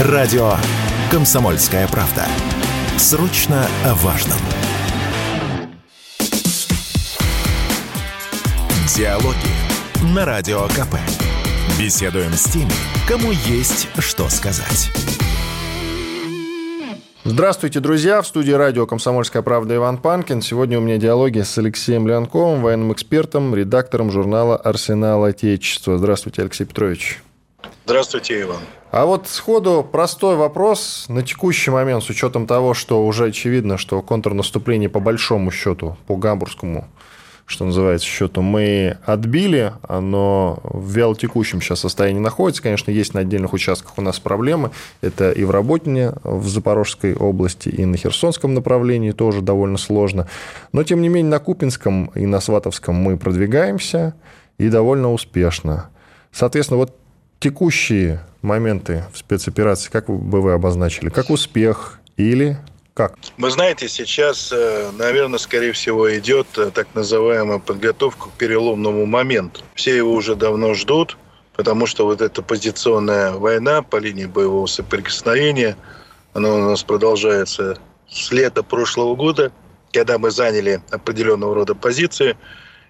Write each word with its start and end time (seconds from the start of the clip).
Радио 0.00 0.54
«Комсомольская 1.08 1.86
правда». 1.86 2.26
Срочно 2.98 3.64
о 3.84 3.94
важном. 3.94 4.38
Диалоги 8.96 9.36
на 10.12 10.24
Радио 10.24 10.62
КП. 10.66 10.96
Беседуем 11.78 12.32
с 12.32 12.42
теми, 12.50 12.72
кому 13.06 13.30
есть 13.30 13.88
что 14.00 14.28
сказать. 14.30 14.90
Здравствуйте, 17.22 17.78
друзья! 17.78 18.20
В 18.20 18.26
студии 18.26 18.50
радио 18.50 18.86
«Комсомольская 18.88 19.42
правда» 19.42 19.76
Иван 19.76 19.98
Панкин. 19.98 20.42
Сегодня 20.42 20.78
у 20.78 20.82
меня 20.82 20.96
диалоги 20.96 21.42
с 21.42 21.56
Алексеем 21.56 22.08
Леонковым, 22.08 22.62
военным 22.62 22.92
экспертом, 22.92 23.54
редактором 23.54 24.10
журнала 24.10 24.56
«Арсенал 24.56 25.22
Отечества». 25.22 25.98
Здравствуйте, 25.98 26.42
Алексей 26.42 26.64
Петрович. 26.64 27.22
Здравствуйте, 27.84 28.40
Иван. 28.42 28.58
А 28.96 29.06
вот 29.06 29.26
сходу 29.26 29.84
простой 29.90 30.36
вопрос 30.36 31.06
на 31.08 31.24
текущий 31.24 31.72
момент, 31.72 32.04
с 32.04 32.10
учетом 32.10 32.46
того, 32.46 32.74
что 32.74 33.04
уже 33.04 33.24
очевидно, 33.26 33.76
что 33.76 34.00
контрнаступление 34.02 34.88
по 34.88 35.00
большому 35.00 35.50
счету, 35.50 35.96
по 36.06 36.16
гамбургскому 36.16 36.86
что 37.44 37.64
называется, 37.64 38.06
счету 38.06 38.40
мы 38.40 38.96
отбили, 39.04 39.72
оно 39.82 40.60
в 40.62 40.92
вялотекущем 40.92 41.60
сейчас 41.60 41.80
состоянии 41.80 42.20
находится. 42.20 42.62
Конечно, 42.62 42.92
есть 42.92 43.14
на 43.14 43.20
отдельных 43.20 43.52
участках 43.52 43.98
у 43.98 44.00
нас 44.00 44.20
проблемы. 44.20 44.70
Это 45.02 45.32
и 45.32 45.42
в 45.42 45.50
Работине, 45.50 46.12
в 46.22 46.46
Запорожской 46.48 47.14
области, 47.14 47.68
и 47.68 47.84
на 47.84 47.96
Херсонском 47.96 48.54
направлении 48.54 49.10
тоже 49.10 49.42
довольно 49.42 49.76
сложно. 49.76 50.28
Но, 50.72 50.84
тем 50.84 51.02
не 51.02 51.08
менее, 51.08 51.32
на 51.32 51.38
Купинском 51.40 52.12
и 52.14 52.26
на 52.26 52.40
Сватовском 52.40 52.94
мы 52.94 53.18
продвигаемся 53.18 54.14
и 54.56 54.68
довольно 54.68 55.12
успешно. 55.12 55.90
Соответственно, 56.30 56.78
вот 56.78 56.96
текущие 57.40 58.20
моменты 58.44 59.04
в 59.12 59.18
спецоперации, 59.18 59.90
как 59.90 60.08
бы 60.08 60.40
вы 60.40 60.52
обозначили? 60.52 61.08
Как 61.08 61.30
успех 61.30 61.98
или 62.16 62.56
как? 62.94 63.16
Вы 63.38 63.50
знаете, 63.50 63.88
сейчас, 63.88 64.52
э, 64.52 64.90
наверное, 64.96 65.40
скорее 65.40 65.72
всего, 65.72 66.16
идет 66.16 66.46
э, 66.56 66.70
так 66.72 66.86
называемая 66.94 67.58
подготовка 67.58 68.28
к 68.28 68.32
переломному 68.34 69.04
моменту. 69.04 69.62
Все 69.74 69.96
его 69.96 70.12
уже 70.12 70.36
давно 70.36 70.74
ждут, 70.74 71.16
потому 71.56 71.86
что 71.86 72.04
вот 72.04 72.20
эта 72.20 72.40
позиционная 72.40 73.32
война 73.32 73.82
по 73.82 73.96
линии 73.96 74.26
боевого 74.26 74.66
соприкосновения, 74.66 75.76
она 76.34 76.54
у 76.54 76.58
нас 76.70 76.84
продолжается 76.84 77.78
с 78.08 78.30
лета 78.30 78.62
прошлого 78.62 79.16
года, 79.16 79.50
когда 79.92 80.18
мы 80.18 80.30
заняли 80.30 80.80
определенного 80.90 81.54
рода 81.54 81.74
позиции 81.74 82.36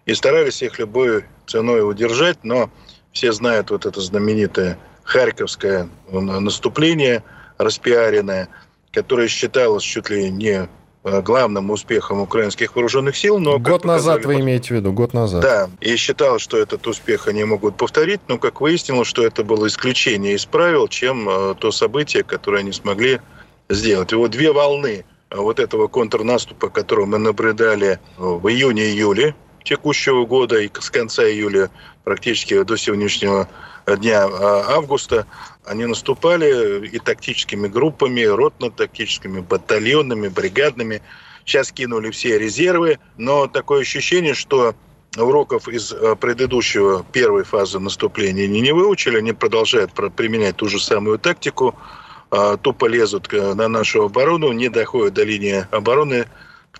и 0.04 0.14
старались 0.14 0.62
их 0.62 0.78
любой 0.78 1.24
ценой 1.46 1.88
удержать, 1.88 2.38
но 2.42 2.70
все 3.12 3.32
знают 3.32 3.70
вот 3.70 3.86
это 3.86 4.00
знаменитое 4.00 4.78
Харьковское 5.04 5.88
наступление 6.10 7.22
распиаренное– 7.58 8.48
которое 8.94 9.28
считалось 9.28 9.82
чуть 9.82 10.08
ли 10.08 10.30
не 10.30 10.68
э, 11.02 11.22
главным 11.22 11.70
успехом 11.70 12.20
украинских 12.20 12.76
вооруженных 12.76 13.16
сил. 13.16 13.38
Но, 13.38 13.58
год 13.58 13.84
назад 13.84 14.24
вы 14.24 14.40
имеете 14.40 14.68
в 14.68 14.70
виду, 14.78 14.92
год 14.92 15.12
назад. 15.12 15.42
Да, 15.42 15.70
и 15.80 15.96
считал, 15.96 16.38
что 16.38 16.56
этот 16.56 16.86
успех 16.86 17.26
они 17.26 17.44
могут 17.44 17.76
повторить, 17.76 18.20
но 18.28 18.38
как 18.38 18.60
выяснилось, 18.60 19.08
что 19.08 19.26
это 19.26 19.42
было 19.42 19.66
исключение 19.66 20.34
из 20.34 20.46
правил, 20.46 20.88
чем 20.88 21.28
э, 21.28 21.54
то 21.58 21.72
событие, 21.72 22.22
которое 22.22 22.58
они 22.58 22.72
смогли 22.72 23.20
сделать. 23.68 24.12
И 24.12 24.16
вот 24.16 24.30
две 24.30 24.52
волны 24.52 25.04
вот 25.30 25.58
этого 25.58 25.88
контрнаступа, 25.88 26.68
который 26.68 27.06
мы 27.06 27.18
наблюдали 27.18 27.98
в 28.16 28.46
июне-июле 28.46 29.34
текущего 29.64 30.24
года 30.26 30.60
и 30.60 30.70
с 30.78 30.90
конца 30.90 31.24
июля 31.24 31.70
практически 32.04 32.62
до 32.62 32.76
сегодняшнего 32.76 33.48
дня 33.86 34.24
а, 34.24 34.76
августа, 34.76 35.26
они 35.64 35.86
наступали 35.86 36.86
и 36.86 36.98
тактическими 36.98 37.68
группами, 37.68 38.22
ротно-тактическими, 38.22 39.40
батальонными, 39.40 40.28
бригадными. 40.28 41.02
Сейчас 41.44 41.72
кинули 41.72 42.10
все 42.10 42.38
резервы, 42.38 42.98
но 43.16 43.46
такое 43.46 43.82
ощущение, 43.82 44.34
что 44.34 44.74
уроков 45.16 45.68
из 45.68 45.92
а, 45.92 46.16
предыдущего 46.16 47.04
первой 47.12 47.44
фазы 47.44 47.78
наступления 47.78 48.44
они 48.44 48.60
не 48.60 48.72
выучили, 48.72 49.18
они 49.18 49.32
продолжают 49.32 49.92
применять 49.92 50.56
ту 50.56 50.68
же 50.68 50.80
самую 50.80 51.18
тактику, 51.18 51.74
а, 52.30 52.56
тупо 52.56 52.86
лезут 52.86 53.30
на 53.32 53.68
нашу 53.68 54.04
оборону, 54.04 54.52
не 54.52 54.68
доходят 54.68 55.14
до 55.14 55.24
линии 55.24 55.66
обороны, 55.70 56.26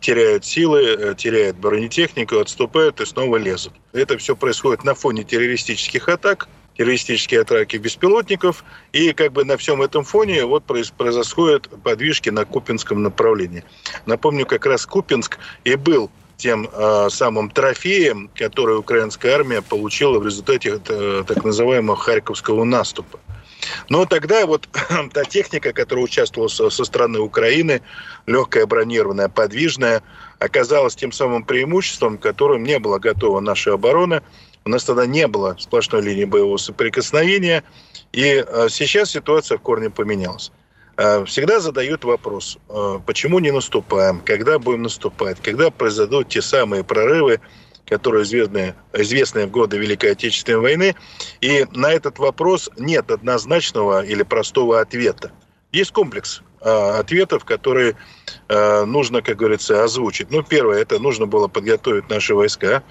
теряют 0.00 0.44
силы, 0.44 0.82
э, 0.82 1.14
теряют 1.16 1.56
бронетехнику, 1.56 2.38
отступают 2.38 3.00
и 3.00 3.06
снова 3.06 3.36
лезут. 3.36 3.72
Это 3.92 4.18
все 4.18 4.36
происходит 4.36 4.84
на 4.84 4.94
фоне 4.94 5.24
террористических 5.24 6.08
атак, 6.08 6.48
террористические 6.76 7.42
атаки 7.42 7.76
беспилотников, 7.76 8.64
и 8.92 9.12
как 9.12 9.32
бы 9.32 9.44
на 9.44 9.56
всем 9.56 9.82
этом 9.82 10.04
фоне 10.04 10.44
вот 10.44 10.64
происходят 10.64 11.68
подвижки 11.82 12.30
на 12.30 12.44
Купинском 12.44 13.02
направлении. 13.02 13.64
Напомню, 14.06 14.46
как 14.46 14.66
раз 14.66 14.86
Купинск 14.86 15.38
и 15.64 15.76
был 15.76 16.10
тем 16.36 16.68
э, 16.72 17.08
самым 17.10 17.50
трофеем, 17.50 18.28
который 18.34 18.76
украинская 18.76 19.34
армия 19.34 19.62
получила 19.62 20.18
в 20.18 20.26
результате 20.26 20.80
э, 20.88 21.24
так 21.26 21.44
называемого 21.44 21.96
Харьковского 21.96 22.64
наступа. 22.64 23.20
Но 23.88 24.04
тогда 24.06 24.46
вот 24.46 24.68
та 25.12 25.24
техника, 25.24 25.72
которая 25.72 26.04
участвовала 26.04 26.48
со, 26.48 26.70
со 26.70 26.84
стороны 26.84 27.20
Украины, 27.20 27.82
легкая 28.26 28.66
бронированная, 28.66 29.28
подвижная, 29.28 30.02
оказалась 30.38 30.96
тем 30.96 31.12
самым 31.12 31.44
преимуществом, 31.44 32.18
которым 32.18 32.64
не 32.64 32.78
была 32.78 32.98
готова 32.98 33.40
наша 33.40 33.74
оборона. 33.74 34.22
У 34.64 34.70
нас 34.70 34.84
тогда 34.84 35.06
не 35.06 35.26
было 35.26 35.56
сплошной 35.58 36.02
линии 36.02 36.24
боевого 36.24 36.56
соприкосновения, 36.56 37.64
и 38.12 38.44
э, 38.46 38.68
сейчас 38.70 39.10
ситуация 39.10 39.58
в 39.58 39.60
корне 39.60 39.90
поменялась. 39.90 40.52
Э, 40.96 41.24
всегда 41.26 41.60
задают 41.60 42.04
вопрос, 42.04 42.58
э, 42.68 43.00
почему 43.04 43.40
не 43.40 43.50
наступаем, 43.50 44.20
когда 44.24 44.58
будем 44.58 44.82
наступать, 44.82 45.40
когда 45.42 45.70
произойдут 45.70 46.28
те 46.28 46.40
самые 46.40 46.84
прорывы, 46.84 47.40
которые 47.86 48.24
известны, 48.24 48.74
известны 48.92 49.46
в 49.46 49.50
годы 49.50 49.78
Великой 49.78 50.12
Отечественной 50.12 50.60
войны. 50.60 50.96
И 51.40 51.66
на 51.72 51.92
этот 51.92 52.18
вопрос 52.18 52.70
нет 52.78 53.10
однозначного 53.10 54.04
или 54.04 54.22
простого 54.22 54.80
ответа. 54.80 55.32
Есть 55.72 55.92
комплекс 55.92 56.42
а, 56.60 56.98
ответов, 57.00 57.44
которые 57.44 57.96
а, 58.48 58.84
нужно, 58.84 59.22
как 59.22 59.36
говорится, 59.36 59.84
озвучить. 59.84 60.30
Ну, 60.30 60.42
первое, 60.42 60.80
это 60.80 60.98
нужно 60.98 61.26
было 61.26 61.48
подготовить 61.48 62.08
наши 62.08 62.34
войска, 62.34 62.82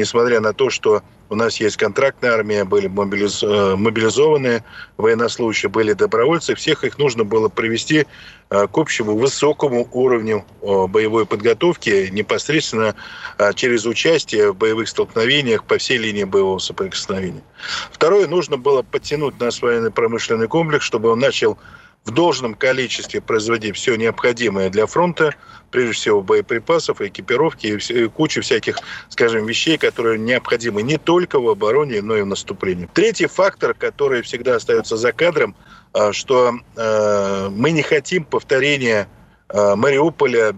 несмотря 0.00 0.40
на 0.40 0.52
то, 0.52 0.70
что 0.70 1.02
у 1.28 1.34
нас 1.36 1.60
есть 1.60 1.76
контрактная 1.76 2.32
армия, 2.32 2.64
были 2.64 2.88
мобилиз... 2.88 3.42
Э, 3.42 3.76
мобилизованные 3.76 4.64
военнослужащие, 4.96 5.70
были 5.70 5.92
добровольцы. 5.92 6.54
Всех 6.54 6.84
их 6.84 6.98
нужно 6.98 7.24
было 7.24 7.48
привести 7.48 8.06
э, 8.50 8.66
к 8.66 8.78
общему 8.78 9.16
высокому 9.16 9.86
уровню 9.92 10.44
боевой 10.60 11.26
подготовки 11.26 12.08
непосредственно 12.10 12.94
э, 13.38 13.52
через 13.54 13.86
участие 13.86 14.52
в 14.52 14.56
боевых 14.56 14.88
столкновениях 14.88 15.64
по 15.64 15.78
всей 15.78 15.98
линии 15.98 16.24
боевого 16.24 16.58
соприкосновения. 16.58 17.42
Второе, 17.92 18.26
нужно 18.26 18.56
было 18.56 18.82
подтянуть 18.82 19.38
наш 19.38 19.62
военно-промышленный 19.62 20.48
комплекс, 20.48 20.84
чтобы 20.84 21.10
он 21.10 21.20
начал 21.20 21.58
в 22.04 22.12
должном 22.12 22.54
количестве 22.54 23.20
производить 23.20 23.76
все 23.76 23.96
необходимое 23.96 24.70
для 24.70 24.86
фронта, 24.86 25.34
прежде 25.70 25.92
всего 25.92 26.22
боеприпасов, 26.22 27.00
экипировки 27.00 27.66
и 27.66 28.08
кучу 28.08 28.40
всяких, 28.40 28.78
скажем, 29.08 29.46
вещей, 29.46 29.76
которые 29.76 30.18
необходимы 30.18 30.82
не 30.82 30.96
только 30.96 31.38
в 31.38 31.48
обороне, 31.48 32.00
но 32.02 32.16
и 32.16 32.22
в 32.22 32.26
наступлении. 32.26 32.88
Третий 32.92 33.26
фактор, 33.26 33.74
который 33.74 34.22
всегда 34.22 34.56
остается 34.56 34.96
за 34.96 35.12
кадром, 35.12 35.54
а, 35.92 36.12
что 36.12 36.54
э, 36.76 37.48
мы 37.50 37.70
не 37.70 37.82
хотим 37.82 38.24
повторения 38.24 39.06
э, 39.48 39.74
Мариуполя, 39.74 40.54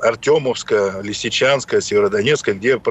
Артемовска, 0.00 1.00
Лисичанска, 1.02 1.80
Северодонецка, 1.80 2.54
где 2.54 2.78
в 2.78 2.82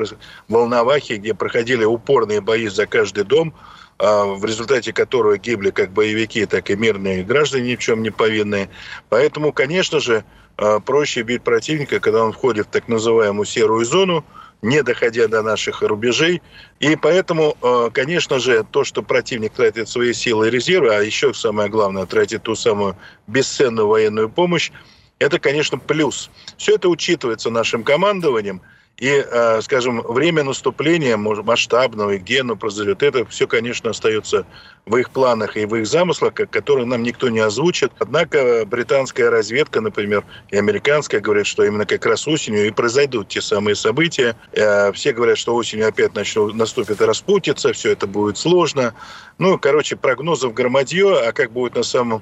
Волновахе, 0.47 1.15
где 1.15 1.33
проходили 1.33 1.83
упорные 1.83 2.41
бои 2.41 2.67
за 2.67 2.85
каждый 2.85 3.23
дом– 3.23 3.53
а, 3.63 3.74
в 3.97 4.43
результате 4.43 4.91
которого 4.91 5.37
гибли 5.37 5.69
как 5.69 5.91
боевики, 5.91 6.45
так 6.45 6.69
и 6.69 6.75
мирные 6.75 7.23
граждане 7.23 7.71
ни 7.71 7.75
в 7.75 7.79
чем 7.79 8.03
не 8.03 8.09
повинные. 8.09 8.69
Поэтому, 9.09 9.53
конечно 9.53 9.99
же, 9.99 10.25
а, 10.57 10.79
проще 10.79 11.21
бить 11.21 11.43
противника, 11.43 11.99
когда 11.99 12.23
он 12.23 12.33
входит 12.33 12.67
в 12.67 12.71
так 12.71 12.87
называемую 12.87 13.45
серую 13.45 13.85
зону, 13.85 14.25
не 14.61 14.83
доходя 14.83 15.27
до 15.27 15.41
наших 15.41 15.81
рубежей. 15.81 16.41
И 16.79 16.95
поэтому, 16.95 17.55
а, 17.61 17.89
конечно 17.89 18.39
же, 18.39 18.65
то, 18.69 18.83
что 18.83 19.01
противник 19.01 19.53
тратит 19.53 19.87
свои 19.87 20.13
силы 20.13 20.47
и 20.47 20.51
резервы, 20.51 20.93
а 20.93 21.01
еще 21.01 21.33
самое 21.33 21.69
главное, 21.69 22.05
тратит 22.05 22.43
ту 22.43 22.55
самую 22.55 22.97
бесценную 23.27 23.87
военную 23.87 24.29
помощь, 24.29 24.71
это, 25.19 25.39
конечно, 25.39 25.77
плюс. 25.77 26.29
Все 26.57 26.75
это 26.75 26.89
учитывается 26.89 27.49
нашим 27.49 27.83
командованием– 27.83 28.61
и, 28.97 29.25
э, 29.29 29.61
скажем, 29.61 30.01
время 30.01 30.43
наступления 30.43 31.17
масштабного, 31.17 32.11
и 32.11 32.17
где 32.17 32.41
оно 32.41 32.55
произойдет, 32.55 33.03
это 33.03 33.25
все, 33.25 33.45
конечно, 33.45 33.89
остается 33.89 34.45
в 34.85 34.95
их 34.95 35.09
планах 35.09 35.57
и 35.57 35.65
в 35.65 35.75
их 35.75 35.85
замыслах, 35.85 36.33
которые 36.33 36.85
нам 36.85 37.03
никто 37.03 37.29
не 37.29 37.39
озвучит. 37.39 37.91
Однако 37.99 38.65
британская 38.65 39.29
разведка, 39.29 39.81
например, 39.81 40.23
и 40.49 40.57
американская 40.57 41.19
говорят, 41.19 41.45
что 41.45 41.65
именно 41.65 41.85
как 41.85 42.05
раз 42.05 42.27
осенью 42.27 42.67
и 42.67 42.71
произойдут 42.71 43.27
те 43.27 43.41
самые 43.41 43.75
события. 43.75 44.37
Э, 44.53 44.93
все 44.93 45.11
говорят, 45.11 45.37
что 45.37 45.55
осенью 45.55 45.87
опять 45.87 46.15
начнут, 46.15 46.55
наступит 46.55 47.01
распутица, 47.01 47.73
все 47.73 47.91
это 47.91 48.07
будет 48.07 48.37
сложно. 48.37 48.93
Ну, 49.37 49.59
короче, 49.59 49.97
прогнозов 49.97 50.53
громадье, 50.53 51.27
а 51.27 51.33
как 51.33 51.51
будет 51.51 51.75
на 51.75 51.83
самом 51.83 52.21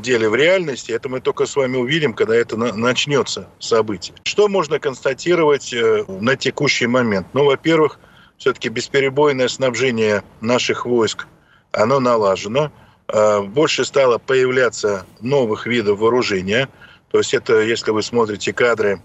деле 0.00 0.28
в 0.28 0.34
реальности, 0.34 0.92
это 0.92 1.08
мы 1.08 1.20
только 1.20 1.46
с 1.46 1.56
вами 1.56 1.76
увидим, 1.76 2.14
когда 2.14 2.34
это 2.34 2.56
начнется 2.56 3.48
событие. 3.58 4.16
Что 4.24 4.48
можно 4.48 4.78
констатировать 4.78 5.74
на 6.08 6.36
текущий 6.36 6.86
момент? 6.86 7.26
Ну, 7.32 7.44
во-первых, 7.44 7.98
все-таки 8.38 8.68
бесперебойное 8.68 9.48
снабжение 9.48 10.22
наших 10.40 10.86
войск, 10.86 11.26
оно 11.72 12.00
налажено. 12.00 12.72
Больше 13.48 13.84
стало 13.84 14.18
появляться 14.18 15.04
новых 15.20 15.66
видов 15.66 15.98
вооружения. 15.98 16.68
То 17.10 17.18
есть 17.18 17.34
это, 17.34 17.60
если 17.60 17.90
вы 17.90 18.02
смотрите 18.02 18.52
кадры 18.52 19.00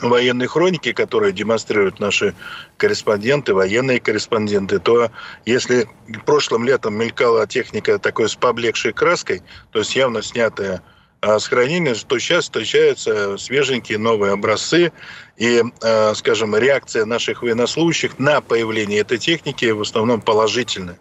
военной 0.00 0.46
хроники, 0.46 0.92
которые 0.92 1.32
демонстрируют 1.32 2.00
наши 2.00 2.34
корреспонденты, 2.76 3.54
военные 3.54 4.00
корреспонденты, 4.00 4.78
то 4.78 5.10
если 5.44 5.88
прошлым 6.24 6.64
летом 6.64 6.94
мелькала 6.94 7.46
техника 7.46 7.98
такой 7.98 8.28
с 8.28 8.34
поблекшей 8.34 8.92
краской, 8.92 9.42
то 9.70 9.80
есть 9.80 9.94
явно 9.94 10.22
снятая 10.22 10.82
а, 11.20 11.38
с 11.38 11.46
хранения, 11.46 11.94
то 11.94 12.18
сейчас 12.18 12.44
встречаются 12.44 13.36
свеженькие 13.38 13.98
новые 13.98 14.32
образцы, 14.32 14.92
и, 15.36 15.62
а, 15.82 16.14
скажем, 16.14 16.56
реакция 16.56 17.04
наших 17.04 17.42
военнослужащих 17.42 18.18
на 18.18 18.40
появление 18.40 19.00
этой 19.00 19.18
техники 19.18 19.66
в 19.66 19.82
основном 19.82 20.20
положительная. 20.20 20.98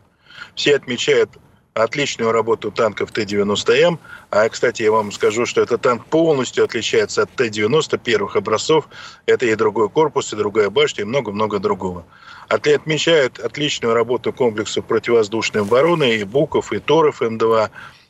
Все 0.56 0.76
отмечают 0.76 1.32
отличную 1.74 2.32
работу 2.32 2.72
танков 2.72 3.12
Т-90М. 3.12 3.98
А, 4.30 4.50
кстати, 4.50 4.84
я 4.84 4.92
вам 4.92 5.12
скажу, 5.12 5.46
что 5.46 5.62
этот 5.62 5.82
танк 5.82 6.06
полностью 6.06 6.66
отличается 6.66 7.24
от 7.24 7.32
Т-90 7.32 7.98
первых 7.98 8.36
образцов. 8.36 8.88
Это 9.26 9.46
и 9.46 9.56
другой 9.56 9.90
корпус, 9.90 10.34
и 10.34 10.36
другая 10.36 10.70
башня, 10.70 11.04
и 11.04 11.06
много-много 11.06 11.60
другого. 11.60 12.06
Отмечают 12.50 13.40
отличную 13.40 13.94
работу 13.94 14.34
комплексов 14.34 14.86
противовоздушной 14.86 15.62
обороны, 15.62 16.16
и 16.18 16.24
БУКов, 16.26 16.74
и 16.74 16.80
ТОРов 16.80 17.22
М2, 17.22 17.70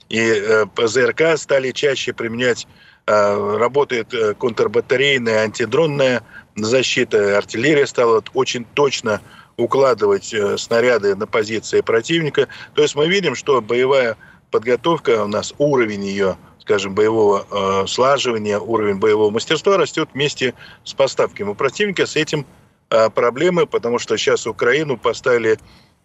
и 0.09 0.19
э, 0.19 0.65
ПЗРК 0.75 1.37
стали 1.37 1.71
чаще 1.71 2.13
применять 2.13 2.67
э, 3.05 3.57
работает 3.57 4.13
э, 4.13 4.33
контрбатарейная 4.33 5.43
антидронная 5.43 6.23
защита, 6.55 7.37
артиллерия 7.37 7.87
стала 7.87 8.23
очень 8.33 8.65
точно 8.73 9.21
укладывать 9.61 10.33
э, 10.33 10.57
снаряды 10.57 11.15
на 11.15 11.27
позиции 11.27 11.81
противника. 11.81 12.47
То 12.73 12.81
есть 12.81 12.95
мы 12.95 13.07
видим, 13.07 13.35
что 13.35 13.61
боевая 13.61 14.17
подготовка 14.49 15.23
у 15.23 15.27
нас, 15.27 15.53
уровень 15.57 16.05
ее, 16.05 16.37
скажем, 16.59 16.93
боевого 16.93 17.45
э, 17.49 17.87
слаживания, 17.87 18.59
уровень 18.59 18.97
боевого 18.97 19.29
мастерства 19.29 19.77
растет 19.77 20.09
вместе 20.13 20.53
с 20.83 20.93
поставками. 20.93 21.49
У 21.49 21.55
противника 21.55 22.05
с 22.05 22.15
этим 22.15 22.45
э, 22.89 23.09
проблемы, 23.09 23.65
потому 23.65 23.99
что 23.99 24.17
сейчас 24.17 24.45
Украину 24.45 24.97
поставили 24.97 25.57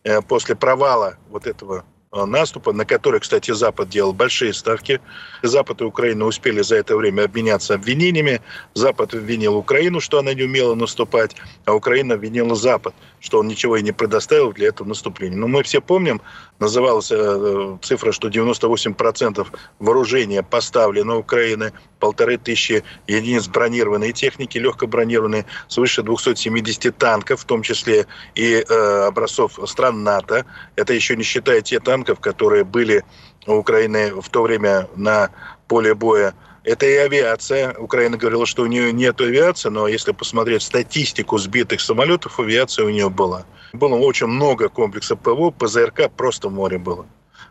э, 0.04 0.22
после 0.22 0.54
провала 0.54 1.16
вот 1.30 1.46
этого 1.46 1.84
Э, 2.16 2.24
наступа, 2.24 2.72
на 2.72 2.84
который, 2.84 3.20
кстати, 3.20 3.50
Запад 3.52 3.88
делал 3.88 4.12
большие 4.12 4.54
ставки. 4.54 5.00
Запад 5.42 5.80
и 5.80 5.84
Украина 5.84 6.24
успели 6.24 6.62
за 6.62 6.76
это 6.76 6.96
время 6.96 7.24
обменяться 7.24 7.74
обвинениями. 7.74 8.40
Запад 8.74 9.14
обвинил 9.14 9.56
Украину, 9.56 10.00
что 10.00 10.18
она 10.18 10.32
не 10.32 10.44
умела 10.44 10.74
наступать, 10.74 11.36
а 11.64 11.74
Украина 11.74 12.14
обвинила 12.14 12.54
Запад, 12.54 12.94
что 13.26 13.40
он 13.40 13.48
ничего 13.48 13.76
и 13.76 13.82
не 13.82 13.90
предоставил 13.90 14.52
для 14.52 14.68
этого 14.68 14.86
наступления. 14.86 15.36
Но 15.36 15.48
мы 15.48 15.64
все 15.64 15.80
помним, 15.80 16.22
называлась 16.60 17.10
э, 17.10 17.78
цифра, 17.82 18.12
что 18.12 18.28
98% 18.28 19.44
вооружения 19.80 20.44
поставлено 20.44 21.18
Украины, 21.18 21.72
полторы 21.98 22.38
тысячи 22.38 22.84
единиц 23.08 23.48
бронированной 23.48 24.12
техники, 24.12 24.58
легко 24.58 24.86
бронированной, 24.86 25.44
свыше 25.66 26.04
270 26.04 26.96
танков, 26.96 27.40
в 27.40 27.44
том 27.46 27.62
числе 27.62 28.06
и 28.36 28.64
э, 28.66 29.06
образцов 29.08 29.58
стран 29.66 30.04
НАТО. 30.04 30.46
Это 30.76 30.92
еще 30.92 31.16
не 31.16 31.24
считая 31.24 31.62
те 31.62 31.80
танков, 31.80 32.20
которые 32.20 32.62
были 32.62 33.04
у 33.48 33.54
Украины 33.54 34.14
в 34.14 34.28
то 34.28 34.42
время 34.42 34.88
на 34.94 35.30
поле 35.66 35.96
боя 35.96 36.32
это 36.66 36.84
и 36.84 36.96
авиация. 36.96 37.74
Украина 37.78 38.16
говорила, 38.16 38.44
что 38.44 38.62
у 38.62 38.66
нее 38.66 38.92
нет 38.92 39.20
авиации, 39.20 39.68
но 39.68 39.86
если 39.86 40.12
посмотреть 40.12 40.62
статистику 40.62 41.38
сбитых 41.38 41.80
самолетов, 41.80 42.40
авиация 42.40 42.84
у 42.84 42.90
нее 42.90 43.08
была. 43.08 43.46
Было 43.72 43.94
очень 43.94 44.26
много 44.26 44.68
комплексов 44.68 45.20
ПВО, 45.20 45.50
ПЗРК 45.50 46.10
просто 46.10 46.48
в 46.48 46.52
море 46.52 46.78
было. 46.78 47.06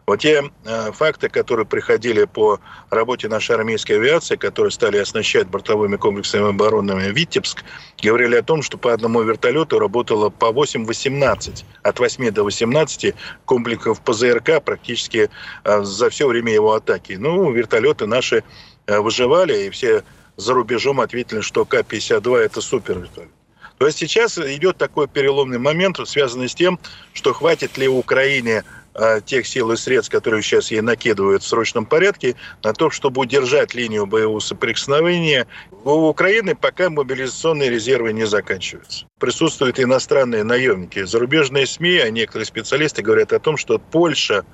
Вот 0.06 0.20
те 0.20 0.44
э, 0.66 0.92
факты, 0.92 1.30
которые 1.30 1.66
приходили 1.66 2.26
по 2.26 2.60
работе 2.92 3.28
нашей 3.28 3.56
армейской 3.56 3.96
авиации, 3.96 4.36
которые 4.36 4.72
стали 4.72 4.98
оснащать 4.98 5.48
бортовыми 5.48 5.96
комплексами 5.96 6.50
оборонными 6.50 7.12
Витебск, 7.12 7.64
говорили 8.04 8.36
о 8.36 8.44
том, 8.44 8.62
что 8.62 8.78
по 8.78 8.94
одному 8.94 9.24
вертолету 9.24 9.80
работало 9.80 10.30
по 10.30 10.52
8-18, 10.52 11.64
от 11.82 12.00
8 12.00 12.32
до 12.32 12.44
18 12.44 13.16
комплексов 13.46 14.02
ПЗРК 14.02 14.64
практически 14.64 15.30
э, 15.64 15.84
за 15.84 16.10
все 16.10 16.28
время 16.28 16.54
его 16.54 16.74
атаки. 16.74 17.14
Ну, 17.14 17.52
вертолеты 17.52 18.06
наши 18.06 18.44
выживали, 18.88 19.66
и 19.66 19.70
все 19.70 20.04
за 20.38 20.54
рубежом 20.54 21.00
ответили, 21.00 21.42
что 21.42 21.66
К-52 21.66 22.38
это 22.38 22.62
супер 22.62 23.00
вертолет. 23.00 23.30
То 23.78 23.88
есть 23.88 23.98
сейчас 23.98 24.38
идет 24.38 24.78
такой 24.78 25.08
переломный 25.08 25.60
момент, 25.60 26.00
связанный 26.08 26.48
с 26.48 26.56
тем, 26.56 26.80
что 27.14 27.34
хватит 27.34 27.78
ли 27.78 27.90
Украине 27.90 28.64
э, 28.94 29.20
тех 29.26 29.46
сил 29.46 29.72
и 29.72 29.76
средств, 29.76 30.12
которые 30.12 30.42
сейчас 30.42 30.72
ей 30.72 30.80
накидывают 30.80 31.44
в 31.44 31.48
срочном 31.48 31.86
порядке, 31.86 32.36
на 32.64 32.72
то, 32.74 32.90
чтобы 32.90 33.22
удержать 33.22 33.74
линию 33.74 34.06
боевого 34.06 34.40
соприкосновения. 34.40 35.46
У 35.84 36.08
Украины 36.08 36.56
пока 36.56 36.90
мобилизационные 36.90 37.70
резервы 37.70 38.14
не 38.14 38.26
заканчиваются. 38.26 39.06
Присутствуют 39.20 39.78
иностранные 39.78 40.46
наемники. 40.46 41.04
Зарубежные 41.04 41.68
СМИ, 41.68 41.98
а 41.98 42.10
некоторые 42.10 42.46
специалисты 42.46 43.02
говорят 43.02 43.34
о 43.34 43.40
том, 43.40 43.58
что 43.58 43.78
Польша 43.78 44.46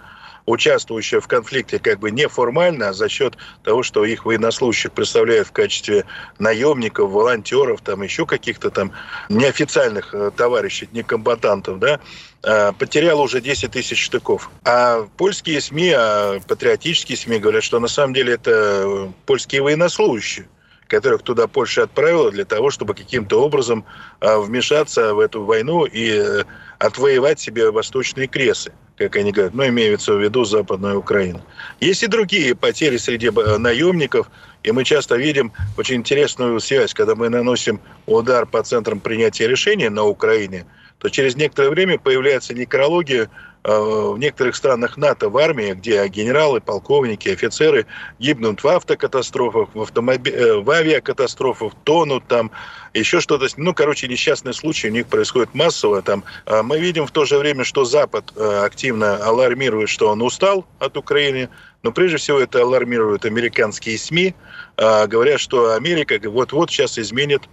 участвующая 0.45 1.19
в 1.19 1.27
конфликте 1.27 1.79
как 1.79 1.99
бы 1.99 2.11
неформально, 2.11 2.89
а 2.89 2.93
за 2.93 3.09
счет 3.09 3.37
того, 3.63 3.83
что 3.83 4.05
их 4.05 4.25
военнослужащих 4.25 4.91
представляют 4.91 5.47
в 5.47 5.51
качестве 5.51 6.05
наемников, 6.39 7.11
волонтеров, 7.11 7.81
там 7.81 8.01
еще 8.01 8.25
каких-то 8.25 8.69
там 8.69 8.91
неофициальных 9.29 10.13
э, 10.13 10.31
товарищей, 10.35 10.89
не 10.91 11.03
комбатантов, 11.03 11.79
да, 11.79 11.99
э, 12.43 12.71
потерял 12.77 13.19
уже 13.21 13.41
10 13.41 13.71
тысяч 13.71 14.03
штыков. 14.03 14.49
А 14.65 15.07
польские 15.17 15.61
СМИ, 15.61 15.93
а 15.95 16.39
патриотические 16.47 17.17
СМИ 17.17 17.39
говорят, 17.39 17.63
что 17.63 17.79
на 17.79 17.87
самом 17.87 18.13
деле 18.13 18.33
это 18.33 19.11
польские 19.25 19.61
военнослужащие 19.61 20.47
которых 20.87 21.23
туда 21.23 21.47
Польша 21.47 21.83
отправила 21.83 22.31
для 22.31 22.43
того, 22.43 22.69
чтобы 22.69 22.93
каким-то 22.93 23.41
образом 23.41 23.85
э, 24.19 24.37
вмешаться 24.37 25.13
в 25.13 25.19
эту 25.19 25.45
войну 25.45 25.85
и 25.85 26.43
отвоевать 26.79 27.39
себе 27.39 27.71
восточные 27.71 28.27
кресы 28.27 28.73
как 29.01 29.15
они 29.15 29.31
говорят, 29.31 29.53
но 29.53 29.67
имеется 29.67 30.13
в 30.13 30.21
виду 30.21 30.45
Западную 30.45 30.99
Украину. 30.99 31.41
Есть 31.79 32.03
и 32.03 32.07
другие 32.07 32.55
потери 32.55 32.97
среди 32.97 33.27
э, 33.27 33.57
наемников, 33.57 34.29
и 34.63 34.71
мы 34.71 34.83
часто 34.83 35.15
видим 35.15 35.51
очень 35.77 35.95
интересную 35.95 36.59
связь, 36.59 36.93
когда 36.93 37.15
мы 37.15 37.29
наносим 37.29 37.79
удар 38.05 38.45
по 38.45 38.61
центрам 38.61 38.99
принятия 38.99 39.47
решений 39.47 39.89
на 39.89 40.03
Украине, 40.03 40.65
то 40.99 41.09
через 41.09 41.35
некоторое 41.35 41.69
время 41.69 41.97
появляется 41.97 42.53
некрология 42.53 43.29
в 43.63 44.17
некоторых 44.17 44.55
странах 44.55 44.97
НАТО 44.97 45.29
в 45.29 45.37
армии, 45.37 45.73
где 45.73 46.07
генералы, 46.07 46.61
полковники, 46.61 47.29
офицеры 47.29 47.85
гибнут 48.17 48.63
в 48.63 48.67
автокатастрофах, 48.67 49.69
в, 49.75 49.81
автомоби... 49.83 50.31
Э, 50.31 50.55
в 50.59 50.69
авиакатастрофах, 50.69 51.73
тонут 51.83 52.23
там, 52.27 52.49
еще 52.95 53.19
что-то. 53.19 53.47
Ну, 53.57 53.75
короче, 53.75 54.07
несчастные 54.07 54.53
случаи 54.53 54.87
у 54.87 54.91
них 54.91 55.05
происходят 55.05 55.53
массово. 55.53 56.01
Там. 56.01 56.23
А 56.45 56.63
мы 56.63 56.79
видим 56.79 57.05
в 57.05 57.11
то 57.11 57.25
же 57.25 57.37
время, 57.37 57.63
что 57.63 57.85
Запад 57.85 58.33
э, 58.35 58.63
активно 58.65 59.17
алармирует, 59.17 59.89
что 59.89 60.09
он 60.09 60.23
устал 60.23 60.65
от 60.79 60.97
Украины, 60.97 61.49
но 61.83 61.91
прежде 61.91 62.17
всего 62.17 62.39
это 62.39 62.61
алармируют 62.61 63.25
американские 63.25 63.97
СМИ, 63.97 64.35
говорят, 64.77 65.39
что 65.39 65.73
Америка 65.73 66.19
вот-вот 66.23 66.69
сейчас 66.69 66.99
изменит 66.99 67.49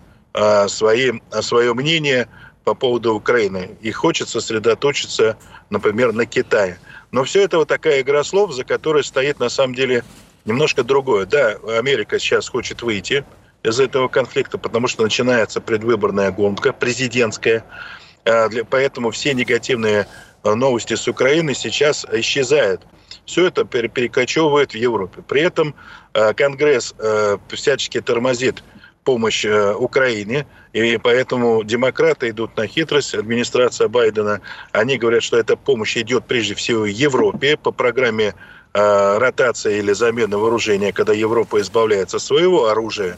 свои, 0.69 1.13
свое 1.41 1.73
мнение 1.73 2.29
по 2.69 2.75
поводу 2.75 3.15
Украины. 3.15 3.79
И 3.81 3.91
хочет 3.93 4.29
сосредоточиться 4.29 5.39
например, 5.71 6.13
на 6.13 6.27
Китае. 6.27 6.79
Но 7.11 7.25
все 7.25 7.43
это 7.43 7.59
вот 7.59 7.69
такая 7.69 8.03
игра 8.03 8.25
слов, 8.25 8.53
за 8.53 8.65
которой 8.65 9.03
стоит 9.05 9.41
на 9.41 9.49
самом 9.49 9.75
деле 9.75 10.05
немножко 10.45 10.83
другое. 10.83 11.27
Да, 11.27 11.57
Америка 11.79 12.19
сейчас 12.19 12.49
хочет 12.49 12.83
выйти 12.83 13.25
из 13.63 13.81
этого 13.81 14.09
конфликта, 14.09 14.59
потому 14.59 14.87
что 14.87 15.03
начинается 15.03 15.61
предвыборная 15.61 16.31
гонка 16.31 16.73
президентская. 16.73 17.65
А, 18.25 18.49
поэтому 18.69 19.11
все 19.11 19.33
негативные 19.33 20.07
а, 20.43 20.55
новости 20.55 20.95
с 20.95 21.09
Украины 21.09 21.55
сейчас 21.55 22.07
исчезают. 22.13 22.83
Все 23.25 23.47
это 23.47 23.65
перекочевывает 23.65 24.73
в 24.73 24.77
Европе. 24.77 25.23
При 25.27 25.41
этом 25.41 25.75
а, 26.13 26.35
Конгресс 26.35 26.95
всячески 27.49 28.01
тормозит 28.01 28.63
помощь 29.09 29.43
э, 29.47 29.73
Украине, 29.73 30.47
и 30.75 30.99
поэтому 30.99 31.65
демократы 31.65 32.29
идут 32.29 32.55
на 32.59 32.67
хитрость, 32.67 33.15
администрация 33.15 33.89
Байдена, 33.89 34.43
они 34.73 34.99
говорят, 34.99 35.23
что 35.23 35.39
эта 35.39 35.57
помощь 35.57 35.97
идет 35.97 36.27
прежде 36.27 36.55
всего 36.55 36.85
Европе 36.85 37.57
по 37.57 37.73
программе 37.73 38.35
э, 38.75 39.19
ротации 39.19 39.79
или 39.79 39.95
замены 39.95 40.37
вооружения, 40.37 40.93
когда 40.93 41.15
Европа 41.15 41.59
избавляется 41.63 42.19
от 42.19 42.23
своего 42.23 42.67
оружия, 42.67 43.17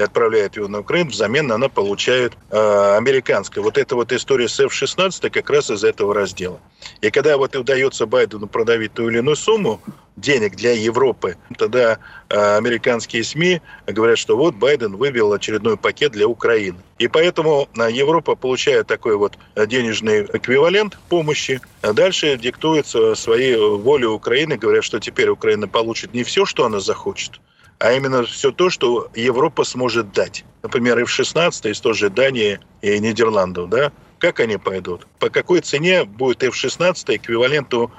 и 0.00 0.02
отправляет 0.02 0.56
его 0.56 0.66
на 0.66 0.80
Украину, 0.80 1.10
взамен 1.10 1.52
она 1.52 1.68
получает 1.68 2.32
э, 2.50 2.96
американское. 2.96 3.62
Вот 3.62 3.76
эта 3.76 3.94
вот 3.94 4.12
история 4.12 4.48
с 4.48 4.58
F-16 4.58 5.28
как 5.28 5.50
раз 5.50 5.70
из 5.70 5.84
этого 5.84 6.14
раздела. 6.14 6.58
И 7.02 7.10
когда 7.10 7.36
вот 7.36 7.54
удается 7.54 8.06
Байдену 8.06 8.46
продавить 8.46 8.94
ту 8.94 9.10
или 9.10 9.18
иную 9.18 9.36
сумму 9.36 9.78
денег 10.16 10.56
для 10.56 10.72
Европы, 10.72 11.36
тогда 11.58 11.98
э, 12.30 12.56
американские 12.56 13.22
СМИ 13.22 13.60
говорят, 13.86 14.16
что 14.16 14.38
вот 14.38 14.54
Байден 14.54 14.96
вывел 14.96 15.34
очередной 15.34 15.76
пакет 15.76 16.12
для 16.12 16.26
Украины. 16.26 16.78
И 16.98 17.06
поэтому 17.06 17.68
э, 17.76 17.92
Европа 17.92 18.36
получает 18.36 18.86
такой 18.86 19.18
вот 19.18 19.34
денежный 19.66 20.22
эквивалент 20.32 20.98
помощи, 21.10 21.60
а 21.82 21.92
дальше 21.92 22.38
диктуется 22.38 23.14
своей 23.14 23.56
волей 23.56 24.06
Украины, 24.06 24.56
говорят, 24.56 24.84
что 24.84 24.98
теперь 24.98 25.28
Украина 25.28 25.68
получит 25.68 26.14
не 26.14 26.24
все, 26.24 26.46
что 26.46 26.64
она 26.64 26.80
захочет, 26.80 27.38
а 27.80 27.92
именно 27.92 28.24
все 28.24 28.52
то, 28.52 28.68
что 28.68 29.08
Европа 29.14 29.64
сможет 29.64 30.12
дать. 30.12 30.44
Например, 30.62 30.98
F-16 30.98 31.70
из 31.70 31.80
той 31.80 31.94
же 31.94 32.10
Дании 32.10 32.60
и 32.82 32.98
Нидерландов, 32.98 33.70
да, 33.70 33.90
как 34.18 34.38
они 34.40 34.58
пойдут? 34.58 35.06
По 35.18 35.30
какой 35.30 35.60
цене 35.60 36.04
будет 36.04 36.42
F-16 36.42 37.16
эквиваленту 37.16 37.90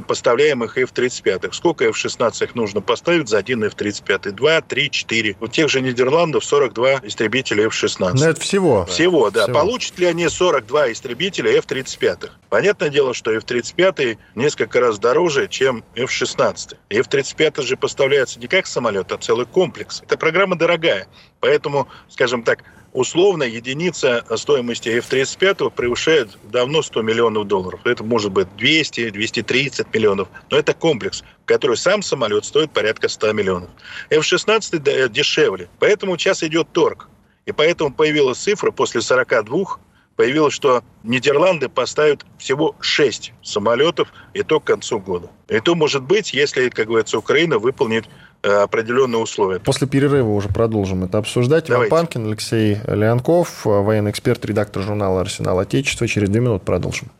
поставляемых 0.00 0.78
F-35. 0.78 1.52
Сколько 1.52 1.86
F-16 1.86 2.50
нужно 2.54 2.80
поставить 2.80 3.28
за 3.28 3.38
один 3.38 3.64
F-35? 3.64 4.30
Два, 4.32 4.60
три, 4.60 4.90
четыре. 4.90 5.36
У 5.40 5.48
тех 5.48 5.68
же 5.68 5.80
Нидерландов 5.80 6.44
42 6.44 7.00
истребителя 7.04 7.66
F-16. 7.66 7.96
Но 7.98 8.10
ну, 8.14 8.24
это 8.26 8.40
всего. 8.40 8.86
Всего, 8.86 9.30
да. 9.30 9.44
Всего. 9.44 9.58
Получат 9.58 9.98
ли 9.98 10.06
они 10.06 10.28
42 10.28 10.92
истребителя 10.92 11.56
F-35? 11.58 12.30
Понятное 12.48 12.90
дело, 12.90 13.14
что 13.14 13.32
F-35 13.32 14.18
несколько 14.34 14.80
раз 14.80 14.98
дороже, 14.98 15.48
чем 15.48 15.82
F-16. 15.96 16.76
F-35 16.90 17.62
же 17.62 17.76
поставляется 17.76 18.38
не 18.38 18.46
как 18.46 18.66
самолет, 18.66 19.10
а 19.12 19.18
целый 19.18 19.46
комплекс. 19.46 20.02
Эта 20.02 20.16
программа 20.16 20.56
дорогая. 20.56 21.08
Поэтому, 21.40 21.88
скажем 22.08 22.42
так, 22.42 22.62
условно 22.92 23.44
единица 23.44 24.24
стоимости 24.36 24.88
F-35 24.88 25.70
превышает 25.70 26.30
давно 26.44 26.82
100 26.82 27.02
миллионов 27.02 27.46
долларов. 27.46 27.80
Это 27.84 28.04
может 28.04 28.32
быть 28.32 28.54
200, 28.56 29.10
230 29.10 29.92
миллионов. 29.92 30.28
Но 30.50 30.58
это 30.58 30.74
комплекс, 30.74 31.22
в 31.42 31.46
который 31.46 31.76
сам 31.76 32.02
самолет 32.02 32.44
стоит 32.44 32.70
порядка 32.72 33.08
100 33.08 33.32
миллионов. 33.32 33.70
F-16 34.10 35.08
дешевле. 35.08 35.68
Поэтому 35.78 36.16
сейчас 36.18 36.42
идет 36.42 36.68
торг. 36.72 37.08
И 37.46 37.52
поэтому 37.52 37.92
появилась 37.92 38.38
цифра 38.38 38.70
после 38.70 39.00
42 39.00 39.78
появилось, 40.16 40.52
что 40.52 40.84
Нидерланды 41.02 41.70
поставят 41.70 42.26
всего 42.36 42.76
6 42.80 43.32
самолетов, 43.42 44.12
и 44.34 44.42
то 44.42 44.60
к 44.60 44.64
концу 44.64 44.98
года. 44.98 45.30
И 45.48 45.60
то 45.60 45.74
может 45.74 46.02
быть, 46.02 46.34
если, 46.34 46.68
как 46.68 46.88
говорится, 46.88 47.16
Украина 47.16 47.58
выполнит 47.58 48.06
Э, 48.06 48.29
определенные 48.42 49.20
условия. 49.20 49.60
После 49.60 49.86
перерыва 49.86 50.30
уже 50.30 50.48
продолжим 50.48 51.04
это 51.04 51.18
обсуждать. 51.18 51.66
Давайте. 51.68 51.90
Иван 51.90 52.06
Панкин, 52.06 52.26
Алексей 52.26 52.78
Леонков, 52.86 53.64
военный 53.64 54.10
эксперт, 54.10 54.44
редактор 54.44 54.82
журнала 54.82 55.20
«Арсенал 55.20 55.58
Отечества». 55.58 56.08
Через 56.08 56.28
две 56.28 56.40
минуты 56.40 56.64
продолжим. 56.64 57.10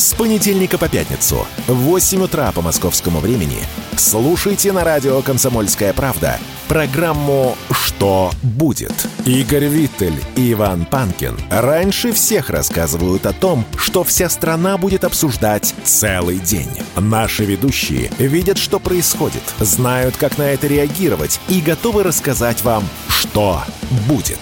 С 0.00 0.14
понедельника 0.14 0.78
по 0.78 0.88
пятницу 0.88 1.46
в 1.68 1.74
8 1.74 2.22
утра 2.22 2.50
по 2.52 2.62
московскому 2.62 3.20
времени 3.20 3.58
слушайте 3.98 4.72
на 4.72 4.82
радио 4.82 5.20
«Комсомольская 5.20 5.92
правда» 5.92 6.38
программу 6.68 7.54
«Что 7.70 8.30
будет?». 8.42 8.94
Игорь 9.26 9.66
Виттель 9.66 10.18
и 10.36 10.52
Иван 10.54 10.86
Панкин 10.86 11.36
раньше 11.50 12.12
всех 12.12 12.48
рассказывают 12.48 13.26
о 13.26 13.34
том, 13.34 13.66
что 13.76 14.02
вся 14.02 14.30
страна 14.30 14.78
будет 14.78 15.04
обсуждать 15.04 15.74
целый 15.84 16.38
день. 16.38 16.70
Наши 16.96 17.44
ведущие 17.44 18.10
видят, 18.16 18.56
что 18.56 18.80
происходит, 18.80 19.42
знают, 19.58 20.16
как 20.16 20.38
на 20.38 20.44
это 20.44 20.66
реагировать 20.66 21.38
и 21.48 21.60
готовы 21.60 22.04
рассказать 22.04 22.64
вам, 22.64 22.88
что 23.10 23.60
будет. 24.08 24.40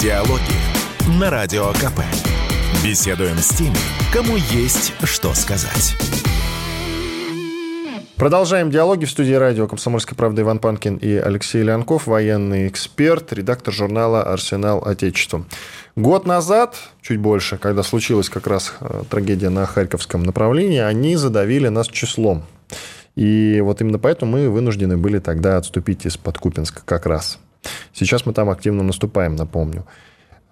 Диалоги 0.00 0.61
на 1.08 1.30
Радио 1.30 1.66
КП. 1.72 2.00
Беседуем 2.84 3.36
с 3.38 3.48
теми, 3.48 3.76
кому 4.12 4.36
есть 4.36 4.92
что 5.04 5.34
сказать. 5.34 5.96
Продолжаем 8.16 8.70
диалоги 8.70 9.04
в 9.04 9.10
студии 9.10 9.32
радио 9.32 9.66
«Комсомольская 9.66 10.16
правда» 10.16 10.42
Иван 10.42 10.60
Панкин 10.60 10.96
и 10.96 11.14
Алексей 11.14 11.62
Леонков, 11.62 12.06
военный 12.06 12.68
эксперт, 12.68 13.32
редактор 13.32 13.74
журнала 13.74 14.22
«Арсенал 14.22 14.86
Отечества». 14.86 15.44
Год 15.96 16.24
назад, 16.24 16.76
чуть 17.00 17.18
больше, 17.18 17.58
когда 17.58 17.82
случилась 17.82 18.28
как 18.28 18.46
раз 18.46 18.74
э, 18.80 19.02
трагедия 19.10 19.48
на 19.48 19.66
Харьковском 19.66 20.22
направлении, 20.22 20.78
они 20.78 21.16
задавили 21.16 21.68
нас 21.68 21.88
числом. 21.88 22.44
И 23.16 23.60
вот 23.60 23.80
именно 23.80 23.98
поэтому 23.98 24.32
мы 24.32 24.48
вынуждены 24.48 24.96
были 24.96 25.18
тогда 25.18 25.56
отступить 25.56 26.06
из-под 26.06 26.38
Купинска 26.38 26.82
как 26.84 27.06
раз. 27.06 27.38
Сейчас 27.92 28.24
мы 28.24 28.32
там 28.32 28.50
активно 28.50 28.82
наступаем, 28.84 29.34
напомню. 29.34 29.84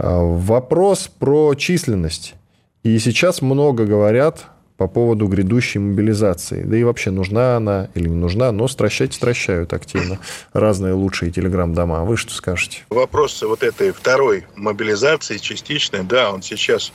А, 0.03 0.23
вопрос 0.23 1.09
про 1.09 1.55
численность. 1.55 2.35
И 2.83 2.99
сейчас 2.99 3.43
много 3.43 3.85
говорят 3.85 4.47
по 4.79 4.89
поводу 4.89 5.27
грядущей 5.27 5.79
мобилизации. 5.79 6.63
Да 6.63 6.75
и 6.75 6.85
вообще, 6.85 7.11
нужна 7.11 7.57
она 7.57 7.91
или 7.95 8.09
не 8.09 8.17
нужна, 8.17 8.51
но 8.51 8.67
стращать 8.67 9.13
стращают 9.13 9.75
активно 9.75 10.19
разные 10.55 10.95
лучшие 10.95 11.31
телеграм-дома. 11.31 12.05
Вы 12.05 12.17
что 12.17 12.33
скажете? 12.33 12.85
Вопрос 12.89 13.43
вот 13.43 13.63
этой 13.63 13.93
второй 13.93 14.47
мобилизации 14.57 15.37
частичной, 15.37 16.03
да, 16.05 16.33
он 16.33 16.41
сейчас 16.41 16.95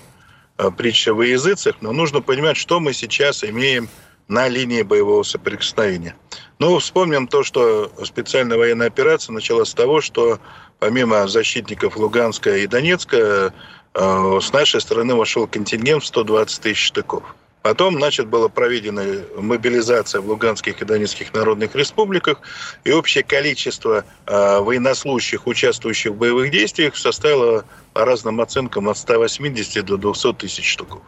а, 0.58 0.72
притча 0.72 1.14
во 1.14 1.24
языцах, 1.26 1.76
но 1.82 1.92
нужно 1.92 2.22
понимать, 2.22 2.58
что 2.58 2.80
мы 2.80 2.94
сейчас 2.94 3.44
имеем 3.44 3.88
на 4.28 4.48
линии 4.48 4.82
боевого 4.82 5.22
соприкосновения. 5.22 6.16
Ну, 6.58 6.80
вспомним 6.80 7.28
то, 7.28 7.44
что 7.44 7.92
специальная 8.04 8.58
военная 8.58 8.88
операция 8.88 9.34
началась 9.34 9.70
с 9.70 9.74
того, 9.76 10.02
что 10.02 10.40
помимо 10.80 11.28
защитников 11.28 11.98
Луганска 11.98 12.58
и 12.58 12.68
Донецка, 12.68 13.54
э, 13.94 14.40
с 14.42 14.54
нашей 14.54 14.82
стороны 14.82 15.16
вошел 15.16 15.48
контингент 15.48 16.04
в 16.04 16.08
120 16.08 16.62
тысяч 16.62 16.88
штыков. 16.88 17.24
Потом, 17.66 17.96
значит, 17.96 18.28
была 18.28 18.48
проведена 18.48 19.04
мобилизация 19.38 20.22
в 20.22 20.28
Луганских 20.28 20.84
и 20.84 20.86
Донецких 20.86 21.34
народных 21.34 21.74
республиках, 21.76 22.42
и 22.84 22.92
общее 22.92 23.24
количество 23.24 24.06
э, 24.28 24.60
военнослужащих, 24.60 25.48
участвующих 25.48 26.12
в 26.12 26.16
боевых 26.16 26.52
действиях, 26.52 26.96
составило 26.96 27.66
по 27.94 28.06
разным 28.06 28.40
оценкам 28.40 28.88
от 28.88 29.00
180 29.00 29.84
до 29.84 29.98
200 29.98 30.34
тысяч 30.34 30.70
штуков. 30.70 31.02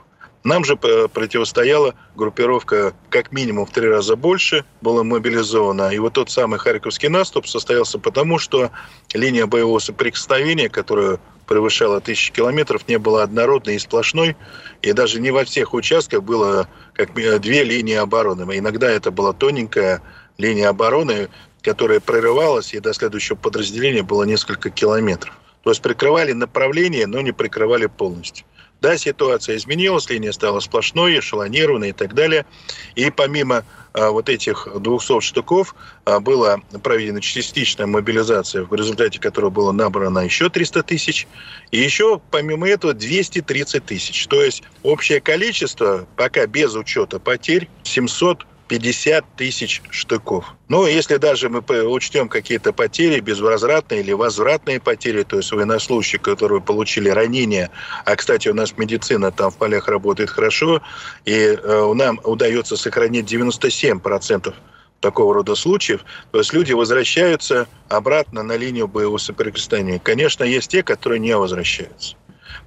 Нам 0.44 0.64
же 0.64 0.78
противостояла 0.78 1.96
группировка 2.16 2.94
как 3.10 3.32
минимум 3.32 3.66
в 3.66 3.72
три 3.72 3.88
раза 3.88 4.16
больше, 4.16 4.64
была 4.82 5.04
мобилизована. 5.04 5.90
И 5.90 6.00
вот 6.00 6.14
тот 6.14 6.30
самый 6.30 6.60
Харьковский 6.60 7.10
наступ 7.10 7.48
состоялся 7.48 8.00
потому, 8.00 8.40
что 8.40 8.72
линия 9.14 9.46
боевого 9.46 9.80
соприкосновения, 9.80 10.70
которая 10.70 11.20
превышала 11.48 12.00
тысячи 12.02 12.32
километров, 12.32 12.88
не 12.88 12.98
была 12.98 13.24
однородной 13.24 13.76
и 13.76 13.80
сплошной. 13.80 14.38
И 14.82 14.94
даже 14.94 15.20
не 15.20 15.32
во 15.32 15.44
всех 15.44 15.74
участках 15.74 16.24
было 16.24 16.68
как 16.94 17.14
две 17.14 17.64
линии 17.64 17.96
обороны. 17.96 18.58
Иногда 18.58 18.90
это 18.90 19.12
была 19.12 19.34
тоненькая 19.34 20.02
линия 20.38 20.70
обороны, 20.70 21.30
которая 21.62 22.00
прорывалась, 22.00 22.74
и 22.74 22.80
до 22.80 22.94
следующего 22.94 23.36
подразделения 23.36 24.04
было 24.04 24.24
несколько 24.24 24.70
километров. 24.70 25.34
То 25.64 25.72
есть 25.72 25.82
прикрывали 25.82 26.32
направление, 26.32 27.08
но 27.08 27.20
не 27.20 27.34
прикрывали 27.34 27.88
полностью. 27.88 28.46
Да, 28.80 28.96
ситуация 28.98 29.56
изменилась, 29.56 30.10
линия 30.10 30.32
стала 30.32 30.60
сплошной, 30.60 31.20
эшелонированной 31.20 31.90
и 31.90 31.94
так 31.94 32.14
далее. 32.14 32.46
И 32.96 33.10
помимо 33.10 33.66
а, 33.94 34.12
вот 34.12 34.30
этих 34.30 34.68
200 34.76 35.22
штуков 35.22 35.74
а, 36.06 36.20
была 36.20 36.60
проведена 36.84 37.20
частичная 37.20 37.88
мобилизация, 37.88 38.64
в 38.64 38.74
результате 38.76 39.20
которой 39.20 39.50
было 39.50 39.72
набрано 39.72 40.20
еще 40.20 40.50
300 40.50 40.84
тысяч. 40.84 41.28
И 41.72 41.80
еще 41.80 42.22
помимо 42.30 42.70
этого 42.70 42.94
230 42.94 43.84
тысяч. 43.84 44.28
То 44.28 44.44
есть 44.44 44.62
общее 44.84 45.22
количество, 45.22 46.08
пока 46.16 46.46
без 46.46 46.76
учета 46.76 47.20
потерь, 47.20 47.68
700 47.84 48.46
50 48.68 49.26
тысяч 49.36 49.82
штыков. 49.90 50.54
Ну, 50.68 50.86
если 50.86 51.18
даже 51.18 51.50
мы 51.50 51.62
учтем 51.88 52.30
какие-то 52.30 52.74
потери, 52.74 53.20
безвозвратные 53.20 54.02
или 54.02 54.12
возвратные 54.12 54.80
потери, 54.80 55.24
то 55.24 55.38
есть 55.38 55.52
военнослужащие, 55.52 56.20
которые 56.20 56.62
получили 56.62 57.10
ранения, 57.10 57.70
а, 58.06 58.16
кстати, 58.16 58.50
у 58.50 58.54
нас 58.54 58.78
медицина 58.78 59.32
там 59.32 59.52
в 59.52 59.58
полях 59.58 59.88
работает 59.88 60.30
хорошо, 60.30 60.82
и 61.26 61.34
э, 61.34 61.94
нам 61.94 62.20
удается 62.24 62.76
сохранить 62.76 63.32
97% 63.32 64.54
такого 65.00 65.34
рода 65.34 65.56
случаев, 65.56 66.04
то 66.32 66.40
есть 66.40 66.54
люди 66.54 66.74
возвращаются 66.74 67.68
обратно 67.88 68.44
на 68.44 68.58
линию 68.58 68.88
боевого 68.88 69.18
соприкосновения. 69.18 70.00
Конечно, 70.00 70.44
есть 70.44 70.70
те, 70.72 70.84
которые 70.84 71.20
не 71.20 71.36
возвращаются. 71.38 72.16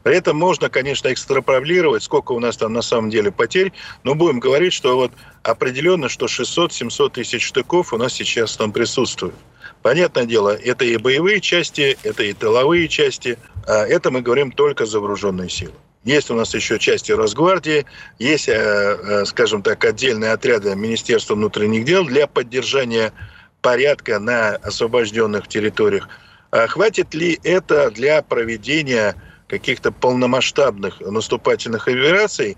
При 0.02 0.16
этом 0.16 0.36
можно, 0.36 0.68
конечно, 0.68 1.12
экстраполировать, 1.12 2.02
сколько 2.02 2.32
у 2.32 2.40
нас 2.40 2.56
там 2.56 2.72
на 2.72 2.82
самом 2.82 3.10
деле 3.10 3.30
потерь, 3.30 3.72
но 4.02 4.14
будем 4.14 4.40
говорить, 4.40 4.72
что 4.72 4.96
вот 4.96 5.12
определенно, 5.42 6.08
что 6.08 6.26
600-700 6.26 7.10
тысяч 7.10 7.44
штыков 7.44 7.92
у 7.92 7.96
нас 7.96 8.12
сейчас 8.12 8.56
там 8.56 8.72
присутствует. 8.72 9.34
Понятное 9.82 10.26
дело, 10.26 10.54
это 10.54 10.84
и 10.84 10.96
боевые 10.96 11.40
части, 11.40 11.96
это 12.02 12.22
и 12.22 12.32
тыловые 12.32 12.88
части, 12.88 13.38
а 13.66 13.86
это 13.86 14.10
мы 14.10 14.20
говорим 14.20 14.52
только 14.52 14.84
за 14.84 15.00
вооруженные 15.00 15.48
силы. 15.48 15.72
Есть 16.04 16.30
у 16.30 16.34
нас 16.34 16.54
еще 16.54 16.78
части 16.78 17.12
Росгвардии, 17.12 17.84
есть, 18.18 18.48
э, 18.48 18.52
э, 18.52 19.24
скажем 19.26 19.62
так, 19.62 19.84
отдельные 19.84 20.32
отряды 20.32 20.74
Министерства 20.74 21.34
внутренних 21.34 21.84
дел 21.84 22.06
для 22.06 22.26
поддержания 22.26 23.12
порядка 23.60 24.18
на 24.18 24.56
освобожденных 24.56 25.46
территориях. 25.46 26.08
А 26.50 26.66
хватит 26.66 27.14
ли 27.14 27.38
это 27.44 27.90
для 27.90 28.22
проведения 28.22 29.14
каких-то 29.50 29.90
полномасштабных 29.90 31.00
наступательных 31.00 31.88
операций? 31.88 32.56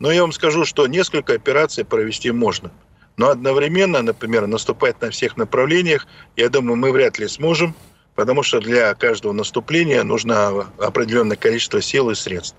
Но 0.00 0.10
я 0.10 0.22
вам 0.22 0.32
скажу, 0.32 0.64
что 0.64 0.86
несколько 0.88 1.34
операций 1.34 1.84
провести 1.84 2.32
можно. 2.32 2.72
Но 3.16 3.28
одновременно, 3.28 4.02
например, 4.02 4.46
наступать 4.48 5.00
на 5.00 5.10
всех 5.10 5.36
направлениях, 5.36 6.06
я 6.36 6.48
думаю, 6.48 6.76
мы 6.76 6.90
вряд 6.90 7.18
ли 7.18 7.28
сможем, 7.28 7.74
потому 8.16 8.42
что 8.42 8.60
для 8.60 8.94
каждого 8.94 9.32
наступления 9.32 10.02
нужно 10.02 10.66
определенное 10.78 11.36
количество 11.36 11.80
сил 11.80 12.10
и 12.10 12.14
средств. 12.14 12.56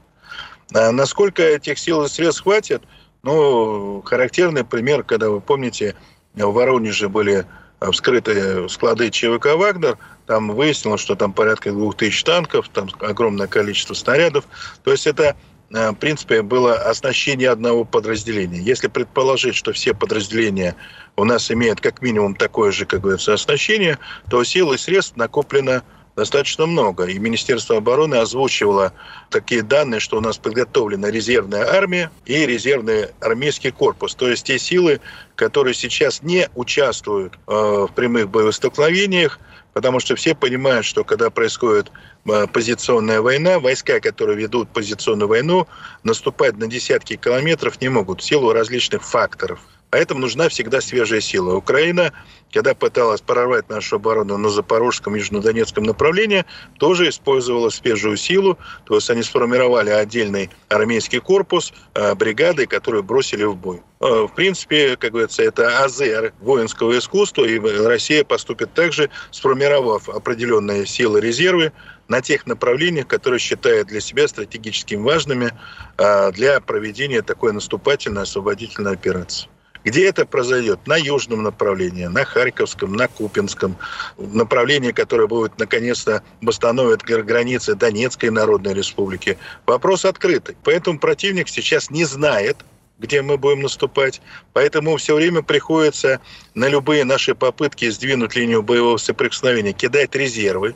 А 0.73 0.91
насколько 0.91 1.43
этих 1.43 1.77
сил 1.77 2.05
и 2.05 2.09
средств 2.09 2.43
хватит? 2.43 2.83
Ну, 3.23 4.01
характерный 4.05 4.63
пример, 4.63 5.03
когда 5.03 5.29
вы 5.29 5.41
помните, 5.41 5.95
в 6.33 6.51
Воронеже 6.51 7.09
были 7.09 7.45
вскрыты 7.91 8.69
склады 8.69 9.09
ЧВК 9.09 9.55
«Вагнер», 9.55 9.97
там 10.25 10.51
выяснилось, 10.51 11.01
что 11.01 11.15
там 11.15 11.33
порядка 11.33 11.71
двух 11.71 11.97
тысяч 11.97 12.23
танков, 12.23 12.69
там 12.69 12.89
огромное 12.99 13.47
количество 13.47 13.93
снарядов. 13.93 14.45
То 14.83 14.91
есть 14.91 15.07
это 15.07 15.35
Э, 15.73 15.89
в 15.89 15.95
принципе, 15.95 16.41
было 16.41 16.75
оснащение 16.75 17.49
одного 17.49 17.83
подразделения. 17.83 18.59
Если 18.59 18.87
предположить, 18.87 19.55
что 19.55 19.73
все 19.73 19.93
подразделения 19.93 20.75
у 21.15 21.23
нас 21.23 21.51
имеют 21.51 21.81
как 21.81 22.01
минимум 22.01 22.35
такое 22.35 22.71
же, 22.71 22.85
как 22.85 23.01
говорится, 23.01 23.33
оснащение, 23.33 23.97
то 24.29 24.43
сил 24.43 24.71
и 24.73 24.77
средств 24.77 25.17
накоплено 25.17 25.83
достаточно 26.15 26.67
много. 26.67 27.05
И 27.05 27.17
Министерство 27.17 27.77
обороны 27.77 28.15
озвучивало 28.15 28.93
такие 29.31 29.63
данные, 29.63 29.99
что 29.99 30.17
у 30.17 30.21
нас 30.21 30.37
подготовлена 30.37 31.09
резервная 31.09 31.65
армия 31.65 32.11
и 32.27 32.45
резервный 32.45 33.07
армейский 33.19 33.71
корпус. 33.71 34.13
То 34.13 34.29
есть 34.29 34.45
те 34.45 34.59
силы, 34.59 35.01
которые 35.33 35.73
сейчас 35.73 36.21
не 36.21 36.49
участвуют 36.53 37.33
э, 37.47 37.51
в 37.51 37.89
прямых 37.95 38.29
боевых 38.29 38.53
столкновениях, 38.53 39.39
потому 39.73 39.99
что 39.99 40.15
все 40.15 40.35
понимают, 40.35 40.85
что 40.85 41.03
когда 41.03 41.29
происходит 41.29 41.91
э, 42.25 42.47
позиционная 42.47 43.21
война, 43.21 43.59
войска, 43.59 43.99
которые 43.99 44.37
ведут 44.37 44.69
позиционную 44.69 45.27
войну, 45.27 45.67
наступать 46.03 46.57
на 46.57 46.67
десятки 46.67 47.15
километров 47.15 47.81
не 47.81 47.89
могут 47.89 48.21
в 48.21 48.23
силу 48.23 48.53
различных 48.53 49.03
факторов. 49.03 49.59
Поэтому 49.93 50.21
нужна 50.21 50.49
всегда 50.49 50.81
свежая 50.81 51.21
сила. 51.21 51.53
Украина, 51.53 52.11
когда 52.51 52.73
пыталась 52.73 53.21
прорвать 53.21 53.69
нашу 53.69 53.97
оборону 53.97 54.39
на 54.39 54.49
Запорожском 54.49 55.13
Южнодонецком 55.13 55.83
направлении, 55.83 56.45
тоже 56.79 57.09
использовала 57.09 57.69
свежую 57.69 58.17
силу. 58.17 58.57
То 58.85 58.95
есть 58.95 59.11
они 59.11 59.21
сформировали 59.21 59.91
отдельный 59.91 60.49
армейский 60.69 61.19
корпус, 61.19 61.73
э, 61.93 62.15
бригады, 62.15 62.65
которые 62.65 63.03
бросили 63.03 63.43
в 63.43 63.55
бой. 63.55 63.83
Э, 63.99 64.23
в 64.23 64.33
принципе, 64.33 64.97
как 64.97 65.11
говорится, 65.11 65.43
это 65.43 65.83
азы 65.83 66.33
воинского 66.39 66.97
искусства, 66.97 67.45
и 67.45 67.59
Россия 67.59 68.23
поступит 68.23 68.73
также, 68.73 69.11
сформировав 69.29 70.09
определенные 70.09 70.87
силы 70.87 71.21
резервы 71.21 71.71
на 72.07 72.19
тех 72.19 72.47
направлениях, 72.47 73.05
которые 73.05 73.39
считает 73.39 73.89
для 73.89 74.01
себя 74.01 74.27
стратегически 74.27 74.95
важными 74.95 75.51
э, 75.99 76.31
для 76.31 76.59
проведения 76.61 77.21
такой 77.21 77.53
наступательной 77.53 78.23
освободительной 78.23 78.93
операции. 78.93 79.52
Где 79.83 80.07
это 80.07 80.25
произойдет? 80.25 80.87
На 80.87 80.97
южном 80.97 81.43
направлении, 81.43 82.05
на 82.05 82.23
Харьковском, 82.23 82.93
на 82.93 83.07
Купинском. 83.07 83.77
Направлении, 84.17 84.91
которое 84.91 85.27
будет 85.27 85.57
наконец-то 85.59 86.23
восстановит 86.41 87.03
границы 87.03 87.75
Донецкой 87.75 88.29
Народной 88.29 88.73
Республики. 88.73 89.37
Вопрос 89.65 90.05
открытый. 90.05 90.55
Поэтому 90.63 90.99
противник 90.99 91.49
сейчас 91.49 91.89
не 91.89 92.05
знает, 92.05 92.57
где 92.99 93.21
мы 93.21 93.37
будем 93.37 93.61
наступать. 93.61 94.21
Поэтому 94.53 94.95
все 94.97 95.15
время 95.15 95.41
приходится 95.41 96.21
на 96.53 96.67
любые 96.69 97.03
наши 97.03 97.35
попытки 97.35 97.89
сдвинуть 97.89 98.35
линию 98.35 98.63
боевого 98.63 98.97
соприкосновения 98.97 99.73
кидать 99.73 100.15
резервы, 100.15 100.75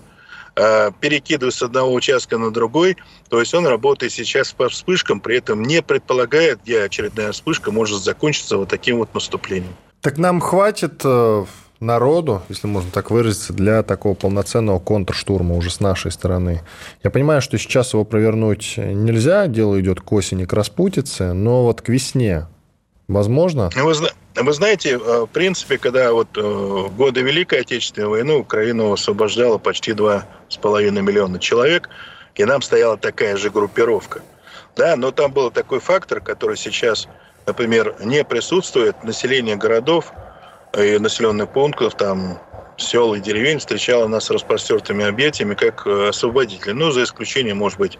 Э, 0.59 0.89
перекидывать 0.99 1.53
с 1.53 1.61
одного 1.61 1.93
участка 1.93 2.39
на 2.39 2.49
другой. 2.49 2.97
То 3.29 3.39
есть 3.39 3.53
он 3.53 3.67
работает 3.67 4.11
сейчас 4.11 4.53
по 4.53 4.69
вспышкам, 4.69 5.19
при 5.19 5.37
этом 5.37 5.61
не 5.61 5.83
предполагает, 5.83 6.61
где 6.63 6.81
очередная 6.81 7.31
вспышка 7.31 7.71
может 7.71 8.01
закончиться 8.03 8.57
вот 8.57 8.67
таким 8.67 8.97
вот 8.97 9.13
наступлением. 9.13 9.75
Так 10.01 10.17
нам 10.17 10.39
хватит 10.39 11.01
э, 11.03 11.45
народу, 11.79 12.41
если 12.49 12.65
можно 12.65 12.89
так 12.89 13.11
выразиться, 13.11 13.53
для 13.53 13.83
такого 13.83 14.15
полноценного 14.15 14.79
контрштурма 14.79 15.55
уже 15.55 15.69
с 15.69 15.79
нашей 15.79 16.11
стороны. 16.11 16.63
Я 17.03 17.11
понимаю, 17.11 17.43
что 17.43 17.59
сейчас 17.59 17.93
его 17.93 18.03
провернуть 18.03 18.77
нельзя, 18.77 19.45
дело 19.45 19.79
идет 19.79 20.01
к 20.01 20.11
осени, 20.11 20.45
к 20.45 20.53
распутице, 20.53 21.33
но 21.33 21.65
вот 21.65 21.83
к 21.83 21.89
весне 21.89 22.47
возможно? 23.07 23.69
Вы, 23.75 23.93
вы 24.43 24.53
знаете, 24.53 24.91
э, 24.91 25.21
в 25.21 25.27
принципе, 25.27 25.77
когда 25.77 26.13
вот 26.13 26.37
э, 26.37 26.41
в 26.41 26.95
годы 26.95 27.21
Великой 27.21 27.61
Отечественной 27.61 28.07
войны 28.07 28.35
Украину 28.35 28.93
освобождало 28.93 29.57
почти 29.57 29.91
2,5 29.91 31.01
миллиона 31.01 31.39
человек, 31.39 31.89
и 32.35 32.45
нам 32.45 32.61
стояла 32.61 32.97
такая 32.97 33.35
же 33.37 33.49
группировка. 33.49 34.21
Да, 34.75 34.95
но 34.95 35.11
там 35.11 35.31
был 35.31 35.49
такой 35.49 35.79
фактор, 35.79 36.21
который 36.21 36.55
сейчас, 36.55 37.07
например, 37.47 37.95
не 38.03 38.23
присутствует. 38.23 39.03
Население 39.03 39.55
городов 39.55 40.13
и 40.77 40.99
населенных 40.99 41.51
пунктов, 41.51 41.95
там, 41.95 42.39
сел 42.77 43.15
и 43.15 43.19
деревень 43.19 43.57
встречало 43.57 44.07
нас 44.07 44.25
с 44.25 44.29
распростертыми 44.29 45.05
объятиями 45.05 45.55
как 45.55 45.87
э, 45.87 46.09
освободители. 46.09 46.71
Ну, 46.71 46.91
за 46.91 47.03
исключением, 47.03 47.57
может 47.57 47.79
быть, 47.79 47.97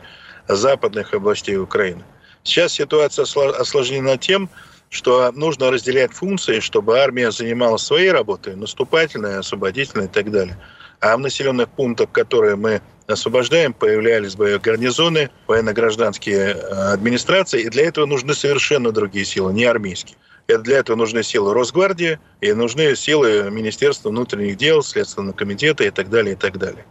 западных 0.48 1.14
областей 1.14 1.58
Украины. 1.58 2.04
Сейчас 2.44 2.74
ситуация 2.74 3.24
осложнена 3.24 4.18
тем, 4.18 4.50
что 4.50 4.58
нужно 5.34 5.72
разделять 5.72 6.14
функции, 6.14 6.60
чтобы 6.60 7.00
армия 7.00 7.32
занималась 7.32 7.84
своей 7.84 8.12
работой, 8.12 8.56
наступательной, 8.56 9.40
освободительной 9.40 10.06
и 10.06 10.10
так 10.10 10.32
далее. 10.32 10.58
А 11.00 11.16
в 11.16 11.20
населенных 11.20 11.70
пунктах, 11.70 12.12
которые 12.12 12.56
мы 12.56 12.82
освобождаем, 13.06 13.74
появлялись 13.74 14.36
бы 14.36 14.60
гарнизоны, 14.62 15.30
военно-гражданские 15.48 16.56
э, 16.56 16.94
администрации, 16.94 17.62
и 17.62 17.70
для 17.70 17.86
этого 17.86 18.06
нужны 18.06 18.34
совершенно 18.34 18.92
другие 18.92 19.26
силы, 19.26 19.54
не 19.54 19.66
армейские. 19.66 20.18
Это 20.48 20.60
для 20.60 20.78
этого 20.78 20.96
нужны 20.96 21.24
силы 21.24 21.54
Росгвардии 21.54 22.20
и 22.40 22.54
нужны 22.54 22.96
силы 22.96 23.50
Министерства 23.52 24.10
внутренних 24.10 24.58
дел, 24.58 24.82
Следственного 24.82 25.36
комитета 25.36 25.84
и 25.84 25.90
так 25.90 26.10
далее, 26.10 26.34
и 26.34 26.38
так 26.38 26.58
далее. 26.58 26.86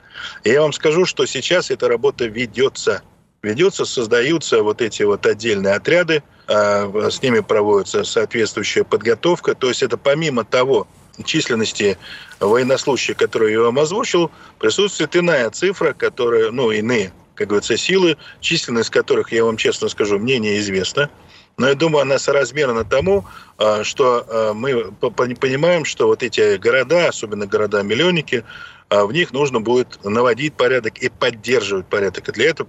И 0.44 0.50
я 0.50 0.60
вам 0.60 0.72
скажу, 0.72 1.06
что 1.06 1.24
сейчас 1.26 1.70
эта 1.70 1.88
работа 1.88 2.26
ведется. 2.26 3.02
Ведется, 3.42 3.84
создаются 3.84 4.62
вот 4.62 4.82
эти 4.82 5.02
вот 5.04 5.24
отдельные 5.26 5.74
отряды, 5.74 6.22
с 6.48 7.22
ними 7.22 7.40
проводится 7.40 8.04
соответствующая 8.04 8.84
подготовка. 8.84 9.54
То 9.54 9.68
есть 9.68 9.82
это 9.82 9.96
помимо 9.96 10.44
того 10.44 10.86
численности 11.24 11.98
военнослужащих, 12.40 13.16
которые 13.16 13.54
я 13.54 13.60
вам 13.60 13.78
озвучил, 13.78 14.30
присутствует 14.58 15.16
иная 15.16 15.50
цифра, 15.50 15.92
которая, 15.92 16.50
ну, 16.50 16.70
иные, 16.70 17.12
как 17.34 17.48
говорится, 17.48 17.76
силы, 17.76 18.16
численность 18.40 18.90
которых, 18.90 19.32
я 19.32 19.44
вам 19.44 19.56
честно 19.56 19.88
скажу, 19.88 20.18
мне 20.18 20.38
неизвестна. 20.38 21.10
Но 21.58 21.68
я 21.68 21.74
думаю, 21.74 22.02
она 22.02 22.18
соразмерна 22.18 22.84
тому, 22.84 23.24
а, 23.56 23.82
что 23.82 24.26
а, 24.28 24.52
мы 24.52 24.92
понимаем, 24.92 25.84
что 25.86 26.06
вот 26.06 26.22
эти 26.22 26.56
города, 26.56 27.08
особенно 27.08 27.46
города-миллионники, 27.46 28.44
в 28.88 29.10
них 29.10 29.32
нужно 29.32 29.60
будет 29.60 29.98
наводить 30.04 30.54
порядок 30.54 30.98
и 30.98 31.08
поддерживать 31.08 31.86
порядок. 31.86 32.28
И 32.28 32.32
для 32.32 32.50
этого 32.50 32.68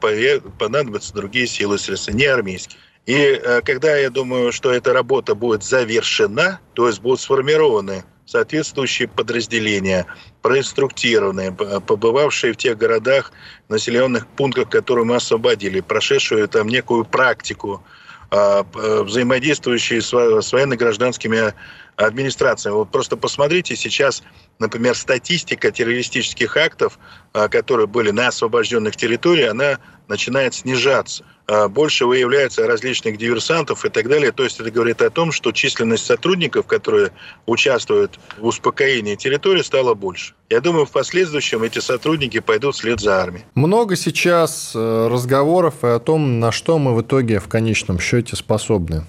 понадобятся 0.57 1.13
другие 1.13 1.45
силы 1.45 1.77
средства, 1.77 2.11
не 2.11 2.25
армейские. 2.25 2.79
И 3.07 3.15
э, 3.15 3.61
когда 3.61 3.95
я 3.95 4.09
думаю, 4.09 4.51
что 4.51 4.71
эта 4.71 4.93
работа 4.93 5.33
будет 5.33 5.63
завершена, 5.63 6.59
то 6.73 6.87
есть 6.87 7.01
будут 7.01 7.21
сформированы 7.21 8.03
соответствующие 8.25 9.07
подразделения, 9.07 10.05
проинструктированные, 10.41 11.53
побывавшие 11.53 12.51
в 12.51 12.57
тех 12.57 12.77
городах, 12.77 13.31
населенных 13.69 14.27
пунктах, 14.27 14.69
которые 14.69 15.05
мы 15.05 15.15
освободили, 15.15 15.79
прошедшие 15.79 16.47
там 16.47 16.67
некую 16.67 17.05
практику, 17.05 17.81
а, 18.29 18.65
взаимодействующие 18.73 20.01
с 20.01 20.51
военно-гражданскими 20.51 21.53
администрациями. 21.95 22.75
Вот 22.75 22.91
просто 22.91 23.15
посмотрите 23.15 23.77
сейчас, 23.77 24.21
например, 24.59 24.95
статистика 24.95 25.71
террористических 25.71 26.57
актов, 26.57 26.99
а, 27.31 27.47
которые 27.47 27.87
были 27.87 28.11
на 28.11 28.27
освобожденных 28.27 28.97
территориях, 28.97 29.51
она 29.51 29.79
начинает 30.07 30.53
снижаться. 30.53 31.23
А, 31.47 31.69
больше 31.69 32.05
выявляется 32.05 32.67
различных 32.67 33.17
диверсантов 33.17 33.85
и 33.85 33.89
так 33.89 34.07
далее. 34.09 34.31
То 34.31 34.43
есть 34.43 34.59
это 34.59 34.69
говорит 34.69 35.01
о 35.01 35.09
том, 35.09 35.31
что 35.31 35.51
численность 35.51 36.05
сотрудников, 36.05 36.67
которые 36.67 37.11
участвуют 37.45 38.19
в 38.37 38.45
успокоении 38.45 39.15
территории, 39.15 39.61
стала 39.61 39.93
больше. 39.93 40.33
Я 40.49 40.61
думаю, 40.61 40.85
в 40.85 40.91
последующем 40.91 41.63
эти 41.63 41.79
сотрудники 41.79 42.39
пойдут 42.39 42.75
вслед 42.75 42.99
за 42.99 43.21
армией. 43.21 43.45
Много 43.55 43.95
сейчас 43.95 44.73
э, 44.75 45.07
разговоров 45.09 45.83
и 45.83 45.87
о 45.87 45.99
том, 45.99 46.39
на 46.39 46.51
что 46.51 46.79
мы 46.79 46.93
в 46.93 47.01
итоге 47.01 47.39
в 47.39 47.47
конечном 47.47 47.99
счете 47.99 48.35
способны. 48.35 49.05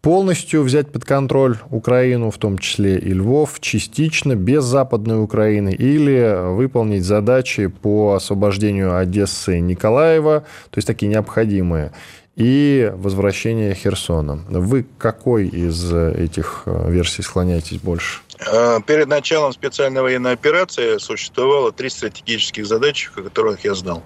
Полностью 0.00 0.62
взять 0.62 0.90
под 0.92 1.04
контроль 1.04 1.56
Украину, 1.70 2.30
в 2.30 2.38
том 2.38 2.58
числе 2.58 2.98
и 2.98 3.12
Львов, 3.12 3.60
частично, 3.60 4.34
без 4.34 4.64
Западной 4.64 5.22
Украины, 5.22 5.72
или 5.72 6.54
выполнить 6.54 7.04
задачи 7.04 7.66
по 7.66 8.14
освобождению 8.14 8.96
Одессы 8.96 9.58
и 9.58 9.60
Николаева, 9.60 10.40
то 10.70 10.78
есть 10.78 10.86
такие 10.86 11.08
необходимые, 11.08 11.92
и 12.36 12.92
возвращение 12.94 13.74
Херсона. 13.74 14.44
Вы 14.48 14.86
какой 14.96 15.48
из 15.48 15.92
этих 15.92 16.62
э, 16.66 16.88
версий 16.88 17.22
склоняетесь 17.22 17.78
больше? 17.78 18.20
Э, 18.38 18.78
перед 18.86 19.08
началом 19.08 19.52
специальной 19.52 20.02
военной 20.02 20.32
операции 20.32 20.98
существовало 20.98 21.72
три 21.72 21.90
стратегических 21.90 22.64
задачи, 22.66 23.10
о 23.16 23.22
которых 23.22 23.64
я 23.64 23.74
знал. 23.74 24.04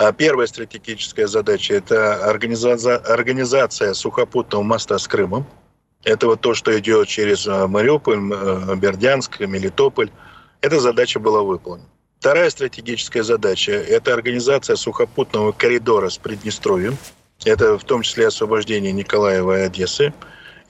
А 0.00 0.12
первая 0.12 0.46
стратегическая 0.46 1.26
задача– 1.26 1.74
это 1.74 2.24
организация, 2.24 3.92
сухопутного 3.92 4.62
моста 4.62 4.98
с 4.98 5.06
Крымом. 5.06 5.44
Это 6.04 6.26
вот 6.26 6.40
то, 6.40 6.54
что 6.54 6.76
идет 6.78 7.06
через 7.06 7.46
э, 7.46 7.66
Мариуполь, 7.66 8.16
э, 8.32 8.76
Бердянск, 8.76 9.40
Мелитополь. 9.40 10.10
Эта 10.62 10.80
задача 10.80 11.20
была 11.20 11.42
выполнена. 11.42 11.86
Вторая 12.18 12.48
стратегическая 12.48 13.22
задача– 13.22 13.72
это 13.72 14.14
организация 14.14 14.76
сухопутного 14.76 15.52
коридора 15.52 16.08
с 16.08 16.16
Приднестровьем. 16.16 16.96
Это 17.44 17.76
в 17.76 17.84
том 17.84 18.00
числе 18.00 18.28
освобождение 18.28 18.92
Николаева 18.92 19.58
и 19.58 19.62
Одессы. 19.64 20.14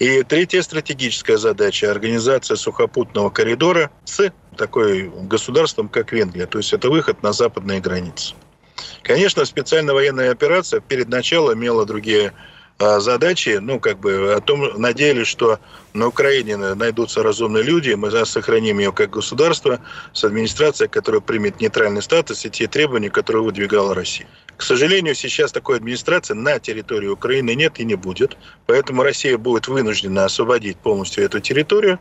И 0.00 0.24
третья 0.24 0.60
стратегическая 0.62 1.36
задача– 1.36 1.88
организация 1.92 2.56
сухопутного 2.56 3.30
коридора 3.30 3.92
с 4.04 4.32
такой 4.56 5.08
государством, 5.08 5.88
как 5.88 6.10
Венгрия. 6.10 6.46
То 6.46 6.58
есть 6.58 6.72
это 6.72 6.90
выход 6.90 7.22
на 7.22 7.32
западные 7.32 7.78
границы. 7.78 8.34
Конечно, 9.02 9.44
специальная 9.44 9.94
военная 9.94 10.30
операция 10.30 10.80
перед 10.80 11.08
началом 11.08 11.58
имела 11.58 11.86
другие 11.86 12.32
а, 12.82 12.98
задачи, 12.98 13.58
ну, 13.60 13.78
как 13.78 13.98
бы 13.98 14.32
о 14.32 14.40
том 14.40 14.80
надеялись, 14.80 15.26
что 15.26 15.58
на 15.92 16.06
Украине 16.06 16.56
найдутся 16.56 17.22
разумные 17.22 17.62
люди, 17.62 17.92
мы 17.92 18.10
сохраним 18.24 18.78
ее 18.78 18.90
как 18.90 19.10
государство 19.10 19.80
с 20.14 20.24
администрацией, 20.24 20.88
которая 20.88 21.20
примет 21.20 21.60
нейтральный 21.60 22.00
статус 22.00 22.46
и 22.46 22.50
те 22.50 22.66
требования, 22.68 23.10
которые 23.10 23.42
выдвигала 23.42 23.94
Россия. 23.94 24.26
К 24.56 24.62
сожалению, 24.62 25.14
сейчас 25.14 25.52
такой 25.52 25.76
администрации 25.76 26.32
на 26.32 26.58
территории 26.58 27.08
Украины 27.08 27.54
нет 27.54 27.78
и 27.80 27.84
не 27.84 27.96
будет, 27.96 28.38
поэтому 28.64 29.02
Россия 29.02 29.36
будет 29.36 29.68
вынуждена 29.68 30.24
освободить 30.24 30.78
полностью 30.78 31.24
эту 31.24 31.40
территорию, 31.40 31.98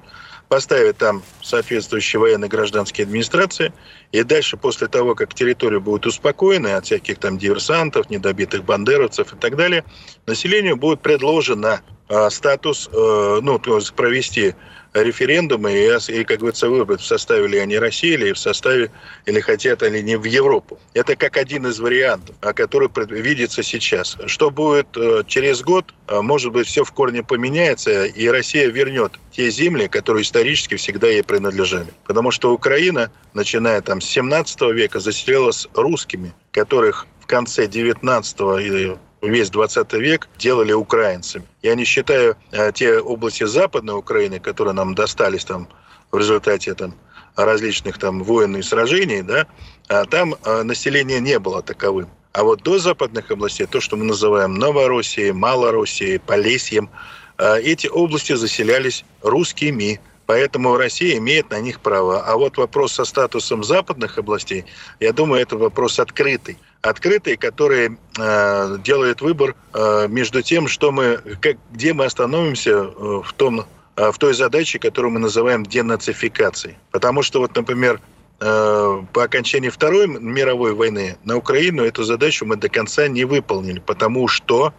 поставят 0.49 0.97
там 0.97 1.21
соответствующие 1.41 2.19
военно-гражданские 2.19 3.05
администрации, 3.05 3.71
и 4.11 4.23
дальше, 4.23 4.57
после 4.57 4.87
того, 4.87 5.15
как 5.15 5.33
территория 5.33 5.79
будет 5.79 6.07
успокоена 6.07 6.75
от 6.75 6.85
всяких 6.85 7.19
там 7.19 7.37
диверсантов, 7.37 8.09
недобитых 8.09 8.65
бандеровцев 8.65 9.33
и 9.33 9.37
так 9.37 9.55
далее, 9.55 9.85
населению 10.25 10.75
будет 10.75 11.01
предложено 11.01 11.81
э, 12.09 12.29
статус, 12.31 12.89
э, 12.91 13.39
ну, 13.41 13.59
то 13.59 13.77
есть 13.77 13.93
провести 13.93 14.55
референдумы 14.93 15.71
и, 15.71 16.11
и, 16.11 16.23
как 16.23 16.39
говорится, 16.39 16.69
выбрать, 16.69 17.01
в 17.01 17.05
составе 17.05 17.47
ли 17.47 17.57
они 17.57 17.77
России 17.77 18.13
или 18.13 18.31
в 18.31 18.39
составе, 18.39 18.91
или 19.25 19.39
хотят 19.39 19.83
они 19.83 20.01
не 20.01 20.17
в 20.17 20.23
Европу. 20.23 20.79
Это 20.93 21.15
как 21.15 21.37
один 21.37 21.67
из 21.67 21.79
вариантов, 21.79 22.35
который 22.55 22.89
видится 23.09 23.63
сейчас. 23.63 24.17
Что 24.25 24.49
будет 24.49 24.87
э, 24.97 25.23
через 25.27 25.61
год, 25.61 25.93
э, 26.07 26.21
может 26.21 26.51
быть, 26.51 26.67
все 26.67 26.83
в 26.83 26.91
корне 26.91 27.23
поменяется, 27.23 28.05
и 28.05 28.27
Россия 28.27 28.67
вернет 28.67 29.13
те 29.31 29.49
земли, 29.49 29.87
которые 29.87 30.23
исторически 30.23 30.75
всегда 30.75 31.07
ей 31.07 31.23
принадлежали. 31.23 31.93
Потому 32.05 32.31
что 32.31 32.53
Украина, 32.53 33.11
начиная 33.33 33.81
там 33.81 34.01
с 34.01 34.05
17 34.05 34.61
века, 34.73 34.99
заселилась 34.99 35.67
русскими, 35.73 36.33
которых 36.51 37.07
в 37.21 37.27
конце 37.27 37.67
19 37.67 38.39
и 38.61 38.95
весь 39.21 39.49
20 39.49 39.93
век 39.93 40.29
делали 40.37 40.73
украинцами. 40.73 41.45
Я 41.61 41.75
не 41.75 41.85
считаю 41.85 42.37
э, 42.51 42.71
те 42.73 42.99
области 42.99 43.43
Западной 43.43 43.97
Украины, 43.97 44.39
которые 44.39 44.73
нам 44.73 44.95
достались 44.95 45.45
там 45.45 45.67
в 46.11 46.17
результате 46.17 46.73
там, 46.73 46.95
различных 47.35 47.97
там 47.97 48.23
войн 48.23 48.57
и 48.57 48.61
сражений, 48.61 49.21
да, 49.21 49.47
а 49.87 50.05
там 50.05 50.35
э, 50.43 50.63
население 50.63 51.19
не 51.19 51.39
было 51.39 51.61
таковым. 51.61 52.09
А 52.33 52.43
вот 52.43 52.61
до 52.63 52.77
западных 52.79 53.31
областей, 53.31 53.65
то, 53.65 53.81
что 53.81 53.97
мы 53.97 54.05
называем 54.05 54.55
Новороссией, 54.55 55.31
Малороссией, 55.31 56.19
Полесьем, 56.19 56.89
э, 57.37 57.61
эти 57.61 57.87
области 57.87 58.33
заселялись 58.33 59.03
русскими. 59.21 59.99
Поэтому 60.25 60.77
Россия 60.77 61.17
имеет 61.17 61.49
на 61.49 61.59
них 61.59 61.79
право. 61.79 62.21
А 62.21 62.37
вот 62.37 62.57
вопрос 62.57 62.93
со 62.93 63.03
статусом 63.03 63.63
западных 63.63 64.19
областей, 64.19 64.65
я 64.99 65.11
думаю, 65.11 65.41
это 65.41 65.57
вопрос 65.57 65.99
открытый 65.99 66.59
открытый, 66.81 67.35
который 67.37 67.97
э, 68.17 68.77
делает 68.83 69.21
выбор 69.21 69.55
э, 69.73 70.07
между 70.07 70.41
тем, 70.41 70.67
что 70.67 70.91
мы, 70.91 71.19
как, 71.41 71.57
где 71.71 71.93
мы 71.93 72.05
остановимся 72.05 72.71
э, 72.71 73.21
в 73.23 73.33
том 73.35 73.65
э, 73.95 74.11
в 74.11 74.17
той 74.17 74.33
задаче, 74.33 74.79
которую 74.79 75.11
мы 75.11 75.19
называем 75.19 75.65
денацификацией. 75.65 76.77
Потому 76.91 77.21
что, 77.21 77.39
вот, 77.39 77.55
например, 77.55 77.99
э, 78.39 79.03
по 79.13 79.23
окончании 79.23 79.69
Второй 79.69 80.07
мировой 80.07 80.73
войны 80.73 81.17
на 81.25 81.35
Украину 81.35 81.83
эту 81.83 82.03
задачу 82.03 82.45
мы 82.45 82.55
до 82.55 82.69
конца 82.69 83.07
не 83.07 83.25
выполнили, 83.25 83.79
потому 83.79 84.29
что 84.29 84.73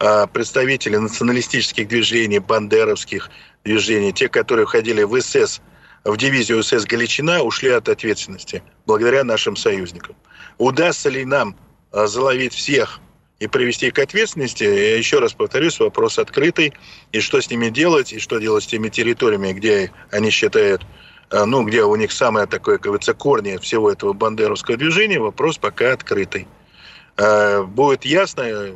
э, 0.00 0.26
представители 0.30 0.96
националистических 0.96 1.88
движений, 1.88 2.40
бандеровских 2.40 3.30
движений, 3.64 4.12
те, 4.12 4.28
которые 4.28 4.66
входили 4.66 5.02
в 5.02 5.18
СС, 5.18 5.62
в 6.04 6.16
дивизию 6.18 6.62
СС 6.62 6.84
Галичина, 6.84 7.42
ушли 7.42 7.70
от 7.70 7.88
ответственности 7.88 8.62
благодаря 8.86 9.24
нашим 9.24 9.56
союзникам. 9.56 10.14
Удастся 10.58 11.08
ли 11.08 11.24
нам 11.24 11.56
а, 11.92 12.06
заловить 12.06 12.52
всех 12.52 13.00
и 13.38 13.46
привести 13.46 13.92
к 13.92 13.98
ответственности, 14.00 14.64
я 14.64 14.98
еще 14.98 15.20
раз 15.20 15.32
повторюсь, 15.32 15.78
вопрос 15.78 16.18
открытый. 16.18 16.74
И 17.12 17.20
что 17.20 17.40
с 17.40 17.48
ними 17.48 17.68
делать, 17.68 18.12
и 18.12 18.18
что 18.18 18.38
делать 18.38 18.64
с 18.64 18.66
теми 18.66 18.88
территориями, 18.88 19.52
где 19.52 19.92
они 20.10 20.30
считают, 20.30 20.84
а, 21.30 21.46
ну, 21.46 21.62
где 21.62 21.84
у 21.84 21.94
них 21.94 22.10
самое 22.10 22.46
такое, 22.46 22.76
как 22.76 22.86
говорится, 22.86 23.14
корни 23.14 23.56
всего 23.58 23.90
этого 23.90 24.12
бандеровского 24.12 24.76
движения, 24.76 25.20
вопрос 25.20 25.58
пока 25.58 25.92
открытый. 25.92 26.48
А, 27.16 27.62
будет 27.62 28.04
ясно, 28.04 28.74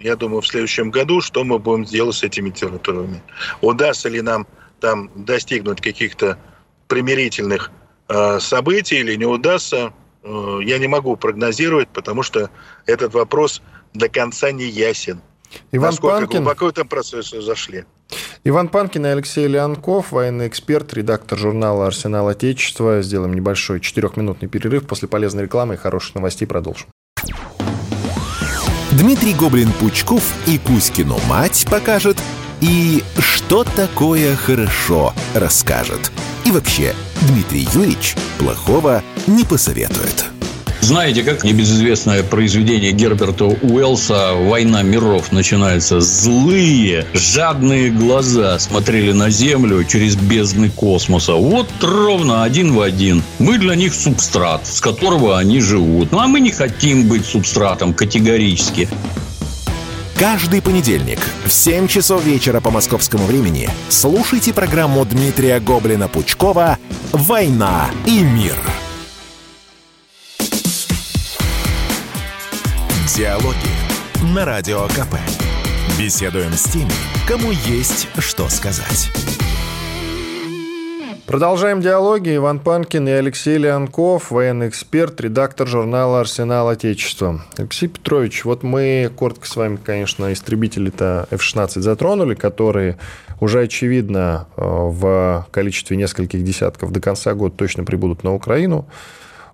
я 0.00 0.16
думаю, 0.16 0.40
в 0.40 0.48
следующем 0.48 0.90
году, 0.90 1.20
что 1.20 1.44
мы 1.44 1.60
будем 1.60 1.84
делать 1.84 2.16
с 2.16 2.24
этими 2.24 2.50
территориями. 2.50 3.22
Удастся 3.60 4.08
ли 4.08 4.20
нам 4.20 4.48
там 4.80 5.10
достигнуть 5.14 5.80
каких-то 5.80 6.38
примирительных 6.88 7.70
событий 8.40 8.96
или 8.96 9.14
не 9.14 9.26
удастся, 9.26 9.92
я 10.22 10.78
не 10.78 10.86
могу 10.86 11.16
прогнозировать, 11.16 11.88
потому 11.88 12.22
что 12.22 12.50
этот 12.86 13.14
вопрос 13.14 13.62
до 13.94 14.08
конца 14.08 14.52
не 14.52 14.66
ясен. 14.66 15.20
Иван 15.72 15.90
Насколько 15.90 16.20
Панкин... 16.20 16.38
глубоко 16.38 16.64
в 16.66 16.68
этом 16.68 16.88
процессе 16.88 17.40
зашли. 17.40 17.84
Иван 18.44 18.68
Панкин 18.68 19.06
и 19.06 19.08
Алексей 19.08 19.46
Леонков, 19.46 20.12
военный 20.12 20.48
эксперт, 20.48 20.92
редактор 20.94 21.38
журнала 21.38 21.86
«Арсенал 21.86 22.28
Отечества». 22.28 23.02
Сделаем 23.02 23.34
небольшой 23.34 23.80
четырехминутный 23.80 24.48
перерыв. 24.48 24.86
После 24.86 25.08
полезной 25.08 25.44
рекламы 25.44 25.74
и 25.74 25.76
хороших 25.76 26.14
новостей 26.14 26.46
продолжим. 26.46 26.88
Дмитрий 28.92 29.34
Гоблин-Пучков 29.34 30.22
и 30.46 30.58
Кузькину 30.58 31.16
мать 31.28 31.66
покажет, 31.70 32.18
и 32.60 33.02
что 33.18 33.64
такое 33.64 34.34
хорошо 34.34 35.14
расскажет. 35.34 36.10
И 36.44 36.50
вообще, 36.50 36.94
Дмитрий 37.30 37.68
Юрьевич 37.72 38.16
плохого 38.38 39.04
не 39.28 39.44
посоветует. 39.44 40.24
Знаете, 40.80 41.22
как 41.22 41.44
небезызвестное 41.44 42.24
произведение 42.24 42.90
Герберта 42.90 43.44
Уэллса 43.44 44.32
«Война 44.34 44.82
миров» 44.82 45.30
начинается? 45.30 46.00
Злые, 46.00 47.06
жадные 47.14 47.90
глаза 47.90 48.58
смотрели 48.58 49.12
на 49.12 49.30
Землю 49.30 49.84
через 49.84 50.16
бездны 50.16 50.70
космоса. 50.70 51.34
Вот 51.34 51.68
ровно 51.80 52.42
один 52.42 52.72
в 52.72 52.80
один. 52.80 53.22
Мы 53.38 53.58
для 53.58 53.76
них 53.76 53.94
субстрат, 53.94 54.66
с 54.66 54.80
которого 54.80 55.38
они 55.38 55.60
живут. 55.60 56.10
Ну, 56.10 56.18
а 56.18 56.26
мы 56.26 56.40
не 56.40 56.50
хотим 56.50 57.06
быть 57.06 57.24
субстратом 57.26 57.94
категорически. 57.94 58.88
Каждый 60.20 60.60
понедельник 60.60 61.18
в 61.46 61.50
7 61.50 61.88
часов 61.88 62.22
вечера 62.22 62.60
по 62.60 62.70
московскому 62.70 63.24
времени 63.24 63.70
слушайте 63.88 64.52
программу 64.52 65.02
Дмитрия 65.06 65.58
Гоблина-Пучкова 65.60 66.76
«Война 67.12 67.88
и 68.04 68.22
мир». 68.22 68.54
Диалоги 73.16 73.56
на 74.34 74.44
Радио 74.44 74.86
КП. 74.88 75.16
Беседуем 75.98 76.52
с 76.52 76.64
теми, 76.64 76.92
кому 77.26 77.52
есть 77.52 78.06
что 78.18 78.50
сказать. 78.50 79.10
Продолжаем 81.30 81.80
диалоги. 81.80 82.34
Иван 82.34 82.58
Панкин 82.58 83.06
и 83.06 83.12
Алексей 83.12 83.56
Леонков, 83.56 84.32
военный 84.32 84.68
эксперт, 84.68 85.20
редактор 85.20 85.68
журнала 85.68 86.18
«Арсенал 86.18 86.68
Отечества». 86.68 87.42
Алексей 87.56 87.86
Петрович, 87.86 88.44
вот 88.44 88.64
мы 88.64 89.12
коротко 89.14 89.46
с 89.46 89.54
вами, 89.54 89.76
конечно, 89.76 90.32
истребители-то 90.32 91.28
F-16 91.30 91.82
затронули, 91.82 92.34
которые 92.34 92.98
уже, 93.38 93.60
очевидно, 93.60 94.48
э, 94.56 94.60
в 94.64 95.46
количестве 95.52 95.96
нескольких 95.96 96.42
десятков 96.42 96.90
до 96.90 96.98
конца 97.00 97.32
года 97.34 97.54
точно 97.56 97.84
прибудут 97.84 98.24
на 98.24 98.34
Украину. 98.34 98.88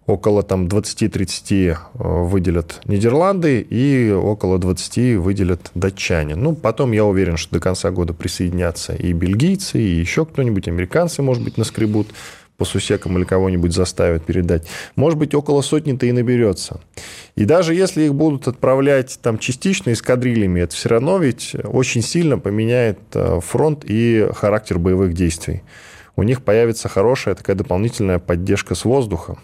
Около 0.06 0.42
там 0.42 0.66
20-30 0.66 1.52
э, 1.52 1.76
выделят 1.98 2.80
Нидерланды 2.84 3.60
и 3.60 4.10
около 4.10 4.58
20 4.58 5.16
выделят 5.16 5.70
датчане. 5.74 6.36
Ну, 6.36 6.54
потом 6.54 6.92
я 6.92 7.04
уверен, 7.04 7.36
что 7.36 7.54
до 7.54 7.60
конца 7.60 7.90
года 7.90 8.14
присоединятся 8.14 8.94
и 8.94 9.12
бельгийцы, 9.12 9.78
и 9.78 10.00
еще 10.00 10.24
кто-нибудь, 10.24 10.68
американцы, 10.68 11.22
может 11.22 11.42
быть, 11.42 11.58
наскребут 11.58 12.08
по 12.56 12.64
сусекам 12.64 13.18
или 13.18 13.24
кого-нибудь 13.24 13.74
заставят 13.74 14.24
передать. 14.24 14.66
Может 14.94 15.18
быть, 15.18 15.34
около 15.34 15.60
сотни-то 15.60 16.06
и 16.06 16.12
наберется. 16.12 16.80
И 17.34 17.44
даже 17.44 17.74
если 17.74 18.04
их 18.04 18.14
будут 18.14 18.48
отправлять 18.48 19.18
там 19.20 19.38
частично 19.38 19.92
эскадрильями, 19.92 20.60
это 20.60 20.74
все 20.74 20.88
равно 20.88 21.18
ведь 21.18 21.54
очень 21.64 22.00
сильно 22.00 22.38
поменяет 22.38 22.98
э, 23.12 23.40
фронт 23.44 23.84
и 23.84 24.28
характер 24.34 24.78
боевых 24.78 25.12
действий. 25.12 25.62
У 26.14 26.22
них 26.22 26.42
появится 26.42 26.88
хорошая 26.88 27.34
такая 27.34 27.56
дополнительная 27.56 28.18
поддержка 28.18 28.74
с 28.74 28.86
воздуха 28.86 29.36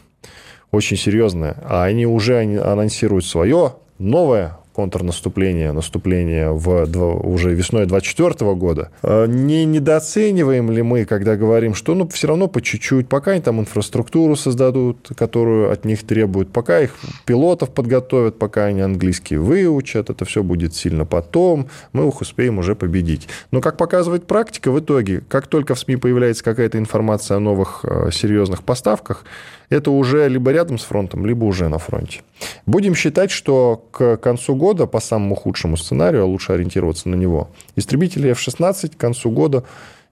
очень 0.72 0.96
серьезная. 0.96 1.56
А 1.64 1.85
они 1.85 2.06
уже 2.06 2.40
анонсируют 2.40 3.24
свое 3.24 3.74
новое 3.98 4.58
контрнаступление, 4.72 5.72
наступление 5.72 6.50
в, 6.50 6.85
уже 7.26 7.50
весной 7.54 7.87
2024 7.87 8.54
года. 8.54 8.90
А 9.02 9.26
не 9.26 9.64
недооцениваем 9.64 10.70
ли 10.70 10.82
мы, 10.82 11.04
когда 11.04 11.37
говорим, 11.37 11.74
что 11.74 11.94
ну, 11.94 12.08
все 12.08 12.28
равно 12.28 12.48
по 12.48 12.61
чуть-чуть, 12.62 13.08
пока 13.08 13.32
они 13.32 13.40
там 13.40 13.61
инфраструктуру 13.61 14.37
создадут, 14.37 15.11
которую 15.16 15.70
от 15.70 15.85
них 15.85 16.04
требуют, 16.04 16.50
пока 16.50 16.80
их 16.80 16.94
пилотов 17.24 17.70
подготовят, 17.70 18.38
пока 18.38 18.64
они 18.66 18.80
английский 18.80 19.37
выучат, 19.37 20.11
это 20.11 20.24
все 20.24 20.42
будет 20.42 20.74
сильно 20.74 21.04
потом, 21.04 21.68
мы 21.92 22.08
их 22.08 22.20
успеем 22.20 22.58
уже 22.58 22.74
победить. 22.74 23.28
Но, 23.50 23.61
как 23.61 23.76
показывает 23.76 24.26
практика, 24.26 24.70
в 24.70 24.80
итоге, 24.80 25.22
как 25.28 25.46
только 25.46 25.74
в 25.74 25.78
СМИ 25.78 25.96
появляется 25.96 26.44
какая-то 26.44 26.78
информация 26.78 27.37
о 27.37 27.40
новых 27.40 27.85
э, 27.85 28.11
серьезных 28.12 28.62
поставках, 28.62 29.24
это 29.72 29.90
уже 29.90 30.28
либо 30.28 30.52
рядом 30.52 30.78
с 30.78 30.85
фронтом, 30.85 31.26
либо 31.26 31.44
уже 31.44 31.68
на 31.68 31.78
фронте. 31.78 32.20
Будем 32.66 32.94
считать, 32.94 33.30
что 33.30 33.87
к 33.90 34.16
концу 34.18 34.54
года, 34.62 34.87
по 34.87 35.01
самому 35.01 35.35
худшему 35.35 35.77
сценарию, 35.77 36.22
а 36.22 36.27
лучше 36.27 36.53
ориентироваться 36.53 37.09
на 37.09 37.16
него, 37.16 37.51
истребители 37.75 38.31
F-16 38.31 38.94
к 38.94 38.96
концу 38.96 39.33
года 39.33 39.64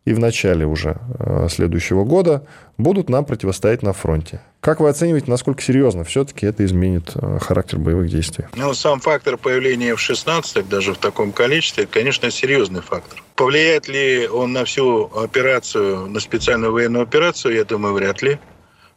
и 0.04 0.12
в 0.12 0.18
начале 0.18 0.66
уже 0.66 0.96
э, 1.20 1.46
следующего 1.48 2.02
года 2.02 2.42
будут 2.78 3.08
нам 3.08 3.24
противостоять 3.24 3.82
на 3.84 3.92
фронте. 3.92 4.40
Как 4.60 4.80
вы 4.80 4.88
оцениваете, 4.88 5.30
насколько 5.30 5.62
серьезно 5.62 6.02
все-таки 6.02 6.46
это 6.46 6.64
изменит 6.64 7.12
э, 7.14 7.38
характер 7.40 7.78
боевых 7.78 8.10
действий? 8.10 8.46
Ну, 8.56 8.74
сам 8.74 8.98
фактор 8.98 9.36
появления 9.36 9.92
F-16 9.92 10.68
даже 10.68 10.94
в 10.94 10.98
таком 10.98 11.30
количестве, 11.30 11.86
конечно, 11.86 12.28
серьезный 12.32 12.80
фактор. 12.80 13.22
Повлияет 13.36 13.86
ли 13.86 14.26
он 14.26 14.52
на 14.52 14.64
всю 14.64 15.04
операцию, 15.14 16.08
на 16.08 16.18
специальную 16.18 16.72
военную 16.72 17.04
операцию, 17.04 17.54
я 17.54 17.64
думаю, 17.64 17.94
вряд 17.94 18.20
ли. 18.22 18.40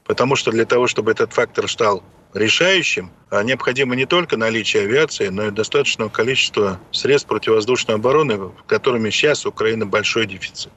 Потому 0.06 0.36
что 0.36 0.52
для 0.52 0.66
того, 0.66 0.88
чтобы 0.88 1.12
этот 1.12 1.32
фактор 1.32 1.70
стал 1.70 2.02
решающим, 2.34 3.12
а 3.30 3.43
необходимо 3.43 3.96
не 3.96 4.06
только 4.06 4.38
наличие 4.38 4.84
авиации, 4.84 5.28
но 5.28 5.48
и 5.48 5.52
достаточного 5.52 6.10
количества 6.10 6.80
средств 6.91 7.28
противовоздушной 7.28 7.96
обороны, 7.96 8.52
которыми 8.67 9.10
сейчас 9.10 9.46
Украина 9.46 9.86
большой 9.86 10.26
дефицит. 10.26 10.72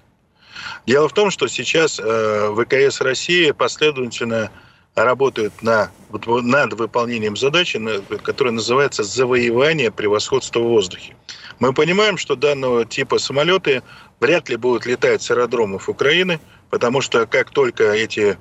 Дело 0.87 1.09
в 1.09 1.13
том, 1.13 1.31
что 1.31 1.49
сейчас 1.49 2.01
э, 2.03 2.55
ВКС 2.55 3.01
России 3.01 3.51
последовательно 3.51 4.51
работают 4.95 5.63
на, 5.63 5.91
над 6.11 6.73
выполнением 6.75 7.37
задачи, 7.37 7.81
которая 8.23 8.55
называется 8.55 9.03
завоевание 9.03 9.91
превосходства 9.91 10.61
в 10.61 10.69
воздухе. 10.69 11.17
Мы 11.59 11.73
понимаем, 11.73 12.17
что 12.17 12.35
данного 12.35 12.85
типа 12.87 13.19
самолеты 13.19 13.83
вряд 14.21 14.49
ли 14.49 14.57
будут 14.57 14.87
летать 14.87 15.23
с 15.23 15.31
аэродромов 15.31 15.89
Украины, 15.89 16.41
потому 16.71 17.01
что 17.01 17.27
как 17.27 17.51
только 17.51 17.93
эти 17.93 18.39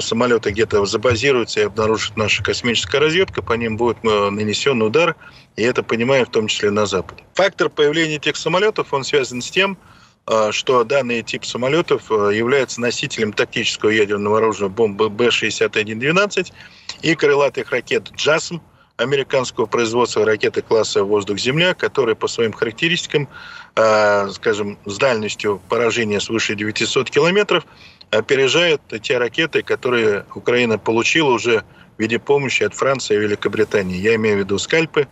самолеты 0.00 0.50
где-то 0.50 0.84
забазируются 0.84 1.60
и 1.60 1.64
обнаружит 1.64 2.16
наша 2.16 2.42
космическая 2.42 2.98
разведка, 2.98 3.42
по 3.42 3.54
ним 3.54 3.76
будет 3.76 3.98
э, 4.02 4.30
нанесен 4.30 4.82
удар, 4.82 5.16
и 5.56 5.62
это 5.62 5.82
понимаем 5.82 6.26
в 6.26 6.30
том 6.30 6.48
числе 6.48 6.70
на 6.70 6.84
Западе. 6.84 7.24
Фактор 7.34 7.70
появления 7.70 8.16
этих 8.16 8.36
самолетов, 8.36 8.92
он 8.92 9.04
связан 9.04 9.40
с 9.40 9.50
тем, 9.50 9.78
э, 10.26 10.52
что 10.52 10.84
данный 10.84 11.22
тип 11.22 11.46
самолетов 11.46 12.10
является 12.10 12.80
носителем 12.80 13.32
тактического 13.32 13.88
ядерного 13.88 14.38
оружия 14.38 14.68
бомбы 14.68 15.08
Б-61-12 15.08 16.52
и 17.00 17.14
крылатых 17.14 17.70
ракет 17.70 18.10
«Джасм», 18.14 18.60
американского 18.98 19.64
производства 19.64 20.26
ракеты 20.26 20.60
класса 20.60 21.04
«Воздух-Земля», 21.04 21.72
которые 21.72 22.16
по 22.16 22.28
своим 22.28 22.52
характеристикам, 22.52 23.28
скажем, 23.72 24.78
с 24.84 24.98
дальностью 24.98 25.58
поражения 25.70 26.20
свыше 26.20 26.54
900 26.54 27.08
километров– 27.08 27.64
опережает 28.10 28.80
те 29.02 29.18
ракеты, 29.18 29.62
которые 29.62 30.26
Украина 30.34 30.78
получила 30.78 31.30
уже 31.30 31.64
в 31.96 32.00
виде 32.00 32.18
помощи 32.18 32.62
от 32.62 32.74
Франции 32.74 33.16
и 33.16 33.18
Великобритании. 33.18 33.96
Я 33.96 34.14
имею 34.16 34.36
в 34.36 34.38
виду 34.40 34.58
«Скальпы», 34.58 35.06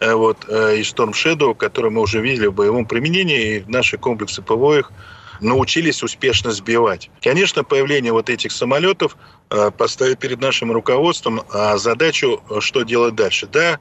э, 0.00 0.14
вот, 0.14 0.46
э, 0.48 0.78
и 0.78 0.82
«Шторм 0.82 1.12
Шэдоу», 1.12 1.54
которые 1.54 1.90
мы 1.90 2.00
уже 2.00 2.20
видели 2.20 2.46
в 2.46 2.54
боевом 2.54 2.86
применении, 2.86 3.56
и 3.56 3.64
наши 3.66 3.98
комплексы 3.98 4.42
ПВО 4.42 4.78
их 4.78 4.92
научились 5.40 6.02
успешно 6.02 6.52
сбивать. 6.52 7.10
Конечно, 7.22 7.64
появление 7.64 8.12
вот 8.12 8.30
этих 8.30 8.52
самолетов 8.52 9.16
э, 9.50 9.70
поставит 9.76 10.18
перед 10.18 10.40
нашим 10.40 10.72
руководством 10.72 11.42
а 11.52 11.76
задачу, 11.78 12.42
что 12.60 12.82
делать 12.82 13.14
дальше. 13.14 13.46
Да, 13.46 13.78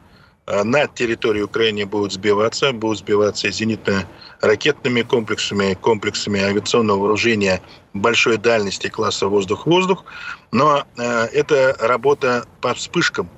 на 0.50 0.88
территории 0.88 1.42
Украины 1.42 1.86
будут 1.86 2.14
сбиваться, 2.14 2.72
будут 2.74 3.00
сбиваться 3.00 3.50
зенитно-ракетными 3.50 5.04
комплексами, 5.04 5.76
комплексами 5.76 6.42
авиационного 6.42 7.00
вооружения 7.00 7.62
большой 7.94 8.38
дальности 8.38 8.88
класса 8.88 9.28
воздух-воздух, 9.28 10.06
но 10.52 10.86
э, 10.98 11.26
это 11.34 11.76
работа 11.80 12.46
по 12.62 12.74
вспышкам. 12.74 13.30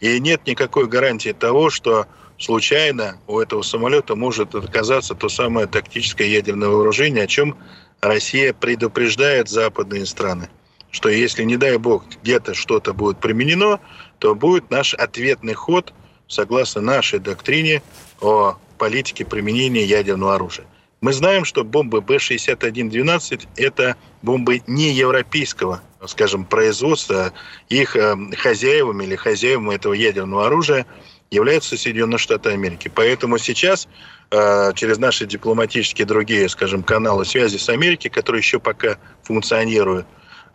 И 0.00 0.18
нет 0.18 0.46
никакой 0.46 0.86
гарантии 0.86 1.32
того, 1.32 1.68
что 1.68 2.06
случайно 2.38 3.18
у 3.26 3.38
этого 3.38 3.62
самолета 3.62 4.16
может 4.16 4.54
оказаться 4.54 5.14
то 5.14 5.28
самое 5.28 5.66
тактическое 5.66 6.26
ядерное 6.26 6.68
вооружение, 6.68 7.24
о 7.24 7.28
чем 7.28 7.56
Россия 8.00 8.52
предупреждает 8.54 9.48
западные 9.48 10.06
страны 10.06 10.48
что 10.92 11.10
если, 11.10 11.42
не 11.42 11.58
дай 11.58 11.76
бог, 11.76 12.04
где-то 12.22 12.54
что-то 12.54 12.94
будет 12.94 13.18
применено, 13.18 13.80
то 14.18 14.34
будет 14.34 14.70
наш 14.70 14.94
ответный 14.94 15.52
ход– 15.52 15.92
согласно 16.28 16.80
нашей 16.80 17.18
доктрине 17.18 17.82
о 18.20 18.56
политике 18.78 19.24
применения 19.24 19.84
ядерного 19.84 20.34
оружия. 20.34 20.66
Мы 21.00 21.12
знаем, 21.12 21.44
что 21.44 21.62
бомбы 21.62 22.00
Б-61-12– 22.00 23.48
это 23.56 23.96
бомбы 24.22 24.62
не 24.66 24.92
европейского, 24.92 25.82
скажем, 26.06 26.44
производства. 26.44 27.32
Их 27.68 27.96
э, 27.96 28.16
хозяевами 28.36 29.04
или 29.04 29.14
хозяевами 29.14 29.74
этого 29.74 29.92
ядерного 29.92 30.46
оружия 30.46 30.86
являются 31.30 31.76
Соединенные 31.76 32.18
Штаты 32.18 32.50
Америки. 32.50 32.90
Поэтому 32.92 33.36
сейчас 33.38 33.88
э, 34.30 34.72
через 34.74 34.98
наши 34.98 35.26
дипломатические 35.26 36.06
другие, 36.06 36.48
скажем, 36.48 36.82
каналы 36.82 37.24
связи 37.24 37.58
с 37.58 37.68
Америкой, 37.68 38.10
которые 38.10 38.40
еще 38.40 38.58
пока 38.58 38.96
функционируют, 39.22 40.06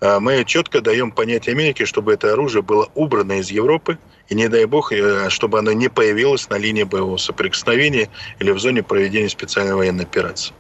мы 0.02 0.44
четко 0.46 0.82
даем 0.82 1.12
понять 1.12 1.48
Америке, 1.48 1.86
чтобы 1.86 2.14
это 2.14 2.34
оружие 2.34 2.64
было 2.64 2.90
убрано 2.96 3.40
из 3.40 3.52
Европы– 3.52 3.98
и 4.32 4.36
не 4.36 4.48
дай 4.48 4.64
бог, 4.64 4.94
э, 4.94 5.30
чтобы 5.30 5.60
она 5.60 5.74
не 5.74 5.90
появилась 5.90 6.50
на 6.50 6.58
линии 6.58 6.84
боевого 6.84 7.18
соприкосновения 7.18 8.10
или 8.40 8.52
в 8.52 8.60
зоне 8.60 8.82
проведения 8.82 9.28
специальной 9.28 9.76
военной 9.76 10.06
операции. 10.06 10.54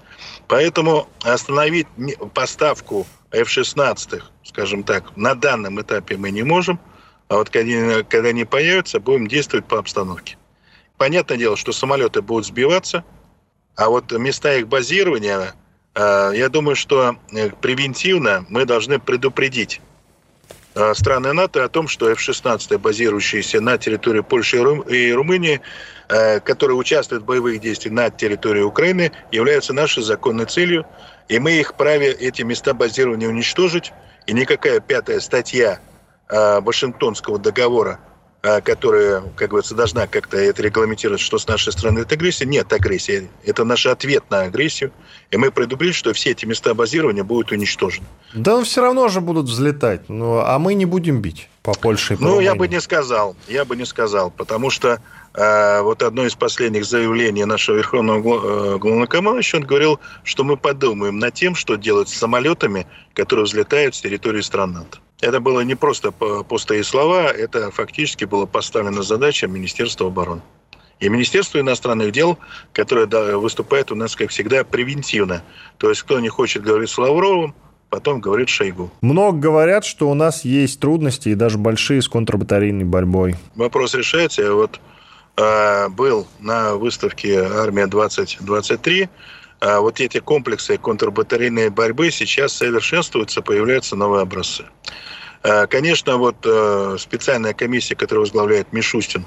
Поэтому 0.49 1.07
остановить 1.23 1.87
поставку 2.33 3.07
F-16, 3.31 4.21
скажем 4.43 4.83
так, 4.83 5.15
на 5.15 5.35
данном 5.35 5.81
этапе 5.81 6.17
мы 6.17 6.31
не 6.31 6.43
можем, 6.43 6.81
а 7.29 7.37
вот 7.37 7.49
когда, 7.49 8.03
когда 8.03 8.29
они 8.29 8.43
появятся, 8.43 8.99
будем 8.99 9.27
действовать 9.27 9.65
по 9.65 9.79
обстановке. 9.79 10.37
Понятное 10.97 11.37
дело, 11.37 11.55
что 11.55 11.71
самолеты 11.71 12.21
будут 12.21 12.45
сбиваться, 12.45 13.05
а 13.77 13.87
вот 13.87 14.11
места 14.11 14.53
их 14.55 14.67
базирования, 14.67 15.39
э, 15.39 15.51
я 15.95 16.49
думаю, 16.49 16.75
что 16.75 17.15
э, 17.31 17.49
превентивно 17.61 18.45
мы 18.49 18.65
должны 18.65 18.99
предупредить 18.99 19.81
Э, 20.73 20.93
страны 20.93 21.33
НАТО 21.33 21.65
о 21.65 21.69
том, 21.69 21.87
что 21.87 22.09
F-16, 22.11 22.77
базирующиеся 22.77 23.59
на 23.59 23.77
территории 23.77 24.21
Польши 24.21 24.57
и 24.89 25.11
Румынии, 25.11 25.59
э, 26.07 26.39
которые 26.39 26.77
участвуют 26.77 27.23
в 27.23 27.25
боевых 27.25 27.59
действиях 27.59 27.93
на 27.93 28.09
территории 28.09 28.61
Украины, 28.61 29.11
являются 29.31 29.73
нашей 29.73 30.01
законной 30.03 30.45
целью, 30.45 30.85
и 31.27 31.39
мы 31.39 31.51
их 31.51 31.75
праве 31.75 32.11
эти 32.11 32.43
места 32.43 32.73
базирования 32.73 33.27
уничтожить, 33.27 33.91
и 34.27 34.33
никакая 34.33 34.79
пятая 34.79 35.19
статья 35.19 35.79
э, 36.29 36.61
Вашингтонского 36.61 37.37
договора 37.37 37.99
которая, 38.41 39.21
как 39.35 39.49
говорится, 39.51 39.75
должна 39.75 40.07
как-то 40.07 40.37
это 40.37 40.63
регламентировать, 40.63 41.21
что 41.21 41.37
с 41.37 41.47
нашей 41.47 41.71
стороны 41.73 41.99
это 41.99 42.15
агрессия. 42.15 42.45
Нет 42.45 42.73
агрессии. 42.73 43.29
Это 43.45 43.63
наш 43.63 43.85
ответ 43.85 44.23
на 44.31 44.41
агрессию. 44.41 44.91
И 45.29 45.37
мы 45.37 45.51
предупредили, 45.51 45.93
что 45.93 46.11
все 46.13 46.31
эти 46.31 46.45
места 46.45 46.73
базирования 46.73 47.23
будут 47.23 47.51
уничтожены. 47.51 48.07
Да, 48.33 48.57
но 48.57 48.63
все 48.63 48.81
равно 48.81 49.07
же 49.09 49.21
будут 49.21 49.45
взлетать. 49.45 50.09
Ну, 50.09 50.39
а 50.39 50.57
мы 50.57 50.73
не 50.73 50.85
будем 50.85 51.21
бить 51.21 51.49
по 51.61 51.73
Польше 51.73 52.13
и 52.13 52.17
по 52.17 52.23
Ну, 52.23 52.29
Румынии. 52.29 52.45
я 52.45 52.55
бы 52.55 52.67
не 52.67 52.81
сказал. 52.81 53.35
Я 53.47 53.63
бы 53.63 53.75
не 53.75 53.85
сказал. 53.85 54.31
Потому 54.31 54.71
что 54.71 54.99
э, 55.35 55.81
вот 55.81 56.01
одно 56.01 56.25
из 56.25 56.33
последних 56.33 56.85
заявлений 56.85 57.45
нашего 57.45 57.75
верховного 57.75 58.75
э, 58.75 58.77
главнокомандующего, 58.79 59.59
он 59.59 59.65
говорил, 59.67 59.99
что 60.23 60.43
мы 60.43 60.57
подумаем 60.57 61.19
над 61.19 61.35
тем, 61.35 61.53
что 61.53 61.75
делать 61.75 62.09
с 62.09 62.15
самолетами, 62.17 62.87
которые 63.13 63.45
взлетают 63.45 63.93
с 63.93 64.01
территории 64.01 64.41
стран 64.41 64.73
НАТО. 64.73 64.97
Это 65.21 65.39
было 65.39 65.61
не 65.61 65.75
просто 65.75 66.11
пустые 66.11 66.83
слова, 66.83 67.31
это 67.31 67.71
фактически 67.71 68.25
была 68.25 68.45
поставлена 68.45 69.03
задача 69.03 69.47
Министерства 69.47 70.07
обороны. 70.07 70.41
И 70.99 71.09
Министерство 71.09 71.59
иностранных 71.59 72.11
дел, 72.11 72.37
которое 72.73 73.07
выступает 73.37 73.91
у 73.91 73.95
нас, 73.95 74.15
как 74.15 74.29
всегда, 74.29 74.63
превентивно. 74.63 75.41
То 75.77 75.89
есть, 75.89 76.03
кто 76.03 76.19
не 76.19 76.29
хочет 76.29 76.61
говорить 76.61 76.89
с 76.89 76.97
Лавровым, 76.97 77.55
потом 77.89 78.21
говорит 78.21 78.49
Шойгу. 78.49 78.91
Много 79.01 79.37
говорят, 79.39 79.83
что 79.83 80.09
у 80.09 80.13
нас 80.13 80.45
есть 80.45 80.79
трудности 80.79 81.29
и 81.29 81.35
даже 81.35 81.57
большие 81.57 82.01
с 82.03 82.07
контрбатарейной 82.07 82.85
борьбой. 82.85 83.35
Вопрос 83.55 83.95
решается. 83.95 84.43
Я 84.43 84.53
вот 84.53 84.79
э, 85.37 85.89
был 85.89 86.27
на 86.39 86.75
выставке 86.75 87.41
«Армия-2023», 87.41 89.03
а 89.03 89.09
вот 89.61 89.99
эти 89.99 90.19
комплексы 90.19 90.77
контрбатарейной 90.77 91.69
борьбы 91.69 92.09
сейчас 92.11 92.53
совершенствуются, 92.53 93.41
появляются 93.41 93.95
новые 93.95 94.23
образцы. 94.23 94.65
А, 95.43 95.67
конечно, 95.67 96.17
вот 96.17 96.37
э, 96.45 96.97
специальная 96.99 97.53
комиссия, 97.53 97.95
которую 97.95 98.25
возглавляет 98.25 98.73
Мишустин, 98.73 99.25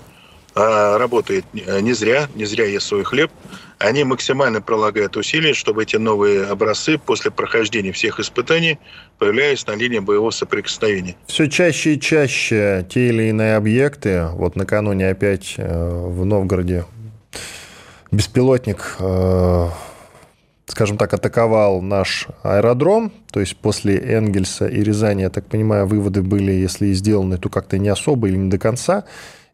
а, 0.57 0.99
работает 0.99 1.45
не 1.53 1.93
зря, 1.95 2.29
не 2.37 2.45
зря 2.45 2.67
ест 2.67 2.87
свой 2.87 3.03
хлеб. 3.03 3.31
Они 3.79 4.05
максимально 4.05 4.61
прилагают 4.63 5.17
усилия, 5.17 5.53
чтобы 5.53 5.83
эти 5.83 5.97
новые 5.97 6.47
образцы 6.47 6.97
после 6.97 7.33
прохождения 7.33 7.91
всех 7.91 8.21
испытаний 8.21 8.79
появлялись 9.19 9.67
на 9.67 9.73
линии 9.75 9.99
боевого 9.99 10.31
соприкосновения. 10.31 11.17
Все 11.27 11.49
чаще 11.49 11.95
и 11.95 12.01
чаще 12.01 12.87
те 12.89 13.09
или 13.09 13.25
иные 13.25 13.57
объекты, 13.57 14.29
вот 14.35 14.55
накануне 14.55 15.09
опять 15.09 15.55
э, 15.57 16.07
в 16.09 16.25
Новгороде 16.25 16.85
беспилотник 18.13 18.95
э, 19.01 19.69
скажем 20.67 20.97
так, 20.97 21.13
атаковал 21.13 21.83
наш 21.83 22.29
аэродром, 22.43 23.13
то 23.31 23.41
есть 23.41 23.57
после 23.57 23.99
Энгельса 23.99 24.67
и 24.67 24.83
Рязани, 24.83 25.23
я 25.23 25.31
так 25.31 25.47
понимаю, 25.47 25.87
выводы 25.87 26.23
были, 26.23 26.53
если 26.53 26.87
и 26.87 26.95
сделаны, 26.95 27.39
то 27.39 27.49
как-то 27.49 27.79
не 27.79 27.89
особо 27.89 28.29
или 28.29 28.37
не 28.37 28.51
до 28.51 28.59
конца. 28.59 29.05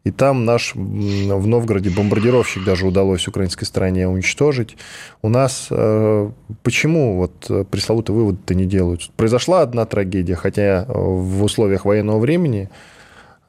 И 0.03 0.09
там 0.09 0.45
наш 0.45 0.73
в 0.73 1.47
Новгороде 1.47 1.91
бомбардировщик 1.91 2.63
даже 2.63 2.87
удалось 2.87 3.27
украинской 3.27 3.65
стороне 3.65 4.07
уничтожить. 4.07 4.75
У 5.21 5.29
нас 5.29 5.67
э, 5.69 6.31
почему 6.63 7.17
вот 7.17 7.45
э, 7.49 7.65
пресловутые 7.69 8.15
выводы-то 8.15 8.55
не 8.55 8.65
делают? 8.65 9.11
Произошла 9.15 9.61
одна 9.61 9.85
трагедия, 9.85 10.33
хотя 10.33 10.85
в 10.87 11.43
условиях 11.43 11.85
военного 11.85 12.17
времени 12.17 12.71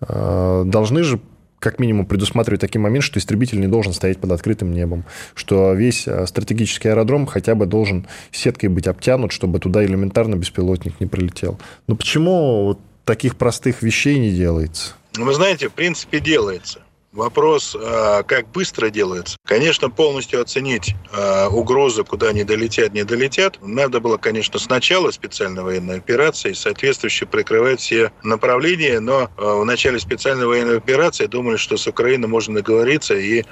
э, 0.07 0.63
должны 0.67 1.05
же 1.05 1.21
как 1.63 1.79
минимум 1.79 2.07
предусматривать 2.07 2.61
такой 2.61 2.81
момент, 2.81 3.05
что 3.05 3.21
истребитель 3.21 3.61
не 3.61 3.69
должен 3.69 3.93
стоять 3.93 4.19
под 4.19 4.33
открытым 4.33 4.73
небом, 4.73 5.05
что 5.35 5.73
весь 5.75 6.09
э, 6.09 6.27
стратегический 6.27 6.89
аэродром 6.89 7.27
хотя 7.27 7.55
бы 7.55 7.67
должен 7.67 8.07
сеткой 8.33 8.69
быть 8.69 8.89
обтянут, 8.89 9.31
чтобы 9.31 9.61
туда 9.61 9.85
элементарно 9.85 10.35
беспилотник 10.35 10.99
не 11.01 11.07
прилетел. 11.07 11.59
Но 11.87 11.95
почему 11.95 12.65
вот 12.65 12.81
таких 13.05 13.37
простых 13.37 13.83
вещей 13.83 14.19
не 14.19 14.33
делается? 14.33 14.95
Ну, 15.17 15.25
вы 15.25 15.35
знаете, 15.35 15.69
в 15.69 15.73
принципе, 15.73 16.19
делается. 16.19 16.81
Вопрос, 17.13 17.77
а, 17.79 18.23
как 18.23 18.49
быстро 18.53 18.89
делается. 18.89 19.37
Конечно, 19.45 19.91
полностью 19.91 20.41
оценить 20.41 20.95
а, 21.13 21.49
угрозы, 21.51 22.05
куда 22.05 22.31
они 22.31 22.43
долетят, 22.43 22.95
не 22.95 23.05
долетят, 23.05 23.59
надо 23.61 24.01
было, 24.01 24.17
конечно, 24.17 24.59
сначала 24.59 25.11
специальной 25.11 25.63
военной 25.63 25.99
операции, 25.99 26.55
соответствующе 26.55 27.27
прикрывать 27.27 27.81
все 27.81 28.13
направления, 28.23 28.99
но 28.99 29.29
а, 29.37 29.57
в 29.57 29.65
начале 29.67 30.01
специальной 30.01 30.47
военной 30.47 30.79
операции 30.79 31.27
думали, 31.27 31.59
что 31.59 31.77
с 31.77 31.87
Украиной 31.87 32.29
можно 32.29 32.55
договориться, 32.55 33.15
и 33.15 33.45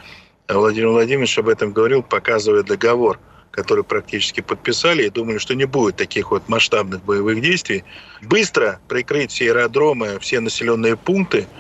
Владимир 0.49 0.89
Владимирович 0.89 1.39
об 1.39 1.49
этом 1.49 1.73
говорил, 1.73 2.03
показывая 2.03 2.63
договор 2.63 3.19
который 3.53 3.83
практически 3.83 4.43
подписали, 4.43 5.03
и 5.03 5.11
думали, 5.11 5.39
что 5.39 5.57
не 5.57 5.65
будет 5.65 5.97
таких 5.97 6.31
вот 6.31 6.49
масштабных 6.49 7.03
боевых 7.05 7.41
действий. 7.43 7.83
Быстро 8.23 8.79
прикрыть 8.87 9.33
все 9.33 9.47
аэродромы, 9.47 10.21
все 10.21 10.39
населенные 10.39 10.97
пункты– 10.97 11.49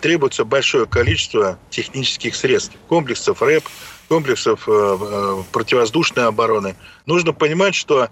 требуется 0.00 0.44
большое 0.44 0.86
количество 0.86 1.58
технических 1.70 2.36
средств, 2.36 2.76
комплексов 2.88 3.42
РЭП, 3.42 3.64
комплексов 4.12 4.68
э, 4.68 4.72
э, 4.72 5.42
противовоздушной 5.52 6.26
обороны. 6.26 6.76
Нужно 7.06 7.32
понимать, 7.32 7.74
что 7.74 8.08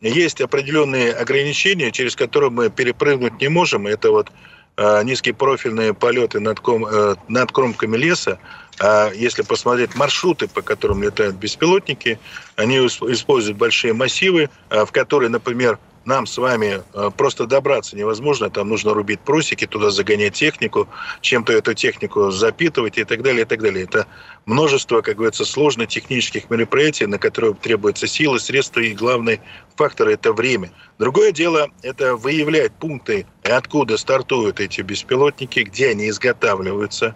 есть 0.00 0.40
определенные 0.40 1.12
ограничения, 1.12 1.90
через 1.90 2.16
которые 2.16 2.50
мы 2.50 2.70
перепрыгнуть 2.70 3.38
не 3.38 3.48
можем. 3.48 3.86
Это 3.86 4.10
вот 4.10 4.32
э, 4.78 5.02
низкие 5.04 5.34
профильные 5.34 5.92
полеты 5.92 6.40
над, 6.40 6.58
ком, 6.60 6.86
над 7.28 7.52
кромками 7.52 7.98
леса. 7.98 8.38
А 8.80 9.10
если 9.12 9.42
посмотреть 9.42 9.94
маршруты, 9.94 10.48
по 10.48 10.62
которым 10.62 11.02
летают 11.02 11.36
беспилотники, 11.36 12.18
они 12.56 12.78
используют 12.78 13.58
большие 13.58 13.92
массивы, 13.92 14.48
в 14.70 14.86
которые, 14.90 15.28
например, 15.28 15.78
нам 16.04 16.26
с 16.26 16.38
вами 16.38 16.82
э, 16.94 17.10
просто 17.16 17.46
добраться 17.46 17.96
невозможно. 17.96 18.50
Там 18.50 18.68
нужно 18.68 18.94
рубить 18.94 19.20
прусики, 19.20 19.66
туда 19.66 19.90
загонять 19.90 20.34
технику, 20.34 20.88
чем-то 21.20 21.52
эту 21.52 21.74
технику 21.74 22.30
запитывать 22.30 22.98
и 22.98 23.04
так 23.04 23.22
далее, 23.22 23.42
и 23.42 23.44
так 23.44 23.60
далее. 23.60 23.84
Это 23.84 24.06
множество, 24.46 25.00
как 25.00 25.16
говорится, 25.16 25.44
сложных 25.44 25.88
технических 25.88 26.50
мероприятий, 26.50 27.06
на 27.06 27.18
которые 27.18 27.54
требуются 27.54 28.06
силы, 28.06 28.40
средства 28.40 28.80
и 28.80 28.94
главный 28.94 29.40
фактор– 29.76 30.08
это 30.10 30.32
время. 30.32 30.72
Другое 30.98 31.32
дело– 31.32 31.68
это 31.82 32.16
выявлять 32.16 32.72
пункты, 32.72 33.26
откуда 33.44 33.96
стартуют 33.96 34.60
эти 34.60 34.80
беспилотники, 34.80 35.60
где 35.60 35.90
они 35.90 36.08
изготавливаются, 36.08 37.14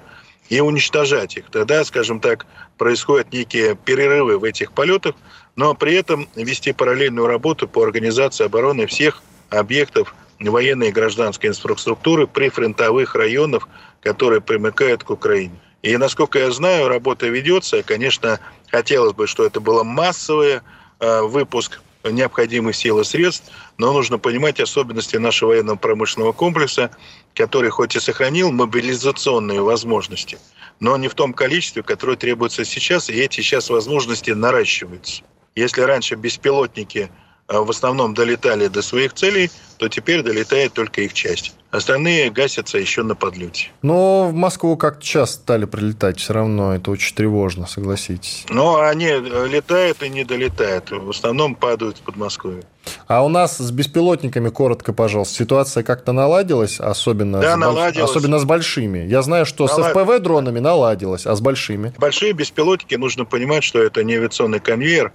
и 0.49 0.61
уничтожать 0.61 1.37
их. 1.37 1.51
Тогда, 1.51 1.85
скажем 1.85 2.21
так, 2.21 2.47
происходят 2.79 3.33
некие 3.33 3.75
перерывы 3.75 4.39
в 4.39 4.45
этих 4.45 4.73
полетах, 4.73 5.17
но 5.57 5.75
при 5.75 5.95
этом 5.95 6.29
вести 6.37 6.73
параллельную 6.73 7.27
работу 7.27 7.67
по 7.67 7.83
организации 7.83 8.45
обороны 8.45 8.87
всех 8.87 9.23
объектов 9.51 10.15
военной 10.39 10.89
и 10.89 10.93
гражданской 10.93 11.49
инфраструктуры 11.49 12.27
при 12.27 12.51
фронтовых 12.51 13.15
районах, 13.15 13.69
которые 14.03 14.41
примыкают 14.43 15.03
к 15.03 15.11
Украине. 15.11 15.59
И, 15.83 15.97
насколько 15.97 16.39
я 16.39 16.51
знаю, 16.51 16.89
работа 16.89 17.27
ведется. 17.29 17.83
Конечно, 17.83 18.39
хотелось 18.71 19.15
бы, 19.15 19.27
что 19.27 19.47
это 19.47 19.61
было 19.61 19.83
массовый 19.83 20.61
э, 21.01 21.23
выпуск 21.23 21.81
необходимых 22.05 22.77
сил 22.77 23.01
и 23.01 23.05
средств, 23.05 23.51
но 23.79 23.93
нужно 23.93 24.19
понимать 24.19 24.61
особенности 24.61 25.17
нашего 25.17 25.51
военного 25.51 25.77
промышленного 25.77 26.33
комплекса, 26.33 26.91
который 27.35 27.71
хоть 27.71 27.97
и 27.97 28.01
сохранил 28.01 28.53
мобилизационные 28.53 29.61
возможности, 29.61 30.39
но 30.79 30.97
не 30.97 31.09
в 31.09 31.15
том 31.15 31.33
количестве, 31.33 31.83
которое 31.83 32.17
требуется 32.17 32.65
сейчас, 32.65 33.11
и 33.11 33.15
эти 33.15 33.41
сейчас 33.41 33.71
возможности 33.71 34.31
наращиваются. 34.31 35.23
Если 35.57 35.81
раньше 35.81 36.17
беспилотники 36.17 37.11
э, 37.49 37.59
в 37.59 37.71
основном 37.71 38.13
долетали 38.13 38.69
до 38.69 38.83
своих 38.83 39.15
целей, 39.15 39.51
то 39.79 39.89
теперь 39.89 40.23
долетает 40.23 40.75
только 40.75 41.01
их 41.01 41.15
часть. 41.15 41.55
Остальные 41.71 42.31
гасятся 42.31 42.77
еще 42.77 43.03
на 43.03 43.15
подлете. 43.15 43.69
Но 43.81 44.29
в 44.29 44.35
Москву 44.35 44.77
как-то 44.77 45.03
часто 45.03 45.37
стали 45.37 45.65
прилетать 45.65 46.19
все 46.19 46.35
равно. 46.35 46.75
Это 46.75 46.91
очень 46.91 47.15
тревожно, 47.15 47.67
согласитесь. 47.67 48.45
Но 48.51 48.81
они 48.81 49.07
э, 49.07 49.47
летают 49.49 50.03
и 50.03 50.11
не 50.11 50.25
долетают. 50.25 50.91
В 50.91 51.09
основном 51.09 51.55
падают 51.55 51.97
в 51.97 52.01
Подмосковье. 52.03 52.65
А 53.07 53.25
у 53.25 53.31
нас 53.31 53.57
с 53.57 53.71
беспилотниками, 53.71 54.51
коротко, 54.51 54.93
пожалуйста, 54.93 55.37
ситуация 55.37 55.83
как-то 55.83 56.13
наладилась, 56.13 56.81
особенно, 56.81 57.41
да, 57.41 57.55
с, 57.55 57.57
наладилась. 57.57 58.11
особенно 58.11 58.39
с 58.39 58.45
большими. 58.45 58.99
Я 58.99 59.23
знаю, 59.23 59.47
что 59.47 59.67
Налад... 59.67 59.93
с 59.93 59.97
FPV-дронами 59.97 60.61
наладилась, 60.61 61.27
а 61.27 61.35
с 61.35 61.41
большими? 61.41 61.95
Большие 61.97 62.33
беспилотники, 62.33 62.95
нужно 62.97 63.25
понимать, 63.25 63.65
что 63.65 63.83
это 63.83 64.05
не 64.05 64.17
авиационный 64.17 64.61
конвейер, 64.61 65.13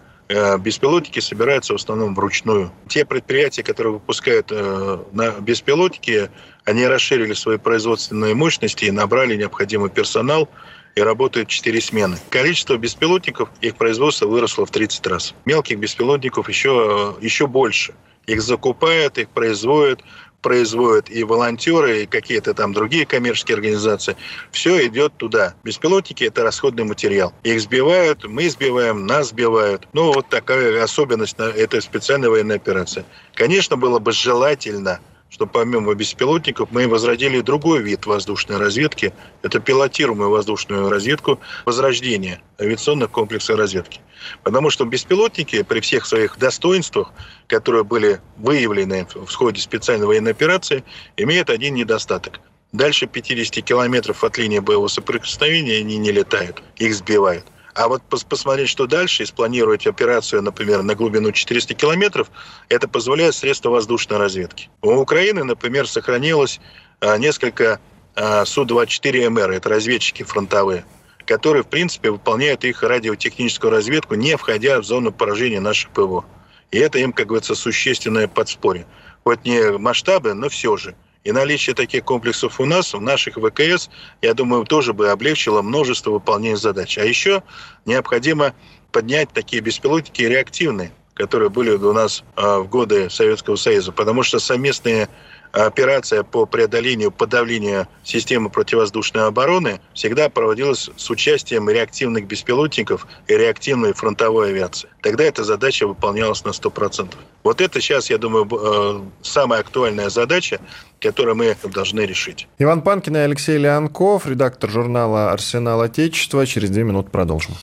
беспилотники 0.57 1.19
собираются 1.19 1.73
в 1.73 1.75
основном 1.75 2.15
вручную. 2.15 2.71
Те 2.87 3.05
предприятия, 3.05 3.63
которые 3.63 3.93
выпускают 3.93 4.47
э, 4.51 4.97
на 5.11 5.31
беспилотники, 5.39 6.29
они 6.65 6.87
расширили 6.87 7.33
свои 7.33 7.57
производственные 7.57 8.33
мощности 8.35 8.85
и 8.85 8.91
набрали 8.91 9.35
необходимый 9.35 9.89
персонал 9.89 10.47
и 10.95 11.01
работают 11.01 11.49
4 11.49 11.81
смены. 11.81 12.17
Количество 12.29 12.77
беспилотников, 12.77 13.49
их 13.61 13.75
производство 13.75 14.27
выросло 14.27 14.65
в 14.65 14.71
30 14.71 15.07
раз. 15.07 15.33
Мелких 15.45 15.77
беспилотников 15.79 16.47
еще, 16.49 17.15
э, 17.19 17.25
еще 17.25 17.47
больше. 17.47 17.93
Их 18.27 18.41
закупают, 18.41 19.17
их 19.17 19.29
производят, 19.29 20.01
производят 20.41 21.09
и 21.09 21.23
волонтеры, 21.23 22.03
и 22.03 22.05
какие-то 22.05 22.53
там 22.53 22.73
другие 22.73 23.05
коммерческие 23.05 23.55
организации, 23.55 24.15
все 24.51 24.85
идет 24.87 25.13
туда. 25.17 25.55
Беспилотники– 25.63 26.23
это 26.25 26.43
расходный 26.43 26.83
материал. 26.83 27.33
Их 27.43 27.61
сбивают, 27.61 28.25
мы 28.25 28.49
сбиваем, 28.49 29.05
нас 29.05 29.29
сбивают. 29.29 29.87
Ну, 29.93 30.13
вот 30.13 30.29
такая 30.29 30.83
особенность 30.83 31.37
этой 31.39 31.81
специальной 31.81 32.29
военной 32.29 32.55
операции. 32.55 33.05
Конечно, 33.35 33.77
было 33.77 33.99
бы 33.99 34.11
желательно– 34.11 34.99
что 35.31 35.47
помимо 35.47 35.95
беспилотников 35.95 36.69
мы 36.71 36.87
возродили 36.87 37.39
другой 37.39 37.81
вид 37.81 38.05
воздушной 38.05 38.57
разведки. 38.57 39.13
Это 39.41 39.59
пилотируемую 39.59 40.29
воздушную 40.29 40.89
разведку 40.89 41.39
возрождения 41.65 42.41
авиационных 42.59 43.09
комплексов 43.11 43.57
разведки. 43.57 44.01
Потому 44.43 44.69
что 44.69 44.85
беспилотники 44.85 45.63
при 45.63 45.79
всех 45.79 46.05
своих 46.05 46.37
достоинствах, 46.37 47.13
которые 47.47 47.85
были 47.85 48.19
выявлены 48.37 49.07
в 49.15 49.33
ходе 49.33 49.61
специальной 49.61 50.05
военной 50.05 50.31
операции, 50.31 50.83
имеют 51.15 51.49
один 51.49 51.75
недостаток. 51.75 52.41
Дальше 52.73 53.07
50 53.07 53.63
километров 53.63 54.23
от 54.25 54.37
линии 54.37 54.59
боевого 54.59 54.89
соприкосновения 54.89 55.79
они 55.79 55.97
не 55.97 56.11
летают, 56.11 56.61
их 56.75 56.93
сбивают. 56.93 57.45
А 57.73 57.87
вот 57.87 58.03
посмотреть, 58.03 58.69
что 58.69 58.85
дальше, 58.85 59.23
и 59.23 59.25
спланировать 59.25 59.87
операцию, 59.87 60.41
например, 60.41 60.83
на 60.83 60.95
глубину 60.95 61.31
400 61.31 61.73
километров, 61.73 62.29
это 62.69 62.87
позволяет 62.87 63.35
средства 63.35 63.69
воздушной 63.69 64.17
разведки. 64.17 64.69
У 64.81 64.91
Украины, 64.91 65.43
например, 65.43 65.87
сохранилось 65.87 66.59
а, 66.99 67.17
несколько 67.17 67.79
а, 68.15 68.45
Су-24МР, 68.45 69.53
это 69.53 69.69
разведчики 69.69 70.23
фронтовые, 70.23 70.85
которые, 71.25 71.63
в 71.63 71.67
принципе, 71.67 72.11
выполняют 72.11 72.65
их 72.65 72.83
радиотехническую 72.83 73.71
разведку, 73.71 74.15
не 74.15 74.35
входя 74.35 74.79
в 74.81 74.83
зону 74.83 75.11
поражения 75.11 75.61
наших 75.61 75.91
ПВО. 75.91 76.25
И 76.71 76.77
это 76.77 76.99
им, 76.99 77.13
как 77.13 77.27
говорится, 77.27 77.55
существенное 77.55 78.27
подспорье. 78.27 78.85
Хоть 79.23 79.45
не 79.45 79.77
масштабы, 79.77 80.33
но 80.33 80.49
все 80.49 80.75
же. 80.77 80.95
И 81.23 81.31
наличие 81.31 81.75
таких 81.75 82.03
комплексов 82.03 82.59
у 82.59 82.65
нас, 82.65 82.93
в 82.93 83.01
наших 83.01 83.35
ВКС, 83.35 83.89
я 84.21 84.33
думаю, 84.33 84.65
тоже 84.65 84.93
бы 84.93 85.09
облегчило 85.09 85.61
множество 85.61 86.11
выполнения 86.11 86.57
задач. 86.57 86.97
А 86.97 87.05
еще 87.05 87.43
необходимо 87.85 88.55
поднять 88.91 89.29
такие 89.31 89.61
беспилотники 89.61 90.23
реактивные, 90.23 90.91
которые 91.13 91.49
были 91.49 91.71
у 91.71 91.93
нас 91.93 92.23
а, 92.35 92.59
в 92.59 92.69
годы 92.69 93.09
Советского 93.09 93.55
Союза, 93.55 93.91
потому 93.91 94.23
что 94.23 94.39
совместные 94.39 95.09
операция 95.51 96.23
по 96.23 96.45
преодолению, 96.45 97.11
подавлению 97.11 97.87
системы 98.03 98.49
противовоздушной 98.49 99.27
обороны 99.27 99.81
всегда 99.93 100.29
проводилась 100.29 100.89
с 100.95 101.09
участием 101.09 101.69
реактивных 101.69 102.25
беспилотников 102.25 103.07
и 103.27 103.35
реактивной 103.35 103.93
фронтовой 103.93 104.49
авиации. 104.49 104.89
Тогда 105.01 105.23
эта 105.23 105.43
задача 105.43 105.87
выполнялась 105.87 106.43
на 106.45 106.49
100%. 106.49 107.13
Вот 107.43 107.61
это 107.61 107.81
сейчас, 107.81 108.09
я 108.09 108.17
думаю, 108.17 108.47
э, 108.51 109.01
самая 109.23 109.61
актуальная 109.61 110.09
задача, 110.09 110.59
которую 110.99 111.35
мы 111.35 111.55
должны 111.63 112.01
решить. 112.01 112.47
Иван 112.59 112.81
Панкин 112.81 113.17
и 113.17 113.19
Алексей 113.19 113.57
Леонков, 113.57 114.27
редактор 114.27 114.69
журнала 114.69 115.31
«Арсенал 115.31 115.81
Отечества». 115.81 116.45
Через 116.45 116.69
две 116.69 116.83
минуты 116.83 117.09
продолжим. 117.09 117.55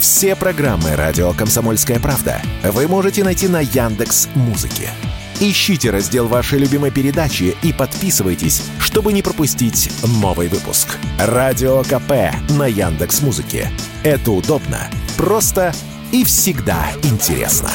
Все 0.00 0.36
программы 0.36 0.94
«Радио 0.94 1.32
Комсомольская 1.32 1.98
правда» 1.98 2.40
вы 2.62 2.86
можете 2.86 3.24
найти 3.24 3.48
на 3.48 3.60
Яндекс 3.60 4.28
Музыке. 4.34 4.90
Ищите 5.38 5.90
раздел 5.90 6.28
вашей 6.28 6.58
любимой 6.58 6.90
передачи 6.90 7.54
и 7.62 7.70
подписывайтесь, 7.70 8.62
чтобы 8.80 9.12
не 9.12 9.20
пропустить 9.20 9.90
новый 10.02 10.48
выпуск. 10.48 10.96
Радио 11.18 11.82
КП 11.82 12.34
на 12.56 12.66
Яндекс 12.66 13.20
Музыке. 13.20 13.70
Это 14.02 14.32
удобно, 14.32 14.90
просто 15.18 15.74
и 16.10 16.24
всегда 16.24 16.90
интересно. 17.02 17.70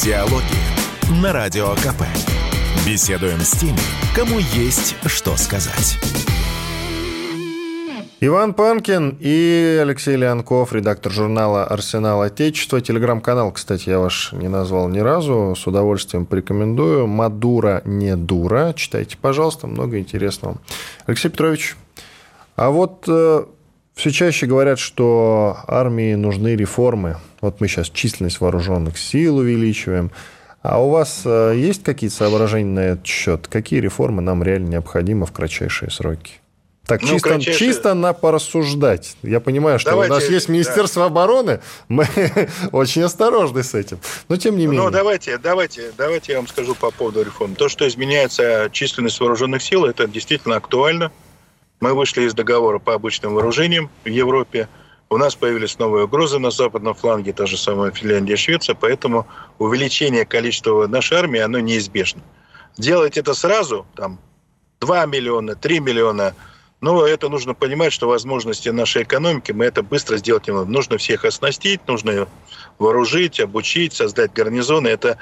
Диалоги 0.00 0.44
на 1.20 1.32
Радио 1.32 1.74
КП. 1.74 2.04
Беседуем 2.86 3.40
с 3.40 3.50
теми, 3.50 3.80
кому 4.14 4.38
есть 4.38 4.94
что 5.06 5.36
сказать. 5.36 5.98
Иван 8.20 8.52
Панкин 8.52 9.16
и 9.20 9.78
Алексей 9.80 10.16
Леонков, 10.16 10.72
редактор 10.72 11.12
журнала 11.12 11.64
«Арсенал 11.64 12.22
Отечества». 12.22 12.80
Телеграм-канал, 12.80 13.52
кстати, 13.52 13.90
я 13.90 14.00
ваш 14.00 14.32
не 14.32 14.48
назвал 14.48 14.88
ни 14.88 14.98
разу. 14.98 15.54
С 15.56 15.64
удовольствием 15.68 16.26
порекомендую. 16.26 17.06
Мадура 17.06 17.80
не 17.84 18.16
дура. 18.16 18.72
Читайте, 18.74 19.16
пожалуйста, 19.16 19.68
много 19.68 20.00
интересного. 20.00 20.56
Алексей 21.06 21.28
Петрович, 21.28 21.76
а 22.56 22.70
вот 22.70 23.04
э, 23.06 23.44
все 23.94 24.10
чаще 24.10 24.46
говорят, 24.46 24.80
что 24.80 25.56
армии 25.68 26.16
нужны 26.16 26.56
реформы. 26.56 27.18
Вот 27.40 27.60
мы 27.60 27.68
сейчас 27.68 27.88
численность 27.88 28.40
вооруженных 28.40 28.98
сил 28.98 29.36
увеличиваем. 29.36 30.10
А 30.62 30.82
у 30.82 30.90
вас 30.90 31.22
э, 31.24 31.52
есть 31.56 31.84
какие-то 31.84 32.16
соображения 32.16 32.72
на 32.72 32.80
этот 32.80 33.06
счет? 33.06 33.46
Какие 33.46 33.78
реформы 33.78 34.22
нам 34.22 34.42
реально 34.42 34.70
необходимы 34.70 35.24
в 35.24 35.30
кратчайшие 35.30 35.92
сроки? 35.92 36.40
Так, 36.88 37.02
ну, 37.02 37.08
чисто, 37.08 37.28
кратчайшее... 37.28 37.68
чисто 37.68 37.92
на 37.92 38.14
порассуждать. 38.14 39.18
Я 39.22 39.40
понимаю, 39.40 39.78
что 39.78 39.90
давайте, 39.90 40.10
у 40.10 40.14
нас 40.16 40.30
есть 40.30 40.48
Министерство 40.48 41.02
да. 41.02 41.06
обороны, 41.08 41.60
мы 41.88 42.08
очень 42.72 43.02
осторожны 43.02 43.62
с 43.62 43.74
этим. 43.74 43.98
Но 44.30 44.38
тем 44.38 44.56
не 44.56 44.64
ну, 44.64 44.72
менее. 44.72 44.86
Ну, 44.86 44.90
давайте, 44.90 45.36
давайте, 45.36 45.92
давайте 45.98 46.32
я 46.32 46.38
вам 46.38 46.48
скажу 46.48 46.74
по 46.74 46.90
поводу 46.90 47.22
реформ. 47.22 47.56
То, 47.56 47.68
что 47.68 47.86
изменяется 47.86 48.70
численность 48.72 49.20
вооруженных 49.20 49.62
сил, 49.62 49.84
это 49.84 50.08
действительно 50.08 50.56
актуально. 50.56 51.12
Мы 51.80 51.92
вышли 51.92 52.22
из 52.22 52.32
договора 52.32 52.78
по 52.78 52.94
обычным 52.94 53.34
вооружениям 53.34 53.90
в 54.04 54.08
Европе. 54.08 54.66
У 55.10 55.18
нас 55.18 55.34
появились 55.34 55.78
новые 55.78 56.06
угрозы 56.06 56.38
на 56.38 56.50
западном 56.50 56.94
фланге, 56.94 57.34
та 57.34 57.44
же 57.44 57.58
самая 57.58 57.90
Финляндия 57.90 58.32
и 58.32 58.36
Швеция, 58.36 58.74
поэтому 58.74 59.26
увеличение 59.58 60.24
количества 60.24 60.86
нашей 60.86 61.18
армии, 61.18 61.40
оно 61.40 61.58
неизбежно. 61.58 62.22
Делать 62.78 63.18
это 63.18 63.34
сразу, 63.34 63.84
там, 63.94 64.18
2 64.80 65.04
миллиона, 65.04 65.54
3 65.54 65.80
миллиона– 65.80 66.34
но 66.80 67.06
это 67.06 67.28
нужно 67.28 67.54
понимать, 67.54 67.92
что 67.92 68.08
возможности 68.08 68.68
нашей 68.68 69.02
экономики 69.02 69.52
мы 69.52 69.64
это 69.64 69.82
быстро 69.82 70.16
сделать 70.16 70.46
не 70.46 70.52
можем. 70.52 70.72
Нужно 70.72 70.98
всех 70.98 71.24
оснастить, 71.24 71.80
нужно 71.86 72.28
вооружить, 72.78 73.40
обучить, 73.40 73.94
создать 73.94 74.32
гарнизоны. 74.32 74.88
Это 74.88 75.18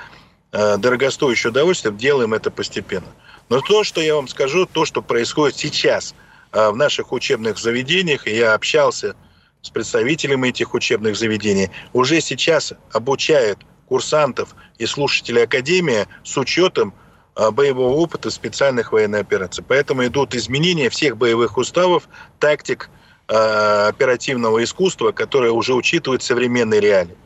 э, 0.52 0.76
дорогостоящее 0.76 1.50
удовольствие, 1.50 1.94
делаем 1.94 2.34
это 2.34 2.50
постепенно. 2.50 3.06
Но 3.48 3.60
то, 3.60 3.84
что 3.84 4.00
я 4.00 4.16
вам 4.16 4.28
скажу, 4.28 4.66
то, 4.66 4.84
что 4.84 5.00
происходит 5.00 5.56
сейчас 5.56 6.14
э, 6.52 6.68
в 6.70 6.76
наших 6.76 7.12
учебных 7.12 7.58
заведениях, 7.58 8.26
я 8.26 8.52
общался 8.52 9.16
с 9.62 9.70
представителями 9.70 10.48
этих 10.48 10.74
учебных 10.74 11.16
заведений, 11.16 11.70
уже 11.92 12.20
сейчас 12.20 12.74
обучают 12.92 13.60
курсантов 13.86 14.54
и 14.78 14.86
слушателей 14.86 15.44
Академии 15.44 16.06
с 16.22 16.36
учетом 16.36 16.92
боевого 17.36 17.94
опыта 17.94 18.30
специальных 18.30 18.92
военных 18.92 19.20
операций. 19.20 19.64
Поэтому 19.66 20.04
идут 20.06 20.34
изменения 20.34 20.88
всех 20.88 21.16
боевых 21.16 21.58
уставов, 21.58 22.08
тактик 22.38 22.88
а, 23.28 23.88
оперативного 23.88 24.64
искусства, 24.64 25.12
которые 25.12 25.52
уже 25.52 25.74
учитывают 25.74 26.22
современные 26.22 26.80
реалии. 26.80 27.16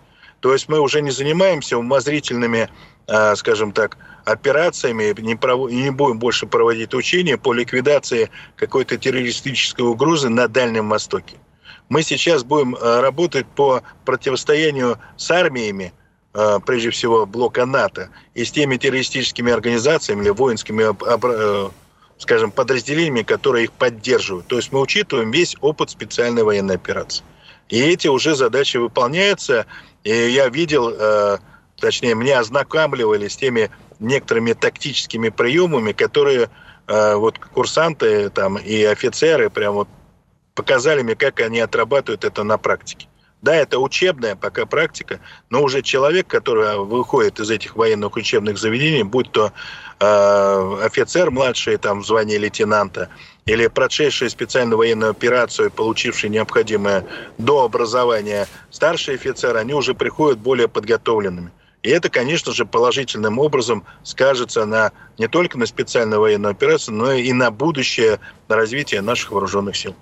То 0.41 0.53
есть 0.53 0.69
мы 0.69 0.81
уже 0.81 1.01
не 1.03 1.11
занимаемся 1.11 1.79
умозрительными, 1.79 2.69
а, 3.07 3.37
скажем 3.37 3.73
так, 3.73 3.99
операциями, 4.25 5.15
не, 5.21 5.37
пров... 5.37 5.71
не 5.71 5.91
будем 5.91 6.19
больше 6.19 6.47
проводить 6.47 6.95
учения 6.95 7.37
по 7.37 7.53
ликвидации 7.53 8.31
какой-то 8.57 8.99
террористической 8.99 9.85
угрозы 9.85 10.29
на 10.29 10.49
Дальнем 10.49 10.89
Востоке. 10.89 11.37
Мы 11.89 12.03
сейчас 12.03 12.45
будем 12.45 12.77
работать 12.77 13.47
по 13.47 13.83
противостоянию 14.05 14.99
с 15.17 15.31
армиями, 15.31 15.93
Э, 15.93 16.00
прежде 16.33 16.91
всего, 16.91 17.27
блока 17.27 17.67
НАТО, 17.67 18.11
и 18.35 18.45
с 18.45 18.53
теми 18.53 18.77
террористическими 18.77 19.53
организациями 19.53 20.23
или 20.23 20.31
воинскими, 20.31 20.85
э, 20.85 21.71
скажем, 22.19 22.53
подразделениями, 22.53 23.23
которые 23.23 23.65
их 23.65 23.73
поддерживают. 23.73 24.47
То 24.47 24.57
есть 24.57 24.73
мы 24.73 24.81
учитываем 24.81 25.31
весь 25.33 25.57
опыт 25.61 25.91
специальной 25.91 26.45
военной 26.45 26.77
операции. 26.77 27.25
И 27.69 27.81
эти 27.81 28.07
уже 28.09 28.37
задачи 28.37 28.77
выполняются. 28.77 29.67
И 30.05 30.11
я 30.11 30.49
видел, 30.49 30.91
э, 30.91 31.39
точнее, 31.77 32.15
меня 32.15 32.39
ознакомливали 32.41 33.27
с 33.27 33.37
теми 33.37 33.71
некоторыми 33.99 34.53
тактическими 34.53 35.29
приемами, 35.31 35.93
которые 35.93 36.49
вот 36.87 37.39
курсанты 37.39 38.31
там, 38.31 38.57
и 38.57 38.83
офицеры 38.83 39.49
прям 39.49 39.75
вот 39.75 39.89
показали 40.57 41.03
мне, 41.03 41.15
как 41.15 41.39
они 41.41 41.61
отрабатывают 41.61 42.25
это 42.25 42.43
на 42.43 42.59
практике. 42.59 43.07
Да, 43.43 43.55
это 43.55 43.79
учебная 43.79 44.37
пока 44.37 44.67
практика, 44.67 45.19
но 45.49 45.63
уже 45.63 45.81
человек, 45.81 46.27
который 46.27 46.77
выходит 46.77 47.41
из 47.41 47.51
этих 47.51 47.75
военных 47.75 48.17
учебных 48.17 48.59
заведений, 48.59 49.03
будь 49.03 49.33
то 49.33 49.53
э, 49.99 50.79
офицер 50.85 51.31
младший 51.31 51.79
там 51.79 52.01
в 52.01 52.07
звании 52.07 52.37
лейтенанта 52.37 53.09
или 53.47 53.67
прошедший 53.69 54.29
специальную 54.29 54.77
военную 54.77 55.13
операцию, 55.13 55.71
получивший 55.71 56.29
необходимое 56.29 57.07
до 57.39 57.65
образования 57.65 58.47
старший 58.71 59.15
офицер, 59.15 59.57
они 59.57 59.73
уже 59.73 59.95
приходят 59.95 60.39
более 60.39 60.69
подготовленными. 60.69 61.51
И 61.83 61.89
это, 61.89 62.11
конечно 62.11 62.53
же, 62.53 62.67
положительным 62.67 63.39
образом 63.39 63.85
скажется 64.03 64.67
на, 64.67 64.93
не 65.17 65.29
только 65.29 65.59
на 65.59 65.65
специальную 65.65 66.21
военную 66.21 66.51
операцию, 66.51 66.95
но 66.95 67.13
и 67.13 67.33
на 67.33 67.51
будущее 67.51 68.21
на 68.49 68.57
развитие 68.57 69.01
наших 69.01 69.31
вооруженных 69.31 69.77
сил. 69.77 69.97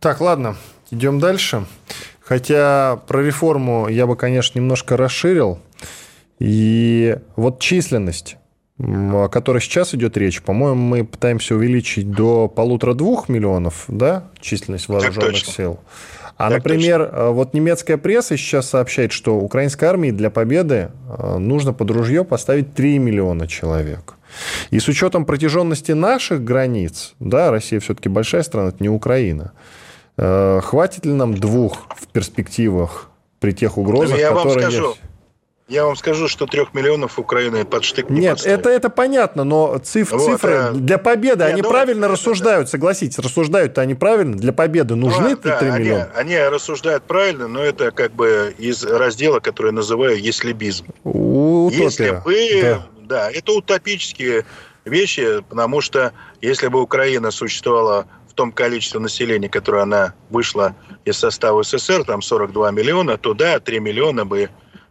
Так, 0.00 0.22
ладно. 0.22 0.56
Идем 0.92 1.18
дальше. 1.18 1.64
Хотя 2.20 3.00
про 3.08 3.22
реформу 3.22 3.88
я 3.88 4.06
бы, 4.06 4.14
конечно, 4.14 4.58
немножко 4.58 4.96
расширил. 4.96 5.58
И 6.38 7.16
вот 7.34 7.60
численность 7.60 8.36
о 8.78 9.28
которой 9.28 9.60
сейчас 9.60 9.94
идет 9.94 10.16
речь, 10.16 10.42
по-моему, 10.42 10.80
мы 10.80 11.04
пытаемся 11.04 11.54
увеличить 11.54 12.10
до 12.10 12.48
полутора-двух 12.48 13.28
миллионов, 13.28 13.84
да, 13.86 14.24
численность 14.40 14.88
вооруженных 14.88 15.36
сил. 15.36 15.78
А, 16.36 16.48
так 16.48 16.64
например, 16.64 17.04
точно. 17.04 17.30
вот 17.30 17.54
немецкая 17.54 17.96
пресса 17.96 18.36
сейчас 18.36 18.70
сообщает, 18.70 19.12
что 19.12 19.36
украинской 19.36 19.84
армии 19.84 20.10
для 20.10 20.30
победы 20.30 20.90
э, 21.16 21.36
нужно 21.38 21.72
под 21.72 21.90
ружье 21.90 22.24
поставить 22.24 22.74
3 22.74 22.98
миллиона 22.98 23.46
человек. 23.46 24.14
И 24.70 24.80
с 24.80 24.88
учетом 24.88 25.26
протяженности 25.26 25.92
наших 25.92 26.42
границ, 26.42 27.14
да, 27.20 27.50
Россия 27.50 27.78
все-таки 27.78 28.08
большая 28.08 28.42
страна, 28.42 28.70
это 28.70 28.78
не 28.80 28.88
Украина, 28.88 29.52
Хватит 30.16 31.06
ли 31.06 31.12
нам 31.12 31.34
двух 31.34 31.86
в 31.96 32.06
перспективах 32.06 33.10
при 33.40 33.52
тех 33.52 33.78
угрозах, 33.78 34.18
я 34.18 34.28
которые 34.30 34.54
вам 34.54 34.60
скажу, 34.60 34.88
есть? 34.90 35.00
я 35.68 35.84
вам 35.86 35.96
скажу, 35.96 36.28
что 36.28 36.46
трех 36.46 36.74
миллионов 36.74 37.18
Украины 37.18 37.64
под 37.64 37.82
штык 37.84 38.10
не 38.10 38.20
Нет, 38.20 38.44
это, 38.44 38.68
это 38.68 38.90
понятно, 38.90 39.44
но 39.44 39.78
циф, 39.78 40.12
вот, 40.12 40.24
цифры 40.24 40.54
а... 40.54 40.72
для 40.72 40.98
победы, 40.98 41.44
Нет, 41.44 41.52
они 41.52 41.62
ну, 41.62 41.70
правильно 41.70 42.04
это, 42.04 42.12
рассуждают, 42.12 42.62
это, 42.62 42.72
согласитесь, 42.72 43.18
рассуждают-то 43.18 43.80
они 43.80 43.94
правильно, 43.94 44.36
для 44.36 44.52
победы 44.52 44.94
нужны 44.94 45.30
ну, 45.30 45.38
да, 45.42 45.58
3 45.58 45.68
они, 45.70 45.78
миллиона? 45.78 46.10
Они 46.14 46.38
рассуждают 46.38 47.04
правильно, 47.04 47.48
но 47.48 47.64
это 47.64 47.90
как 47.90 48.12
бы 48.12 48.54
из 48.58 48.84
раздела, 48.84 49.40
который 49.40 49.68
я 49.68 49.72
называю 49.72 50.22
«еслибизм». 50.22 50.86
Утопия. 51.04 51.84
Если 51.84 52.10
бы... 52.10 52.52
Да. 52.62 52.86
да, 53.00 53.30
это 53.30 53.52
утопические 53.52 54.44
вещи, 54.84 55.42
потому 55.48 55.80
что 55.80 56.12
если 56.40 56.68
бы 56.68 56.82
Украина 56.82 57.30
существовала 57.30 58.06
в 58.32 58.34
том 58.34 58.50
количестве 58.50 58.98
населения, 58.98 59.50
которое 59.50 59.82
она 59.82 60.14
вышла 60.30 60.74
из 61.04 61.18
состава 61.18 61.62
СССР, 61.62 62.04
там 62.04 62.22
42 62.22 62.70
миллиона, 62.70 63.18
то 63.18 63.34
да, 63.34 63.60
3 63.60 63.78
миллиона 63.78 64.24
бы 64.24 64.48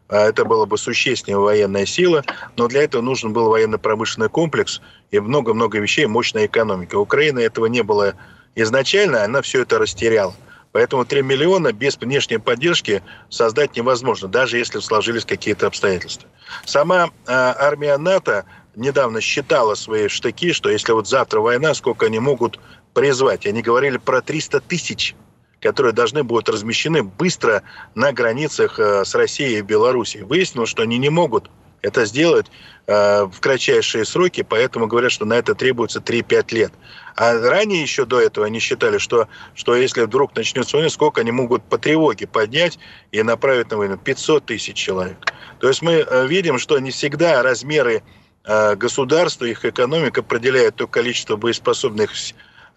а 0.10 0.28
это 0.28 0.44
была 0.44 0.66
бы 0.66 0.78
существенная 0.78 1.40
военная 1.40 1.86
сила, 1.86 2.24
но 2.58 2.68
для 2.68 2.84
этого 2.84 3.02
нужен 3.02 3.32
был 3.32 3.48
военно-промышленный 3.48 4.28
комплекс 4.28 4.82
и 5.10 5.20
много-много 5.22 5.80
вещей, 5.80 6.06
мощная 6.06 6.48
экономика. 6.48 6.98
У 6.98 7.04
Украины 7.04 7.40
этого 7.40 7.68
не 7.68 7.82
было 7.82 8.16
изначально, 8.56 9.24
она 9.24 9.42
все 9.42 9.62
это 9.62 9.80
растеряла. 9.80 10.34
Поэтому 10.74 11.06
3 11.06 11.22
миллиона 11.22 11.72
без 11.72 11.98
внешней 11.98 12.40
поддержки 12.40 13.02
создать 13.30 13.78
невозможно, 13.78 14.28
даже 14.28 14.58
если 14.58 14.80
сложились 14.80 15.24
какие-то 15.24 15.68
обстоятельства. 15.68 16.28
Сама 16.66 17.06
э, 17.06 17.10
армия 17.28 17.98
НАТО 17.98 18.46
недавно 18.76 19.22
считала 19.22 19.76
свои 19.76 20.10
штыки, 20.10 20.54
что 20.54 20.70
если 20.70 20.92
вот 20.92 21.08
завтра 21.08 21.40
война, 21.40 21.74
сколько 21.74 22.06
они 22.06 22.20
могут 22.20 22.60
призвать. 22.94 23.46
Они 23.46 23.62
говорили 23.62 23.98
про 23.98 24.22
300 24.22 24.62
тысяч 24.62 25.16
которые 25.62 25.94
должны 25.94 26.24
будут 26.24 26.50
размещены 26.50 27.04
быстро 27.04 27.64
на 27.96 28.12
границах 28.12 28.80
э, 28.80 29.06
с 29.06 29.16
Россией 29.16 29.60
и 29.60 29.62
Белоруссией. 29.62 30.24
Выяснилось, 30.24 30.70
что 30.70 30.82
они 30.84 30.98
не 30.98 31.10
могут 31.10 31.50
это 31.82 32.06
сделать 32.06 32.48
э, 32.88 33.24
в 33.26 33.40
кратчайшие 33.40 34.06
сроки, 34.06 34.44
поэтому 34.44 34.88
говорят, 34.88 35.12
что 35.12 35.26
на 35.26 35.34
это 35.34 35.56
требуется 35.56 36.00
3-5 36.00 36.54
лет. 36.54 36.74
А 37.16 37.40
ранее 37.40 37.82
еще 37.82 38.06
до 38.06 38.20
этого 38.20 38.46
они 38.46 38.60
считали, 38.60 38.98
что, 38.98 39.28
что 39.54 39.76
если 39.76 40.02
вдруг 40.02 40.36
начнется 40.36 40.78
война, 40.78 40.90
сколько 40.90 41.22
они 41.22 41.32
могут 41.32 41.64
по 41.64 41.78
тревоге 41.78 42.28
поднять 42.28 42.80
и 43.12 43.22
направить 43.22 43.70
на 43.72 43.78
войну? 43.78 43.98
500 43.98 44.46
тысяч 44.46 44.76
человек. 44.76 45.18
То 45.60 45.68
есть 45.68 45.82
мы 45.82 46.06
э, 46.08 46.28
видим, 46.28 46.58
что 46.58 46.78
не 46.80 46.92
всегда 46.92 47.42
размеры 47.44 48.04
государства, 48.44 49.46
их 49.46 49.66
экономика 49.66 50.22
определяют 50.22 50.76
то 50.76 50.88
количество 50.88 51.36
боеспособных 51.36 52.10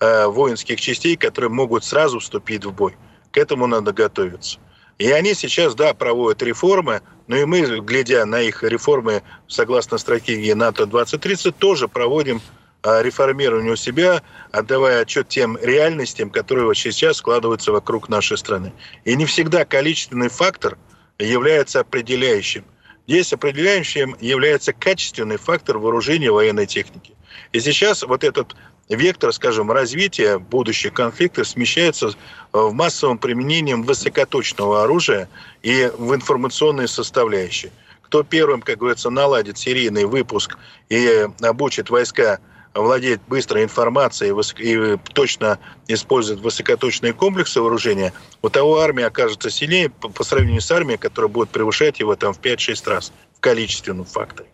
Э, 0.05 0.27
воинских 0.27 0.79
частей, 0.83 1.17
которые 1.17 1.51
могут 1.51 1.83
сразу 1.83 2.19
вступить 2.19 2.67
в 2.67 2.73
бой. 2.73 2.95
К 3.33 3.39
этому 3.39 3.67
надо 3.67 3.95
готовиться. 3.95 4.59
И 4.99 5.11
они 5.11 5.33
сейчас, 5.33 5.75
да, 5.75 5.95
проводят 5.95 6.43
реформы, 6.43 7.01
но 7.27 7.37
и 7.37 7.47
мы, 7.47 7.81
глядя 7.81 8.27
на 8.27 8.43
их 8.43 8.63
реформы 8.63 9.23
согласно 9.49 9.97
стратегии 9.97 10.53
НАТО-2030, 10.53 11.55
тоже 11.59 11.89
проводим 11.89 12.43
э, 12.83 13.03
реформирование 13.03 13.73
у 13.73 13.77
себя, 13.77 14.23
отдавая 14.53 15.01
отчет 15.01 15.29
тем 15.29 15.57
реальностям, 15.57 16.29
которые 16.29 16.67
вот 16.67 16.77
сейчас 16.77 17.17
складываются 17.17 17.73
вокруг 17.73 18.11
нашей 18.11 18.37
страны. 18.37 18.75
И 19.07 19.17
не 19.17 19.25
всегда 19.25 19.65
количественный 19.65 20.29
фактор 20.29 20.77
является 21.19 21.81
определяющим. 21.81 22.67
Здесь 23.07 23.33
определяющим 23.33 24.17
является 24.21 24.75
качественный 24.75 25.39
фактор 25.39 25.79
вооружения 25.79 26.31
военной 26.31 26.67
техники. 26.67 27.15
И 27.53 27.61
сейчас 27.61 28.03
вот 28.03 28.23
этот 28.23 28.55
вектор, 28.89 29.33
скажем, 29.33 29.71
развития 29.71 30.39
будущих 30.39 30.93
конфликтов 30.93 31.49
смещается 31.49 32.09
э, 32.09 32.13
в 32.53 32.73
массовом 32.73 33.19
применении 33.19 33.75
высокоточного 33.75 34.85
оружия 34.85 35.29
и 35.63 35.91
в 35.97 36.15
информационные 36.15 36.89
составляющие. 36.89 37.73
Кто 38.03 38.23
первым, 38.23 38.63
как 38.63 38.79
говорится, 38.79 39.11
наладит 39.11 39.59
серийный 39.59 40.05
выпуск 40.05 40.57
и 40.89 41.27
обучит 41.41 41.91
войска 41.91 42.39
владеть 42.75 43.21
быстрой 43.29 43.65
информацией 43.65 44.35
и 44.59 44.99
точно 45.13 45.59
использует 45.89 46.41
высокоточные 46.41 47.13
комплексы 47.13 47.61
вооружения, 47.61 48.13
у 48.43 48.49
того 48.49 48.81
армия 48.81 49.07
окажется 49.07 49.51
сильнее 49.51 49.91
по 49.91 50.25
сравнению 50.25 50.61
с 50.61 50.71
армией, 50.71 50.99
которая 50.99 51.31
будет 51.31 51.51
превышать 51.51 52.01
его 52.01 52.17
там 52.17 52.35
в 52.35 52.41
5-6 52.41 52.91
раз 52.91 53.13
в 53.37 53.41
количественном 53.41 54.05
факторе. 54.05 54.49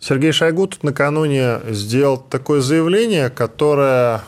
Сергей 0.00 0.32
Шойгу 0.32 0.66
тут 0.68 0.84
накануне 0.84 1.60
сделал 1.70 2.18
такое 2.18 2.60
заявление, 2.60 3.30
которое 3.30 4.22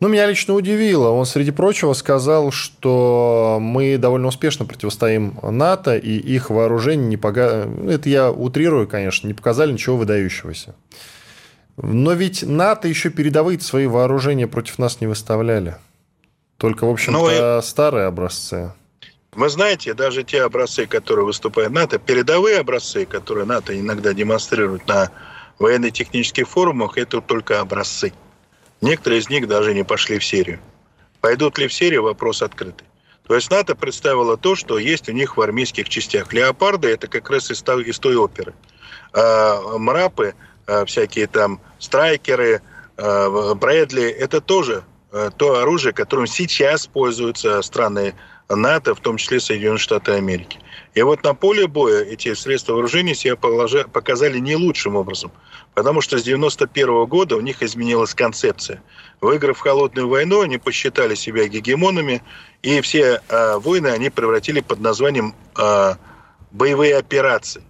ну, 0.00 0.06
меня 0.06 0.26
лично 0.26 0.54
удивило. 0.54 1.08
Он, 1.08 1.26
среди 1.26 1.50
прочего, 1.50 1.92
сказал, 1.92 2.52
что 2.52 3.58
мы 3.60 3.98
довольно 3.98 4.28
успешно 4.28 4.64
противостоим 4.64 5.36
НАТО, 5.42 5.96
и 5.96 6.16
их 6.16 6.50
вооружение 6.50 7.08
не 7.08 7.16
пога... 7.16 7.68
Это 7.88 8.08
я 8.08 8.30
утрирую, 8.30 8.86
конечно, 8.86 9.26
не 9.26 9.34
показали 9.34 9.72
ничего 9.72 9.96
выдающегося. 9.96 10.76
Но 11.76 12.12
ведь 12.12 12.44
НАТО 12.44 12.86
еще 12.86 13.10
передовые 13.10 13.58
свои 13.60 13.86
вооружения 13.86 14.46
против 14.46 14.78
нас 14.78 15.00
не 15.00 15.08
выставляли. 15.08 15.76
Только, 16.58 16.84
в 16.84 16.90
общем-то, 16.90 17.56
ну, 17.56 17.62
старые 17.62 18.06
образцы. 18.06 18.72
Вы 19.38 19.50
знаете, 19.50 19.94
даже 19.94 20.24
те 20.24 20.42
образцы, 20.42 20.88
которые 20.88 21.24
выступают 21.24 21.72
НАТО, 21.72 22.00
передовые 22.00 22.58
образцы, 22.58 23.06
которые 23.06 23.46
НАТО 23.46 23.78
иногда 23.78 24.12
демонстрирует 24.12 24.88
на 24.88 25.12
военно-технических 25.60 26.48
форумах, 26.48 26.98
это 26.98 27.20
только 27.20 27.60
образцы. 27.60 28.12
Некоторые 28.80 29.20
из 29.20 29.30
них 29.30 29.46
даже 29.46 29.74
не 29.74 29.84
пошли 29.84 30.18
в 30.18 30.24
серию. 30.24 30.58
Пойдут 31.20 31.56
ли 31.56 31.68
в 31.68 31.72
серию, 31.72 32.02
вопрос 32.02 32.42
открытый. 32.42 32.84
То 33.28 33.36
есть 33.36 33.48
НАТО 33.48 33.76
представило 33.76 34.36
то, 34.36 34.56
что 34.56 34.76
есть 34.76 35.08
у 35.08 35.12
них 35.12 35.36
в 35.36 35.40
армейских 35.40 35.88
частях. 35.88 36.32
Леопарды– 36.32 36.88
это 36.90 37.06
как 37.06 37.30
раз 37.30 37.52
из 37.52 37.62
из 37.62 37.98
той 38.00 38.16
оперы. 38.16 38.54
А 39.12 39.78
мрапы, 39.78 40.34
а, 40.66 40.84
всякие 40.84 41.28
там 41.28 41.60
страйкеры, 41.78 42.60
а, 42.96 43.54
Брэдли– 43.54 44.08
это 44.18 44.40
тоже 44.40 44.82
а, 45.12 45.30
то 45.30 45.60
оружие, 45.60 45.92
которым 45.92 46.26
сейчас 46.26 46.88
пользуются 46.88 47.62
страны 47.62 48.14
НАТО, 48.56 48.94
в 48.94 49.00
том 49.00 49.18
числе 49.18 49.40
Соединенные 49.40 49.78
Штаты 49.78 50.12
Америки. 50.12 50.58
И 50.94 51.02
вот 51.02 51.22
на 51.22 51.34
поле 51.34 51.66
боя 51.66 52.02
эти 52.02 52.32
средства 52.34 52.72
вооружения 52.72 53.14
себя 53.14 53.36
показали 53.36 54.38
не 54.38 54.56
лучшим 54.56 54.96
образом, 54.96 55.30
потому 55.74 56.00
что 56.00 56.18
с 56.18 56.22
1991 56.22 57.06
года 57.06 57.36
у 57.36 57.40
них 57.40 57.62
изменилась 57.62 58.14
концепция. 58.14 58.82
Выиграв 59.20 59.58
холодную 59.58 60.08
войну, 60.08 60.40
они 60.40 60.58
посчитали 60.58 61.14
себя 61.14 61.46
гегемонами, 61.46 62.22
и 62.62 62.80
все 62.80 63.20
э, 63.28 63.58
войны 63.58 63.88
они 63.88 64.10
превратили 64.10 64.60
под 64.60 64.80
названием 64.80 65.34
э, 65.58 65.94
боевые 66.50 66.96
операции. 66.96 67.62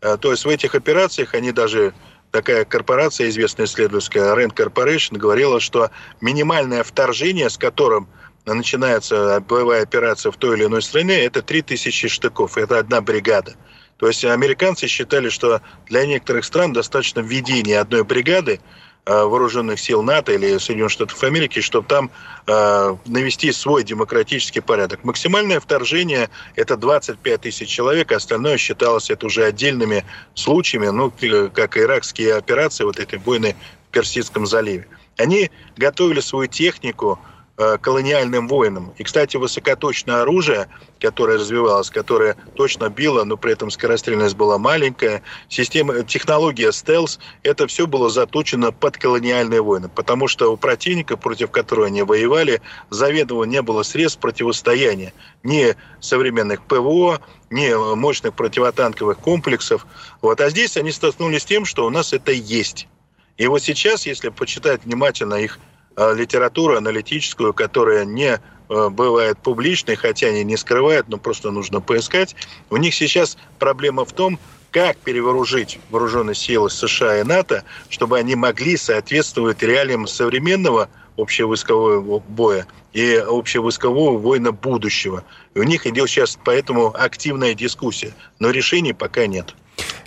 Э, 0.00 0.16
то 0.20 0.30
есть 0.30 0.44
в 0.44 0.48
этих 0.48 0.74
операциях 0.74 1.34
они 1.34 1.50
даже 1.50 1.94
такая 2.30 2.64
корпорация, 2.64 3.28
известная 3.28 3.66
исследовательская 3.66 4.34
Rand 4.34 4.54
Corporation, 4.54 5.18
говорила, 5.18 5.60
что 5.60 5.90
минимальное 6.20 6.82
вторжение, 6.82 7.50
с 7.50 7.58
которым 7.58 8.08
начинается 8.46 9.40
боевая 9.40 9.82
операция 9.82 10.32
в 10.32 10.36
той 10.36 10.56
или 10.56 10.64
иной 10.64 10.82
стране, 10.82 11.24
это 11.24 11.42
3000 11.42 12.08
штыков, 12.08 12.56
это 12.56 12.78
одна 12.78 13.00
бригада. 13.00 13.54
То 14.02 14.08
есть 14.08 14.24
американцы 14.24 14.88
считали, 14.88 15.28
что 15.28 15.60
для 15.86 16.04
некоторых 16.06 16.44
стран 16.44 16.72
достаточно 16.72 17.20
введения 17.20 17.78
одной 17.78 18.02
бригады 18.02 18.60
э, 19.04 19.22
вооруженных 19.22 19.78
сил 19.78 20.02
НАТО 20.02 20.32
или 20.32 20.58
Соединенных 20.58 20.90
Штатов 20.90 21.22
Америки, 21.22 21.60
чтобы 21.60 21.86
там 21.86 22.10
э, 22.48 22.96
навести 23.06 23.52
свой 23.52 23.84
демократический 23.84 24.60
порядок. 24.60 25.04
Максимальное 25.04 25.60
вторжение– 25.60 26.30
это 26.56 26.76
25 26.76 27.42
тысяч 27.42 27.68
человек, 27.68 28.10
а 28.10 28.16
остальное 28.16 28.56
считалось 28.56 29.08
это 29.08 29.26
уже 29.26 29.44
отдельными 29.44 30.04
случаями, 30.34 30.88
ну, 30.88 31.12
как 31.54 31.76
иракские 31.76 32.34
операции, 32.34 32.82
вот 32.82 32.98
эти 32.98 33.14
войны 33.24 33.54
в 33.88 33.92
Персидском 33.92 34.48
заливе. 34.48 34.88
Они 35.16 35.48
готовили 35.76 36.18
свою 36.18 36.48
технику, 36.48 37.20
колониальным 37.56 38.48
воинам. 38.48 38.92
И, 38.98 39.04
кстати, 39.04 39.36
высокоточное 39.36 40.22
оружие, 40.22 40.68
которое 41.00 41.38
развивалось, 41.38 41.90
которое 41.90 42.36
точно 42.54 42.88
било, 42.88 43.24
но 43.24 43.36
при 43.36 43.52
этом 43.52 43.70
скорострельность 43.70 44.36
была 44.36 44.58
маленькая, 44.58 45.22
система, 45.48 46.02
технология 46.02 46.72
стелс, 46.72 47.18
это 47.42 47.66
все 47.66 47.86
было 47.86 48.08
заточено 48.08 48.72
под 48.72 48.96
колониальные 48.96 49.60
войны, 49.60 49.88
потому 49.88 50.28
что 50.28 50.52
у 50.52 50.56
противника, 50.56 51.16
против 51.16 51.50
которого 51.50 51.86
они 51.86 52.02
воевали, 52.02 52.62
заведомо 52.90 53.44
не 53.44 53.60
было 53.60 53.82
средств 53.82 54.20
противостояния 54.20 55.12
ни 55.42 55.76
современных 56.00 56.62
ПВО, 56.62 57.20
ни 57.50 57.94
мощных 57.94 58.34
противотанковых 58.34 59.18
комплексов. 59.18 59.86
Вот. 60.22 60.40
А 60.40 60.48
здесь 60.48 60.76
они 60.76 60.90
столкнулись 60.90 61.42
с 61.42 61.46
тем, 61.46 61.64
что 61.64 61.84
у 61.86 61.90
нас 61.90 62.12
это 62.12 62.32
есть. 62.32 62.88
И 63.36 63.46
вот 63.46 63.62
сейчас, 63.62 64.06
если 64.06 64.30
почитать 64.30 64.84
внимательно 64.84 65.34
их 65.34 65.58
Э, 65.58 65.71
литературу 65.96 66.76
аналитическую, 66.76 67.52
которая 67.52 68.04
не 68.04 68.38
э, 68.68 68.88
бывает 68.88 69.38
публичной, 69.38 69.96
хотя 69.96 70.28
они 70.28 70.44
не 70.44 70.56
скрывают, 70.56 71.08
но 71.08 71.18
просто 71.18 71.50
нужно 71.50 71.80
поискать. 71.80 72.34
У 72.70 72.76
них 72.76 72.94
сейчас 72.94 73.36
проблема 73.58 74.04
в 74.04 74.12
том, 74.12 74.38
как 74.70 74.96
перевооружить 74.96 75.78
вооруженные 75.90 76.34
силы 76.34 76.70
США 76.70 77.20
и 77.20 77.22
НАТО, 77.24 77.62
чтобы 77.90 78.18
они 78.18 78.34
могли 78.34 78.76
соответствовать 78.76 79.62
реалиям 79.62 80.06
современного 80.06 80.88
общевойскового 81.18 82.20
боя 82.20 82.66
и 82.94 83.14
общевойскового 83.16 84.16
воина 84.16 84.52
будущего. 84.52 85.24
И 85.54 85.58
у 85.58 85.62
них 85.62 85.86
идет 85.86 86.08
сейчас 86.08 86.38
поэтому 86.42 86.94
активная 86.94 87.54
дискуссия, 87.54 88.14
но 88.38 88.50
решений 88.50 88.94
пока 88.94 89.26
нет. 89.26 89.54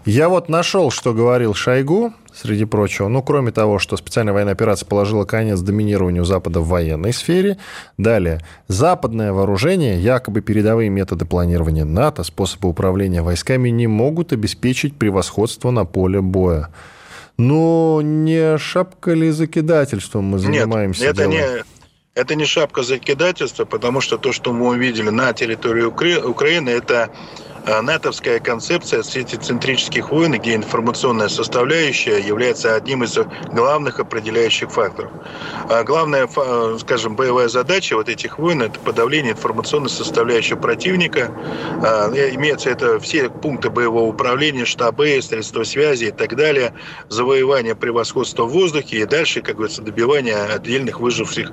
Я 0.06 0.30
вот 0.30 0.50
нашел, 0.50 0.92
что 0.92 1.14
говорил 1.14 1.56
Шойгу, 1.56 2.14
среди 2.32 2.66
прочего. 2.66 3.08
Ну, 3.08 3.24
кроме 3.24 3.52
того, 3.52 3.80
что 3.80 3.98
специальная 3.98 4.34
военная 4.34 4.54
операция 4.54 4.86
положила 4.86 5.26
конец 5.26 5.60
доминированию 5.62 6.26
Запада 6.26 6.60
в 6.60 6.68
военной 6.68 7.12
сфере. 7.12 7.58
Далее. 7.98 8.42
Западное 8.68 9.34
вооружение, 9.34 10.00
якобы 10.00 10.42
передовые 10.42 10.90
методы 10.90 11.26
планирования 11.26 11.86
НАТО, 11.86 12.24
способы 12.24 12.70
управления 12.70 13.24
войсками 13.24 13.70
не 13.70 13.88
могут 13.88 14.32
обеспечить 14.32 14.96
превосходство 14.96 15.72
на 15.72 15.86
поле 15.86 16.22
боя. 16.22 16.70
Но 17.38 18.02
не 18.04 18.58
шапка 18.58 19.14
ли 19.14 19.32
закидательством 19.32 20.26
мы 20.26 20.40
занимаемся? 20.40 21.02
Нет, 21.02 21.14
это 21.14 21.22
делом? 21.24 21.36
не, 21.36 21.64
это 22.16 22.36
не 22.36 22.46
шапка 22.46 22.82
закидательства, 22.82 23.66
потому 23.66 24.00
что 24.00 24.18
то, 24.18 24.32
что 24.32 24.54
мы 24.54 24.70
увидели 24.70 25.10
на 25.10 25.34
территории 25.34 25.84
Украины, 25.84 26.70
это 26.70 27.12
Э, 27.68 27.82
натовская 27.82 28.40
концепция 28.40 29.02
сетицентрических 29.02 30.12
войн, 30.12 30.34
где 30.34 30.54
информационная 30.54 31.30
составляющая 31.30 32.20
является 32.20 32.76
одним 32.76 33.04
из 33.04 33.18
главных 33.52 34.00
определяющих 34.00 34.72
факторов. 34.72 35.12
А 35.68 35.84
главная, 35.84 36.28
э, 36.28 36.78
скажем, 36.80 37.16
боевая 37.16 37.48
задача 37.48 37.96
вот 37.96 38.08
этих 38.08 38.38
войн– 38.38 38.62
это 38.64 38.80
подавление 38.80 39.32
информационной 39.32 39.90
составляющей 39.90 40.56
противника. 40.56 41.32
А, 41.84 42.12
имеется 42.12 42.70
это 42.70 43.00
все 43.00 43.30
пункты 43.30 43.72
боевого 43.72 44.10
управления, 44.10 44.66
штабы, 44.66 45.20
средства 45.24 45.64
связи 45.64 46.06
и 46.06 46.12
так 46.12 46.36
далее, 46.36 46.74
завоевание 47.10 47.76
превосходства 47.76 48.44
в 48.44 48.50
воздухе 48.50 48.98
и 48.98 49.06
дальше, 49.06 49.42
как 49.42 49.56
говорится, 49.56 49.82
добивание 49.82 50.38
отдельных 50.38 51.00
выживших 51.00 51.52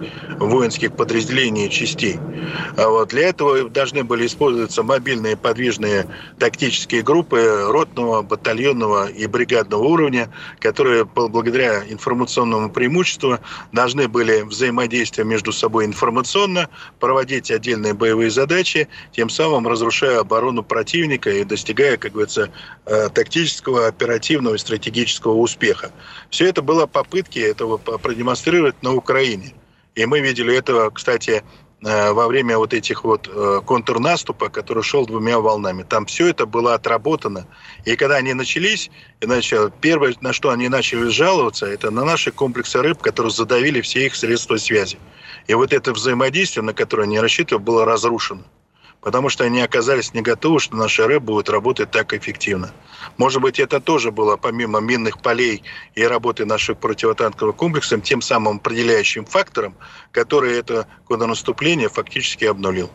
воинских 0.52 0.92
подразделений 0.92 1.66
и 1.66 1.70
частей. 1.70 2.18
А 2.76 2.88
вот 2.88 3.08
для 3.08 3.28
этого 3.28 3.68
должны 3.70 4.04
были 4.04 4.26
использоваться 4.26 4.82
мобильные 4.82 5.36
подвижные 5.36 6.06
тактические 6.38 7.02
группы 7.02 7.66
ротного, 7.68 8.22
батальонного 8.22 9.08
и 9.08 9.26
бригадного 9.26 9.82
уровня, 9.82 10.30
которые 10.60 11.04
благодаря 11.04 11.82
информационному 11.88 12.70
преимуществу 12.70 13.38
должны 13.72 14.08
были 14.08 14.42
взаимодействие 14.42 15.24
между 15.24 15.52
собой 15.52 15.86
информационно, 15.86 16.68
проводить 17.00 17.50
отдельные 17.50 17.94
боевые 17.94 18.30
задачи, 18.30 18.88
тем 19.12 19.30
самым 19.30 19.66
разрушая 19.66 20.20
оборону 20.20 20.62
противника 20.62 21.30
и 21.30 21.44
достигая, 21.44 21.96
как 21.96 22.12
говорится, 22.12 22.50
э, 22.86 23.08
тактического, 23.08 23.86
оперативного 23.86 24.56
и 24.56 24.58
стратегического 24.58 25.34
успеха. 25.34 25.90
Все 26.30 26.46
это 26.46 26.60
было 26.60 26.86
попытки 26.86 27.38
этого 27.38 27.78
продемонстрировать 27.78 28.82
на 28.82 28.94
Украине. 28.94 29.54
И 29.94 30.06
мы 30.06 30.20
видели 30.20 30.56
этого, 30.56 30.90
кстати, 30.90 31.42
Э, 31.84 32.12
во 32.12 32.28
время 32.28 32.58
вот 32.58 32.72
этих 32.74 33.02
вот 33.02 33.28
э, 33.28 33.60
контрнаступа, 33.66 34.48
который 34.48 34.84
шел 34.84 35.04
двумя 35.04 35.40
волнами. 35.40 35.82
Там 35.82 36.06
все 36.06 36.28
это 36.28 36.46
было 36.46 36.74
отработано. 36.74 37.46
И 37.84 37.96
когда 37.96 38.16
они 38.16 38.34
начались, 38.34 38.90
иначе 39.20 39.72
первое, 39.80 40.14
на 40.20 40.32
что 40.32 40.50
они 40.50 40.68
начали 40.68 41.08
жаловаться, 41.08 41.66
это 41.66 41.90
на 41.90 42.04
наши 42.04 42.30
комплексы 42.30 42.80
рыб, 42.80 42.98
которые 42.98 43.32
задавили 43.32 43.80
все 43.80 44.06
их 44.06 44.14
средства 44.14 44.58
связи. 44.58 44.98
И 45.48 45.54
вот 45.54 45.72
это 45.72 45.92
взаимодействие, 45.92 46.62
на 46.62 46.72
которое 46.72 47.02
они 47.02 47.18
рассчитывали, 47.18 47.64
было 47.64 47.84
разрушено 47.84 48.42
потому 49.02 49.28
что 49.28 49.44
они 49.44 49.60
оказались 49.60 50.14
не 50.14 50.22
готовы, 50.22 50.60
что 50.60 50.76
наши 50.76 51.06
рэп 51.06 51.22
будет 51.22 51.50
работать 51.50 51.90
так 51.90 52.14
эффективно. 52.14 52.70
Может 53.18 53.42
быть, 53.42 53.58
это 53.58 53.80
тоже 53.80 54.10
было, 54.10 54.36
помимо 54.36 54.80
минных 54.80 55.20
полей 55.20 55.62
и 55.94 56.02
работы 56.04 56.46
наших 56.46 56.78
противотанковых 56.78 57.56
комплексов, 57.56 58.02
тем 58.02 58.22
самым 58.22 58.56
определяющим 58.56 59.26
фактором, 59.26 59.74
который 60.12 60.56
это 60.56 60.86
контрнаступление 61.06 61.88
фактически 61.88 62.44
обнулил. 62.44 62.90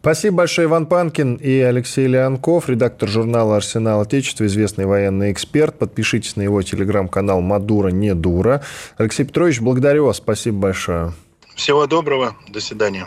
Спасибо 0.00 0.38
большое, 0.38 0.66
Иван 0.66 0.84
Панкин 0.84 1.36
и 1.36 1.58
Алексей 1.60 2.06
Леонков, 2.06 2.68
редактор 2.68 3.08
журнала 3.08 3.56
«Арсенал 3.56 4.02
Отечества», 4.02 4.44
известный 4.44 4.84
военный 4.84 5.32
эксперт. 5.32 5.78
Подпишитесь 5.78 6.36
на 6.36 6.42
его 6.42 6.60
телеграм-канал 6.60 7.40
«Мадура 7.40 7.88
не 7.88 8.14
дура». 8.14 8.62
Алексей 8.98 9.24
Петрович, 9.24 9.60
благодарю 9.60 10.06
вас. 10.06 10.18
Спасибо 10.18 10.58
большое. 10.58 11.14
Всего 11.54 11.86
доброго. 11.86 12.36
До 12.48 12.60
свидания. 12.60 13.06